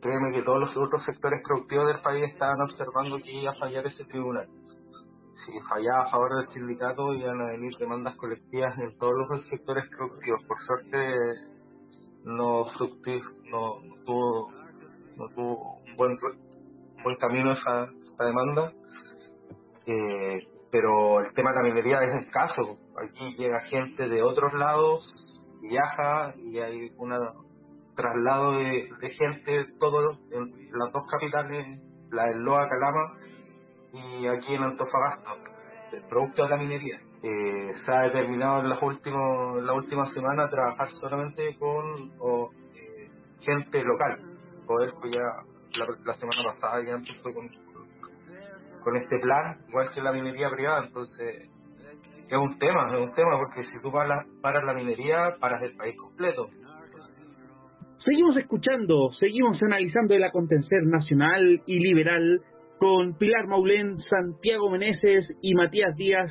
créeme 0.00 0.32
que 0.32 0.42
todos 0.42 0.60
los 0.60 0.76
otros 0.76 1.04
sectores 1.04 1.40
productivos 1.46 1.86
del 1.88 2.02
país 2.02 2.24
estaban 2.32 2.60
observando 2.60 3.18
que 3.18 3.32
iba 3.32 3.52
a 3.52 3.56
fallar 3.56 3.86
ese 3.86 4.04
tribunal. 4.04 4.48
Si 5.48 5.60
fallaba 5.60 6.04
a 6.04 6.10
favor 6.10 6.36
del 6.36 6.48
sindicato, 6.52 7.14
iban 7.14 7.40
a 7.40 7.46
venir 7.46 7.74
demandas 7.78 8.16
colectivas 8.16 8.78
en 8.78 8.98
todos 8.98 9.14
los 9.16 9.46
sectores 9.48 9.88
productivos. 9.88 10.44
Por 10.44 10.58
suerte, 10.60 11.14
no 12.24 12.66
fructif 12.76 13.24
no, 13.50 13.80
no, 13.80 13.94
tuvo, 14.04 14.52
no 15.16 15.28
tuvo 15.34 15.78
un 15.86 15.96
buen, 15.96 16.18
buen 17.02 17.16
camino 17.16 17.52
esa, 17.52 17.84
esa 17.84 18.24
demanda. 18.24 18.72
Eh, 19.86 20.46
pero 20.70 21.20
el 21.20 21.32
tema 21.32 21.52
de 21.52 21.56
la 21.56 21.62
minería 21.62 22.02
es 22.02 22.26
escaso. 22.26 22.76
Aquí 23.02 23.34
llega 23.38 23.60
gente 23.60 24.06
de 24.06 24.22
otros 24.22 24.52
lados, 24.52 25.02
viaja 25.62 26.34
y 26.36 26.58
hay 26.58 26.92
una 26.98 27.18
traslado 27.96 28.52
de, 28.52 28.86
gente 29.16 29.66
todo 29.80 30.18
en 30.30 30.70
las 30.72 30.92
dos 30.92 31.04
capitales, 31.10 31.80
la 32.10 32.26
de 32.26 32.36
Loa 32.36 32.68
Calama 32.68 33.18
y 33.92 34.26
aquí 34.26 34.54
en 34.54 34.62
Antofagasta, 34.62 35.30
producto 36.08 36.42
de 36.44 36.48
la 36.48 36.56
minería. 36.56 37.00
Eh, 37.22 37.72
se 37.84 37.92
ha 37.92 38.02
determinado 38.02 38.60
en 38.60 38.68
las 38.68 38.80
últimos 38.80 39.58
en 39.58 39.66
la 39.66 39.72
última 39.72 40.06
semana 40.12 40.48
trabajar 40.48 40.88
solamente 41.00 41.56
con 41.58 42.12
eh, 42.74 43.10
gente 43.40 43.82
local. 43.82 44.20
Poder 44.66 44.92
pues 45.00 45.12
ya 45.12 45.78
la, 45.78 45.86
la, 46.04 46.14
semana 46.14 46.42
pasada 46.44 46.84
ya 46.84 46.92
empezó 46.92 47.34
con, 47.34 47.48
con 48.80 48.96
este 48.96 49.18
plan, 49.18 49.58
igual 49.68 49.90
que 49.92 50.00
la 50.00 50.12
minería 50.12 50.48
privada, 50.50 50.84
entonces 50.86 51.50
es 52.28 52.36
un 52.36 52.58
tema, 52.58 52.94
es 52.94 53.00
un 53.00 53.14
tema, 53.14 53.38
porque 53.38 53.64
si 53.64 53.80
tú 53.80 53.90
paras, 53.90 54.26
paras 54.42 54.62
la 54.64 54.74
minería, 54.74 55.36
paras 55.40 55.62
el 55.62 55.74
país 55.76 55.96
completo. 55.96 56.48
Seguimos 58.04 58.36
escuchando, 58.36 59.10
seguimos 59.18 59.60
analizando 59.62 60.14
el 60.14 60.22
acontecer 60.22 60.84
nacional 60.84 61.62
y 61.66 61.78
liberal 61.80 62.42
con 62.78 63.16
Pilar 63.18 63.46
Maulén, 63.46 63.98
Santiago 64.08 64.70
Meneses 64.70 65.26
y 65.42 65.54
Matías 65.54 65.94
Díaz, 65.96 66.30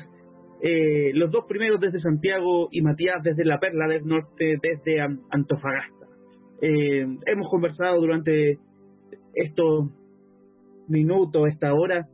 eh, 0.62 1.12
los 1.14 1.30
dos 1.30 1.44
primeros 1.46 1.80
desde 1.80 2.00
Santiago 2.00 2.68
y 2.72 2.80
Matías 2.82 3.22
desde 3.22 3.44
la 3.44 3.58
Perla 3.60 3.86
del 3.86 4.04
Norte, 4.06 4.56
desde 4.60 5.00
An- 5.00 5.20
Antofagasta. 5.30 6.06
Eh, 6.60 7.06
hemos 7.26 7.48
conversado 7.50 8.00
durante 8.00 8.58
estos 9.34 9.90
minutos, 10.88 11.48
esta 11.48 11.74
hora, 11.74 12.06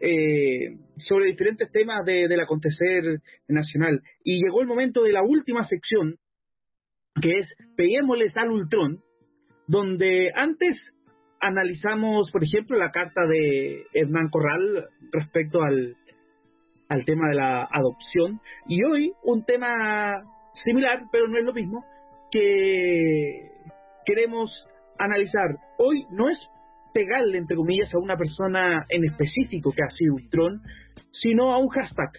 eh, 0.00 0.76
sobre 1.08 1.26
diferentes 1.26 1.70
temas 1.70 2.04
de- 2.04 2.28
del 2.28 2.40
acontecer 2.40 3.20
nacional. 3.48 4.00
Y 4.24 4.42
llegó 4.44 4.60
el 4.60 4.66
momento 4.66 5.02
de 5.02 5.12
la 5.12 5.22
última 5.22 5.66
sección, 5.68 6.16
que 7.22 7.38
es 7.38 7.46
Peguémosles 7.76 8.36
al 8.36 8.50
Ultrón, 8.50 8.98
donde 9.66 10.30
antes 10.34 10.76
analizamos, 11.40 12.30
por 12.30 12.44
ejemplo, 12.44 12.76
la 12.76 12.90
carta 12.90 13.26
de 13.26 13.84
Hernán 13.92 14.28
Corral 14.30 14.88
respecto 15.12 15.62
al, 15.62 15.96
tema 17.04 17.28
de 17.28 17.34
la 17.34 17.68
adopción, 17.70 18.40
y 18.66 18.82
hoy 18.82 19.12
un 19.22 19.44
tema 19.44 20.22
similar, 20.64 21.02
pero 21.12 21.28
no 21.28 21.38
es 21.38 21.44
lo 21.44 21.52
mismo, 21.52 21.84
que 22.30 23.50
queremos 24.04 24.50
analizar. 24.98 25.56
Hoy 25.78 26.04
no 26.10 26.28
es 26.28 26.38
pegarle, 26.92 27.38
entre 27.38 27.56
comillas, 27.56 27.92
a 27.94 27.98
una 27.98 28.16
persona 28.16 28.84
en 28.88 29.04
específico 29.04 29.72
que 29.72 29.82
ha 29.82 29.90
sido 29.90 30.14
Ultron, 30.14 30.62
sino 31.22 31.52
a 31.52 31.58
un 31.58 31.68
hashtag, 31.68 32.10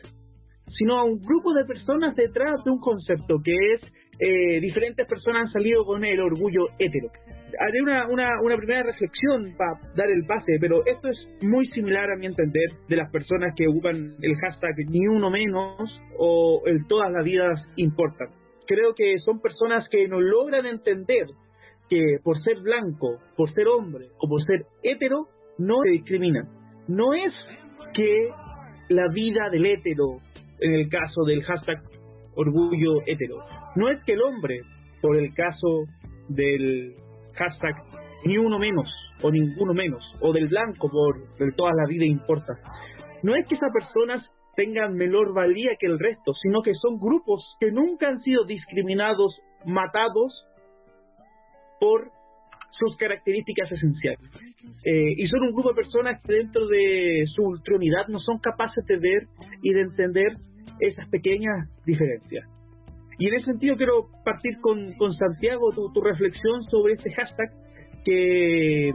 sino 0.78 1.00
a 1.00 1.04
un 1.04 1.20
grupo 1.20 1.54
de 1.54 1.66
personas 1.66 2.16
detrás 2.16 2.64
de 2.64 2.72
un 2.72 2.80
concepto 2.80 3.38
que 3.44 3.74
es 3.74 3.82
eh, 4.20 4.60
diferentes 4.60 5.08
personas 5.08 5.44
han 5.48 5.52
salido 5.52 5.86
con 5.86 6.04
el 6.04 6.20
orgullo 6.20 6.68
hetero. 6.78 7.10
Haré 7.58 7.82
una, 7.82 8.08
una, 8.10 8.58
primera 8.58 8.84
reflexión 8.84 9.56
para 9.58 9.80
dar 9.96 10.10
el 10.10 10.26
pase, 10.26 10.58
pero 10.60 10.86
esto 10.86 11.08
es 11.08 11.18
muy 11.42 11.68
similar 11.68 12.12
a 12.12 12.18
mi 12.18 12.26
entender 12.26 12.70
de 12.88 12.96
las 12.96 13.12
personas 13.12 13.54
que 13.56 13.68
ocupan 13.68 13.96
el 14.22 14.36
hashtag 14.36 14.76
ni 14.90 15.08
uno 15.08 15.30
menos 15.30 16.02
o 16.18 16.62
el 16.66 16.86
todas 16.88 17.12
las 17.12 17.24
vidas 17.24 17.60
importan. 17.76 18.30
Creo 18.68 18.94
que 18.94 19.18
son 19.26 19.42
personas 19.42 19.88
que 19.90 20.08
no 20.08 20.20
logran 20.22 20.66
entender 20.66 21.26
que 21.90 22.18
por 22.24 22.42
ser 22.44 22.60
blanco, 22.62 23.18
por 23.36 23.52
ser 23.54 23.68
hombre 23.68 24.10
o 24.20 24.30
por 24.30 24.44
ser 24.44 24.66
hetero, 24.84 25.28
no 25.58 25.78
se 25.84 25.92
discriminan. 25.92 26.48
No 26.88 27.14
es 27.14 27.34
que 27.94 28.30
la 28.90 29.08
vida 29.12 29.50
del 29.52 29.66
hetero, 29.66 30.20
en 30.60 30.74
el 30.74 30.90
caso 30.90 31.24
del 31.26 31.44
hashtag 31.44 31.82
orgullo 32.36 33.02
hetero, 33.06 33.38
no 33.76 33.90
es 33.90 34.04
que 34.06 34.14
el 34.14 34.22
hombre, 34.22 34.62
por 35.02 35.18
el 35.18 35.34
caso 35.34 35.86
del 36.30 36.96
hashtag 37.40 37.76
ni 38.26 38.38
uno 38.38 38.60
menos 38.60 38.94
o 39.22 39.32
ninguno 39.32 39.74
menos, 39.74 40.04
o 40.22 40.32
del 40.32 40.48
blanco 40.48 40.90
por 40.90 41.16
toda 41.56 41.72
la 41.74 41.86
vida 41.88 42.06
importa, 42.06 42.54
no 43.24 43.36
es 43.36 43.46
que 43.48 43.56
esas 43.56 43.72
personas 43.74 44.30
tengan 44.56 44.96
menor 44.96 45.34
valía 45.34 45.72
que 45.80 45.88
el 45.88 46.00
resto, 46.00 46.34
sino 46.34 46.62
que 46.62 46.74
son 46.74 47.00
grupos 47.00 47.56
que 47.60 47.72
nunca 47.72 48.08
han 48.08 48.20
sido 48.22 48.46
discriminados, 48.46 49.42
matados 49.66 50.46
por 51.80 52.12
sus 52.72 52.96
características 52.98 53.72
esenciales. 53.72 54.20
Eh, 54.86 55.14
y 55.18 55.28
son 55.28 55.44
un 55.44 55.54
grupo 55.54 55.70
de 55.70 55.76
personas 55.76 56.22
que 56.22 56.34
dentro 56.34 56.68
de 56.68 57.24
su 57.36 57.44
ultronidad 57.44 58.08
no 58.08 58.20
son 58.20 58.40
capaces 58.40 58.86
de 58.86 58.98
ver 58.98 59.28
y 59.62 59.74
de 59.74 59.82
entender 59.82 60.38
esas 60.80 61.08
pequeñas 61.10 61.70
diferencias. 61.86 62.48
Y 63.20 63.28
en 63.28 63.34
ese 63.36 63.48
sentido 63.48 63.76
quiero 63.76 64.08
partir 64.24 64.60
con, 64.62 64.94
con 64.94 65.14
Santiago, 65.14 65.72
tu, 65.94 66.02
reflexión 66.02 66.64
sobre 66.64 66.94
este 66.94 67.12
hashtag 67.14 67.50
que 68.06 68.94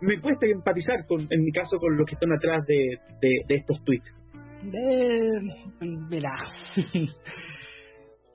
me 0.00 0.18
cuesta 0.18 0.46
empatizar, 0.46 1.06
con, 1.06 1.20
en 1.30 1.44
mi 1.44 1.52
caso, 1.52 1.76
con 1.76 1.94
los 1.94 2.06
que 2.06 2.14
están 2.14 2.32
atrás 2.32 2.64
de, 2.66 2.98
de, 3.20 3.54
estos 3.54 3.84
tweets. 3.84 4.06
Eh, 4.64 5.40
mira, 6.08 6.32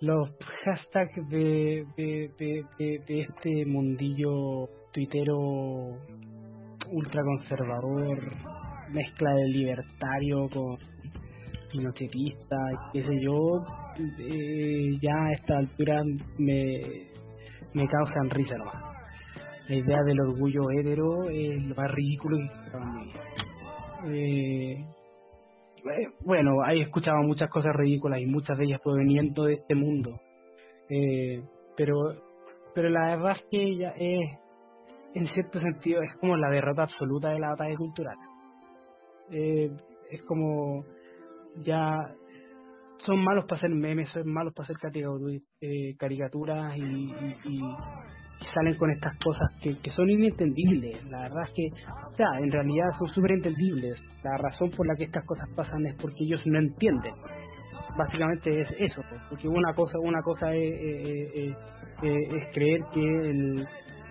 los 0.02 0.30
hashtags 0.64 1.30
de, 1.30 1.86
de, 1.98 2.64
de 2.78 3.22
este 3.22 3.66
mundillo 3.66 4.70
tuitero 4.94 5.98
ultraconservador, 6.92 8.32
mezcla 8.92 9.34
de 9.34 9.48
libertario 9.48 10.48
con 10.50 10.78
pinochetista, 11.78 12.58
qué 12.94 13.04
sé 13.04 13.22
yo, 13.22 13.64
eh, 14.20 14.98
ya 15.02 15.14
a 15.14 15.32
esta 15.34 15.58
altura 15.58 16.04
me, 16.38 16.82
me 17.74 17.88
causan 17.88 18.30
risa 18.30 18.58
nomás. 18.58 18.96
La 19.68 19.76
idea 19.76 20.04
del 20.04 20.20
orgullo 20.22 20.70
hétero 20.72 21.30
es 21.30 21.64
lo 21.64 21.76
más 21.76 21.92
ridículo 21.92 22.38
que. 22.38 23.14
Eh, 24.08 24.86
eh, 25.86 26.08
bueno, 26.24 26.52
he 26.70 26.82
escuchado 26.82 27.22
muchas 27.24 27.50
cosas 27.50 27.76
ridículas 27.76 28.20
y 28.20 28.26
muchas 28.26 28.58
de 28.58 28.66
ellas 28.66 28.82
proveniendo 28.84 29.46
de 29.46 29.56
este 29.56 29.76
mundo. 29.76 30.20
Eh, 30.90 31.42
pero 31.76 31.96
pero 32.76 32.90
la 32.90 33.16
verdad 33.16 33.38
es 33.38 33.44
que 33.50 33.78
ya 33.78 33.90
es, 33.98 34.30
en 35.14 35.28
cierto 35.30 35.60
sentido, 35.62 36.02
es 36.04 36.14
como 36.20 36.36
la 36.36 36.50
derrota 36.50 36.84
absoluta 36.84 37.30
de 37.30 37.40
la 37.40 37.52
batalla 37.52 37.78
cultural. 37.78 38.18
Eh, 39.32 39.72
es 40.12 40.22
como 40.24 40.84
ya 41.64 41.98
son 43.06 43.24
malos 43.24 43.46
para 43.46 43.58
hacer 43.58 43.70
memes, 43.70 44.10
son 44.10 44.32
malos 44.32 44.54
para 44.54 44.66
hacer 44.66 44.78
eh, 45.62 45.96
caricaturas 45.98 46.76
y, 46.78 46.82
y- 46.82 47.36
y- 47.46 47.76
salen 48.54 48.76
con 48.78 48.92
estas 48.92 49.18
cosas 49.24 49.52
que, 49.62 49.78
que 49.80 49.90
son 49.92 50.10
inentendibles. 50.10 51.04
La 51.10 51.22
verdad 51.24 51.44
es 51.48 51.52
que, 51.56 51.68
o 52.12 52.16
en 52.40 52.52
realidad 52.52 52.86
son 53.00 53.08
súper 53.10 53.32
entendibles. 53.32 54.00
La 54.24 54.38
razón 54.38 54.72
por 54.72 54.88
la 54.88 54.96
que 54.96 55.06
estas 55.06 55.26
cosas 55.26 55.50
pasan 55.56 55.86
es 55.86 55.96
porque 55.96 56.24
ellos 56.24 56.42
no 56.46 56.60
entienden. 56.60 57.14
Básicamente 57.98 58.62
es 58.62 58.70
eso, 58.80 59.02
pues, 59.10 59.22
porque 59.30 59.48
una 59.48 59.74
cosa 59.74 59.98
una 60.00 60.22
cosa 60.22 60.54
es, 60.54 61.56
es 62.02 62.54
creer 62.54 62.82
que, 62.94 63.30
el, 63.30 63.68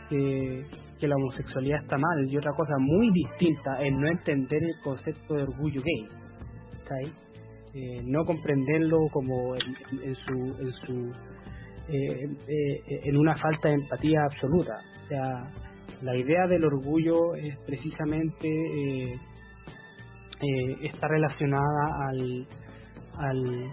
que, 0.08 0.64
que 1.00 1.08
la 1.08 1.16
homosexualidad 1.16 1.82
está 1.82 1.98
mal 1.98 2.26
y 2.28 2.36
otra 2.36 2.52
cosa 2.52 2.74
muy 2.78 3.10
distinta 3.12 3.82
es 3.82 3.92
no 3.92 4.08
entender 4.08 4.62
el 4.62 4.74
concepto 4.82 5.34
de 5.34 5.42
orgullo 5.42 5.82
gay. 5.82 6.08
¿está 6.82 6.94
ahí? 6.96 7.12
Eh, 7.74 8.02
no 8.04 8.24
comprenderlo 8.24 8.98
como 9.12 9.54
en, 9.56 9.76
en- 10.02 10.14
su 10.16 10.32
en 10.32 10.72
su 10.86 11.12
eh, 11.88 12.24
eh, 12.48 13.00
en 13.04 13.16
una 13.16 13.36
falta 13.36 13.68
de 13.68 13.74
empatía 13.74 14.20
absoluta. 14.30 14.74
O 15.04 15.08
sea 15.08 15.50
la 16.02 16.16
idea 16.16 16.46
del 16.46 16.64
orgullo 16.64 17.34
es 17.36 17.56
precisamente 17.66 18.46
eh, 18.48 19.14
eh, 20.40 20.76
está 20.82 21.08
relacionada 21.08 22.08
al 22.08 22.46
al 23.18 23.70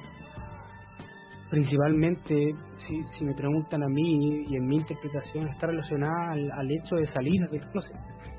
principalmente 1.49 2.53
si, 2.87 3.03
si 3.17 3.25
me 3.25 3.33
preguntan 3.33 3.83
a 3.83 3.87
mí 3.87 4.45
y 4.47 4.55
en 4.55 4.65
mi 4.67 4.77
interpretación 4.77 5.47
está 5.49 5.67
relacionada 5.67 6.31
al, 6.31 6.51
al 6.51 6.67
hecho 6.71 6.95
de 6.95 7.07
salir 7.07 7.41
del 7.49 7.61
closet 7.71 7.95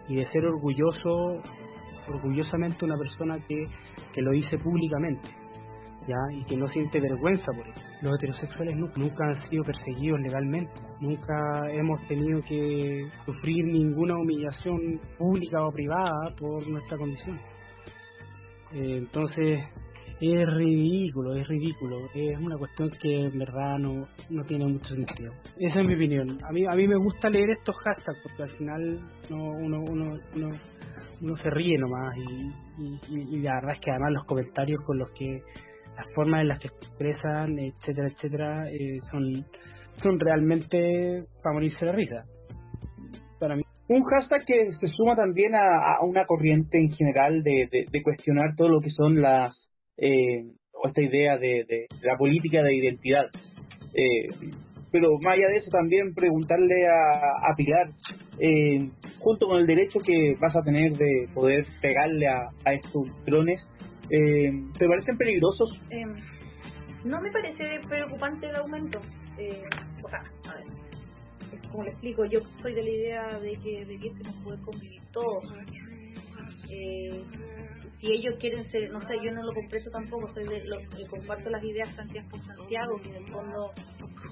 y 0.09 0.17
de 0.17 0.27
ser 0.31 0.45
orgulloso 0.47 1.43
orgullosamente 2.09 2.85
una 2.85 2.97
persona 2.97 3.39
que, 3.47 3.67
que 4.15 4.23
lo 4.23 4.33
hice 4.35 4.59
públicamente 4.59 5.29
ya 6.07 6.17
y 6.37 6.45
que 6.45 6.57
no 6.57 6.69
siente 6.69 7.01
vergüenza 7.01 7.47
por 7.47 7.67
ello. 7.67 7.75
Los 8.03 8.15
heterosexuales 8.17 8.77
nu- 8.77 8.91
nunca 8.97 9.25
han 9.27 9.49
sido 9.49 9.65
perseguidos 9.65 10.21
legalmente, 10.21 10.73
nunca 11.01 11.71
hemos 11.73 12.01
tenido 12.09 12.43
que 12.43 13.07
sufrir 13.27 13.65
ninguna 13.67 14.17
humillación 14.19 15.01
pública 15.19 15.65
o 15.67 15.73
privada 15.73 16.35
por 16.39 16.67
nuestra 16.69 16.99
condición. 16.99 17.39
Eh, 18.73 18.97
entonces 18.99 19.61
es 20.21 20.47
ridículo, 20.55 21.35
es 21.35 21.47
ridículo, 21.49 21.97
es 22.15 22.39
una 22.39 22.57
cuestión 22.57 22.91
que 23.01 23.25
en 23.27 23.39
verdad 23.39 23.79
no, 23.79 24.07
no 24.31 24.45
tiene 24.45 24.67
mucho 24.67 24.95
sentido. 24.95 25.33
Esa 25.59 25.81
es 25.81 25.87
mi 25.87 25.95
opinión. 25.95 26.39
A 26.49 26.53
mí 26.53 26.65
a 26.65 26.75
mí 26.75 26.87
me 26.87 26.97
gusta 26.97 27.29
leer 27.29 27.51
estos 27.51 27.75
hashtags 27.77 28.19
porque 28.23 28.43
al 28.45 28.51
final 28.51 29.01
no, 29.29 29.45
uno, 29.51 29.81
uno, 29.81 30.19
uno, 30.37 30.51
uno 31.21 31.37
se 31.37 31.51
ríe 31.51 31.77
nomás 31.79 32.17
y, 32.17 32.53
y- 33.09 33.37
y 33.37 33.43
la 33.43 33.55
verdad 33.57 33.75
es 33.75 33.81
que 33.81 33.91
además 33.91 34.13
los 34.13 34.25
comentarios 34.25 34.83
con 34.85 34.99
los 34.99 35.11
que 35.11 35.41
las 35.97 36.07
formas 36.15 36.43
en 36.43 36.49
las 36.49 36.59
que 36.59 36.69
expresan, 36.69 37.59
etcétera, 37.59 38.09
etcétera, 38.09 38.71
eh, 38.71 38.99
son, 39.11 39.45
son 40.03 40.19
realmente 40.21 41.25
para 41.43 41.55
morirse 41.55 41.85
de 41.85 41.93
risa. 41.93 42.25
Para 43.39 43.57
mí. 43.57 43.63
Un 43.89 44.05
hashtag 44.05 44.45
que 44.47 44.71
se 44.81 44.87
suma 44.89 45.17
también 45.17 45.55
a, 45.55 45.97
a 45.99 46.05
una 46.05 46.25
corriente 46.25 46.79
en 46.79 46.91
general 46.93 47.43
de, 47.43 47.69
de- 47.71 47.87
de 47.91 48.03
cuestionar 48.03 48.55
todo 48.57 48.69
lo 48.69 48.81
que 48.81 48.91
son 48.91 49.21
las, 49.21 49.53
eh, 49.99 50.45
o 50.73 50.89
esta 50.89 51.03
idea 51.03 51.37
de, 51.37 51.65
de 51.69 51.87
la 52.03 52.17
política 52.17 52.63
de 52.63 52.75
identidad. 52.75 53.27
Eh, 53.95 54.29
pero 54.91 55.09
más 55.21 55.35
allá 55.35 55.49
de 55.49 55.57
eso 55.57 55.71
también 55.71 56.15
preguntarle 56.15 56.87
a, 56.87 57.51
a 57.51 57.55
Pilar, 57.57 57.89
eh, 58.39 58.89
junto 59.19 59.47
con 59.47 59.59
el 59.59 59.67
derecho 59.67 60.01
que 60.01 60.37
vas 60.41 60.55
a 60.57 60.63
tener 60.63 60.93
de 60.93 61.29
poder 61.35 61.67
pegarle 61.81 62.29
a, 62.29 62.49
a 62.65 62.73
estos 62.75 63.07
drones, 63.27 63.61
eh, 64.13 64.53
¿te 64.79 64.87
parecen 64.87 65.17
peligrosos? 65.17 65.71
Em, 65.91 66.15
no 67.05 67.21
me 67.21 67.31
parece 67.31 67.81
preocupante 67.89 68.47
el 68.47 68.57
aumento. 68.57 69.01
Eh, 69.39 69.63
o 70.03 70.09
sea, 70.09 70.23
a 70.45 70.55
ver, 70.55 70.65
como 71.71 71.85
le 71.85 71.91
explico, 71.91 72.25
yo 72.27 72.41
soy 72.61 72.75
de 72.75 72.83
la 72.83 72.91
idea 72.91 73.39
de 73.39 73.57
que 73.57 73.85
debiésemos 73.87 74.35
poder 74.45 74.61
convivir 74.61 75.03
todos. 75.13 75.45
Eh, 76.71 77.25
si 78.03 78.11
ellos 78.11 78.35
quieren 78.41 78.69
ser, 78.73 78.91
no 78.91 79.01
sé, 79.03 79.15
yo 79.23 79.31
no 79.31 79.45
lo 79.45 79.55
completo 79.55 79.89
tampoco, 79.91 80.33
soy 80.35 80.45
de, 80.45 80.65
lo, 80.65 80.81
eh, 80.81 81.07
comparto 81.09 81.49
las 81.51 81.63
ideas 81.63 81.89
planteadas 81.95 82.31
por 82.31 82.41
Santiago, 82.45 83.01
que 83.01 83.11
en 83.11 83.15
el 83.15 83.33
fondo 83.33 83.71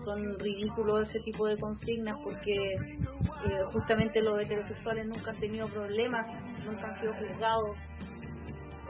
son 0.05 0.39
ridículos 0.41 1.09
ese 1.09 1.21
tipo 1.21 1.47
de 1.47 1.57
consignas 1.57 2.17
porque 2.25 2.53
eh, 2.53 3.63
justamente 3.73 4.21
los 4.23 4.41
heterosexuales 4.41 5.07
nunca 5.07 5.31
han 5.31 5.39
tenido 5.39 5.69
problemas, 5.69 6.27
nunca 6.65 6.89
han 6.89 7.01
sido 7.01 7.15
juzgados, 7.15 7.77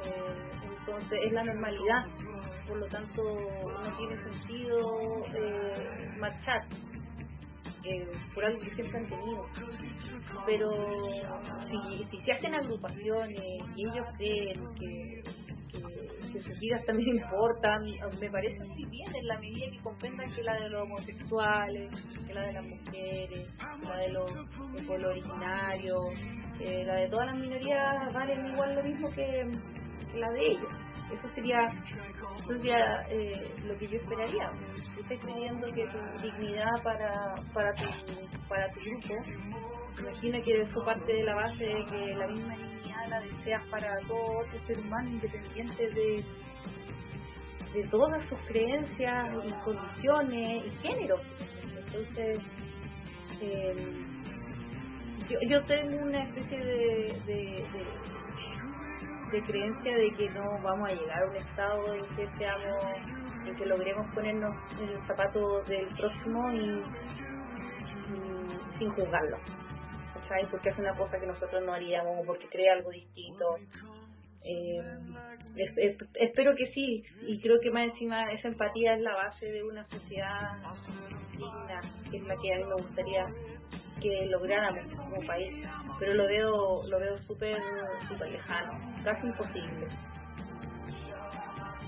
eh, 0.06 0.59
entonces 0.80 1.18
es 1.24 1.32
la 1.32 1.44
normalidad, 1.44 2.04
por 2.66 2.78
lo 2.78 2.86
tanto 2.86 3.22
no 3.22 3.96
tiene 3.96 4.16
sentido 4.22 5.24
eh, 5.34 6.10
marchar 6.18 6.62
eh, 7.84 8.12
por 8.34 8.44
algo 8.44 8.60
que 8.60 8.74
siempre 8.74 8.98
han 8.98 9.08
tenido. 9.08 9.46
Pero 10.46 10.70
si, 11.68 12.04
si 12.10 12.24
se 12.24 12.32
hacen 12.32 12.54
agrupaciones 12.54 13.40
y 13.76 13.88
ellos 13.88 14.06
creen 14.16 14.60
que, 14.74 15.22
que, 15.70 16.32
que 16.32 16.42
sus 16.42 16.58
vidas 16.60 16.84
también 16.84 17.16
importan, 17.16 17.82
me 18.20 18.30
parece 18.30 18.64
muy 18.64 18.84
bien 18.84 19.14
en 19.14 19.26
la 19.26 19.38
medida 19.38 19.70
que 19.70 19.82
comprendan 19.82 20.32
que 20.32 20.42
la 20.42 20.54
de 20.54 20.70
los 20.70 20.82
homosexuales, 20.82 21.90
que 22.26 22.34
la 22.34 22.42
de 22.42 22.52
las 22.52 22.64
mujeres, 22.64 23.48
la 23.82 23.96
de 23.96 24.08
los 24.10 24.34
del 24.72 24.86
pueblo 24.86 25.10
originario, 25.10 25.96
eh, 26.60 26.84
la 26.84 26.94
de 26.96 27.08
todas 27.08 27.26
las 27.26 27.36
minorías 27.36 28.12
valen 28.12 28.46
igual 28.46 28.74
lo 28.74 28.82
mismo 28.82 29.10
que, 29.10 29.46
la 30.14 30.30
de 30.30 30.46
ellos. 30.46 30.72
Eso 31.12 31.28
sería, 31.34 31.60
eso 32.38 32.46
sería 32.46 33.06
eh, 33.08 33.54
lo 33.64 33.76
que 33.78 33.88
yo 33.88 33.98
esperaría. 33.98 34.50
Tú 34.94 35.00
estás 35.00 35.18
pidiendo 35.26 35.66
que 35.72 35.86
tu 35.86 36.22
dignidad 36.22 36.70
para, 36.84 37.34
para, 37.52 37.72
tu, 37.74 37.84
para 38.48 38.70
tu 38.72 38.80
grupo, 38.80 39.14
imagina 39.98 40.40
que 40.42 40.62
eso 40.62 40.84
parte 40.84 41.12
de 41.12 41.24
la 41.24 41.34
base 41.34 41.64
de 41.64 41.84
que 41.86 42.14
la 42.14 42.26
misma 42.28 42.56
dignidad 42.56 43.08
la 43.08 43.20
deseas 43.20 43.62
para 43.70 43.98
todo 44.06 44.38
otro 44.38 44.60
ser 44.66 44.78
humano 44.78 45.10
independiente 45.10 45.90
de, 45.90 46.24
de 47.74 47.88
todas 47.88 48.22
sus 48.28 48.38
creencias 48.46 49.28
y 49.44 49.52
condiciones 49.64 50.64
y 50.66 50.70
géneros. 50.86 51.20
Entonces, 51.76 52.40
eh, 53.40 54.04
yo, 55.28 55.38
yo 55.48 55.64
tengo 55.64 55.96
una 56.02 56.22
especie 56.24 56.58
de, 56.58 57.20
de 57.26 57.64
de 59.32 59.42
creencia 59.42 59.96
de 59.96 60.10
que 60.14 60.30
no 60.30 60.58
vamos 60.62 60.88
a 60.88 60.92
llegar 60.92 61.22
a 61.22 61.26
un 61.30 61.36
estado 61.36 61.94
en 61.94 62.04
que 62.16 62.28
seamos, 62.38 62.84
en 63.46 63.54
que 63.56 63.66
logremos 63.66 64.06
ponernos 64.14 64.54
en 64.80 64.92
los 64.94 65.06
zapatos 65.06 65.66
del 65.68 65.86
próximo 65.96 66.52
y, 66.52 66.82
sin 68.78 68.90
juzgarlo. 68.90 69.36
¿Cachai? 70.14 70.46
Porque 70.50 70.70
es 70.70 70.78
una 70.78 70.94
cosa 70.96 71.18
que 71.18 71.26
nosotros 71.26 71.62
no 71.64 71.72
haríamos 71.72 72.26
porque 72.26 72.46
cree 72.48 72.70
algo 72.70 72.90
distinto. 72.90 73.56
Eh, 74.42 74.78
es- 75.56 75.76
es- 75.76 76.08
espero 76.14 76.54
que 76.56 76.66
sí, 76.72 77.02
y 77.26 77.40
creo 77.40 77.60
que 77.60 77.70
más 77.70 77.84
encima 77.84 78.32
esa 78.32 78.48
empatía 78.48 78.94
es 78.94 79.00
la 79.02 79.14
base 79.14 79.46
de 79.46 79.62
una 79.62 79.84
sociedad 79.88 80.56
digna, 81.36 81.80
que 82.10 82.16
es 82.16 82.22
la 82.24 82.36
que 82.36 82.54
a 82.54 82.56
mí 82.58 82.64
me 82.64 82.74
gustaría 82.74 83.26
que 84.00 84.26
lográramos 84.30 84.84
como 84.96 85.26
país, 85.26 85.68
pero 85.98 86.14
lo 86.14 86.26
veo 86.26 86.82
lo 86.88 86.98
veo 86.98 87.18
súper 87.18 87.58
súper 88.08 88.30
lejano, 88.30 88.72
casi 89.04 89.26
imposible. 89.26 89.88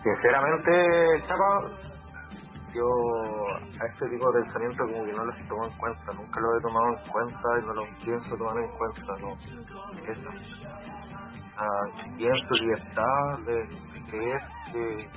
Sinceramente, 0.03 1.23
Chapa, 1.29 1.93
yo 2.75 2.87
a 3.81 3.87
este 3.87 4.09
tipo 4.09 4.33
de 4.33 4.43
pensamiento 4.43 4.85
como 4.85 5.05
que 5.05 5.13
no 5.13 5.25
los 5.25 5.49
tomo 5.49 5.67
en 5.67 5.77
cuenta, 5.79 6.13
nunca 6.15 6.41
lo 6.41 6.57
he 6.57 6.63
tomado 6.63 6.89
en 6.89 7.11
cuenta 7.11 7.49
y 7.59 7.67
no 7.67 7.75
lo 7.75 7.85
pienso 8.05 8.37
tomar 8.37 8.57
en 8.59 8.71
cuenta, 8.71 9.13
no. 9.21 9.33
Eso. 10.11 10.31
Ah, 11.57 12.09
pienso 12.17 12.55
libertad 12.55 13.39
de, 13.47 13.69
creer 14.11 14.41
que, 14.73 15.09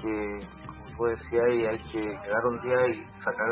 que, 0.00 0.48
como 0.66 0.96
tú 0.96 1.04
decías, 1.04 1.44
hay 1.44 1.78
que 1.92 2.00
llegar 2.00 2.46
un 2.46 2.60
día 2.62 2.88
y 2.88 3.06
sacar 3.22 3.48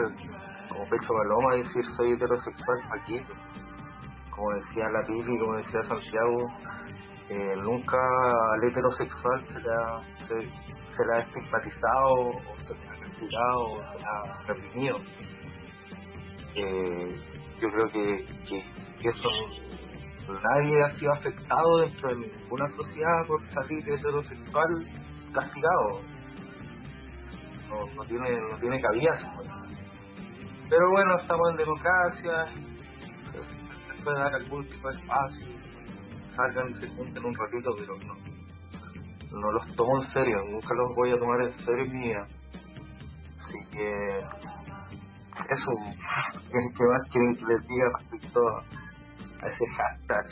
como 0.75 0.89
pecho 0.89 1.09
paloma 1.09 1.55
decir 1.55 1.85
soy 1.97 2.13
heterosexual 2.13 2.79
aquí. 2.99 3.21
Como 4.31 4.51
decía 4.55 4.89
la 4.91 5.07
como 5.07 5.57
decía 5.57 5.83
Santiago, 5.85 6.51
eh, 7.29 7.57
nunca 7.63 7.97
al 8.55 8.65
heterosexual 8.65 9.47
se 9.47 9.61
le 9.61 9.71
ha, 9.71 10.01
se, 10.27 10.35
se 10.97 11.07
le 11.07 11.15
ha 11.15 11.21
estigmatizado 11.21 12.13
o 12.13 12.57
se 12.67 12.75
le 12.75 12.95
castigado 13.01 13.65
o 13.65 13.83
se 13.93 13.99
le 13.99 14.05
ha 14.05 14.43
reprimido. 14.47 14.99
Eh, 16.57 17.21
yo 17.61 17.69
creo 17.71 17.91
que, 17.91 18.27
que, 18.49 19.13
nadie 20.43 20.83
ha 20.83 20.91
sido 20.97 21.13
afectado 21.13 21.79
dentro 21.81 22.09
de 22.09 22.17
ninguna 22.17 22.69
sociedad 22.71 23.27
por 23.29 23.41
salir 23.53 23.89
heterosexual 23.89 24.69
castigado. 25.33 26.01
No, 27.69 28.05
tiene 28.05 28.39
no 28.51 28.59
tiene 28.59 28.81
cabida. 28.81 29.13
Pero 30.77 30.91
bueno, 30.91 31.17
estamos 31.21 31.51
en 31.53 31.57
democracia, 31.57 32.47
puede 34.03 34.19
dar 34.19 34.35
algún 34.35 34.67
tipo 34.67 34.91
de 34.91 34.99
espacio, 34.99 35.47
salgan 36.35 36.81
se 36.81 36.89
junten 36.89 37.25
un 37.25 37.33
ratito, 37.33 37.71
pero 37.79 37.97
no, 37.99 39.39
no 39.39 39.53
los 39.53 39.77
tomo 39.77 40.03
en 40.03 40.13
serio, 40.13 40.37
nunca 40.51 40.75
los 40.75 40.97
voy 40.97 41.13
a 41.13 41.19
tomar 41.19 41.43
en 41.43 41.53
serio 41.65 41.85
en 41.85 41.93
mi 41.93 42.09
vida. 42.09 42.27
Así 43.39 43.59
que 43.71 44.19
eso, 45.55 45.71
¿qué 46.51 46.85
más 46.85 47.09
quieren 47.13 47.37
que 47.37 47.45
les 47.45 47.69
diga 47.69 47.87
respecto 48.01 48.41
a 48.49 49.47
ese 49.47 49.67
hashtag? 49.77 50.27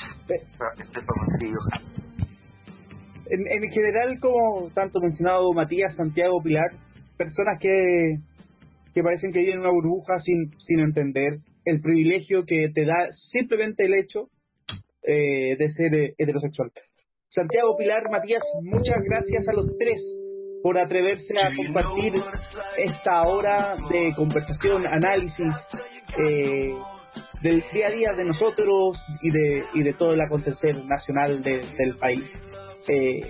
Este 0.76 1.01
famosillo. 1.03 1.59
En, 3.26 3.47
en 3.47 3.70
general, 3.70 4.18
como 4.20 4.70
tanto 4.74 4.99
mencionado 4.99 5.53
Matías, 5.53 5.95
Santiago, 5.95 6.43
Pilar, 6.43 6.72
personas 7.16 7.61
que, 7.61 8.16
que 8.95 9.03
parecen 9.03 9.32
que 9.32 9.40
viven 9.40 9.55
en 9.55 9.61
una 9.61 9.70
burbuja 9.70 10.18
sin, 10.20 10.51
sin 10.66 10.80
entender 10.80 11.38
el 11.64 11.80
privilegio 11.80 12.45
que 12.45 12.70
te 12.74 12.84
da 12.84 13.09
simplemente 13.32 13.84
el 13.86 13.95
hecho 13.95 14.28
eh, 15.05 15.57
de 15.57 15.70
ser 15.72 15.95
eh, 15.95 16.14
heterosexual. 16.18 16.70
Santiago, 17.30 17.76
Pilar, 17.78 18.03
Matías, 18.11 18.43
muchas 18.62 19.03
gracias 19.09 19.49
a 19.49 19.53
los 19.55 19.66
tres 19.78 20.01
por 20.62 20.78
atreverse 20.78 21.34
a 21.40 21.51
compartir 21.57 22.12
esta 22.78 23.22
hora 23.22 23.74
de 23.90 24.12
conversación, 24.14 24.86
análisis 24.86 25.55
eh, 26.18 26.72
del 27.43 27.64
día 27.72 27.86
a 27.88 27.90
día 27.90 28.12
de 28.12 28.24
nosotros 28.24 28.97
y 29.22 29.30
de, 29.30 29.64
y 29.74 29.82
de 29.82 29.93
todo 29.95 30.12
el 30.12 30.20
acontecer 30.20 30.76
nacional 30.84 31.43
de- 31.43 31.66
del 31.78 31.97
país. 31.99 32.22
Eh, 32.88 33.20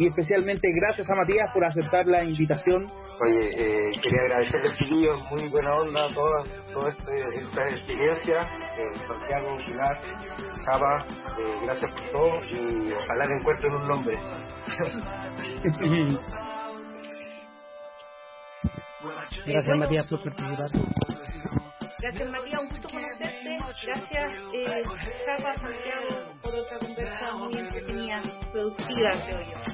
y 0.00 0.06
especialmente 0.08 0.66
gracias 0.72 1.08
a 1.10 1.14
Matías 1.14 1.50
por 1.52 1.62
aceptar 1.64 2.06
la 2.06 2.24
invitación. 2.24 2.90
Oye, 3.20 3.50
eh, 3.54 3.90
quería 4.02 4.22
agradecerles, 4.22 4.76
chiquillos, 4.78 5.20
muy 5.30 5.46
buena 5.50 5.74
onda 5.76 6.08
toda, 6.14 6.42
toda 6.72 6.88
este, 6.90 7.36
esta 7.36 7.68
experiencia. 7.68 8.42
Eh, 8.78 8.98
Santiago, 9.06 9.58
Pilar, 9.66 10.00
Chava, 10.64 11.06
eh, 11.38 11.58
gracias 11.64 11.92
por 11.92 12.10
todo 12.12 12.44
y 12.46 12.92
ojalá 12.94 13.26
que 13.26 13.34
encuentren 13.34 13.74
un 13.74 13.88
nombre. 13.88 14.18
Gracias 19.46 19.78
Matías 19.78 20.06
por 20.08 20.22
participar. 20.22 20.70
Gracias 22.00 22.30
Matías, 22.30 22.60
un 22.62 22.68
gusto 22.70 22.88
conocerte. 22.90 23.58
Gracias 23.86 24.32
eh, 24.54 24.82
Santiago, 25.60 26.32
por 26.42 26.54
otra 26.54 26.78
conversa 26.78 27.32
muy 27.34 27.58
entretenida, 27.58 28.22
productiva, 28.52 29.10
creo 29.26 29.42
yo. 29.42 29.69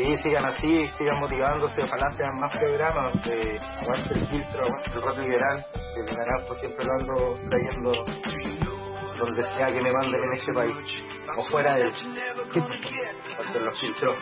Sí, 0.00 0.16
sigan 0.22 0.46
así, 0.46 0.88
sigan 0.96 1.20
motivándose, 1.20 1.82
ojalá 1.82 2.10
sean 2.14 2.32
más 2.40 2.50
programas. 2.56 3.12
Eh, 3.26 3.60
aguante 3.82 4.14
el 4.14 4.26
filtro, 4.28 4.64
aguante 4.64 4.90
el 4.94 5.02
rock 5.02 5.18
liberal. 5.18 5.66
Que 5.94 6.00
el 6.00 6.16
naranjo 6.16 6.54
siempre 6.54 6.86
lo 6.86 6.92
ando 6.92 7.38
trayendo 7.50 7.92
donde 9.18 9.42
sea 9.56 9.66
que 9.66 9.82
me 9.82 9.92
manden 9.92 10.24
en 10.24 10.32
ese 10.32 10.52
país. 10.54 10.74
O 11.36 11.44
fuera 11.50 11.74
de 11.74 11.82
él. 11.82 11.92
Los 13.62 13.78
filtros. 13.78 14.16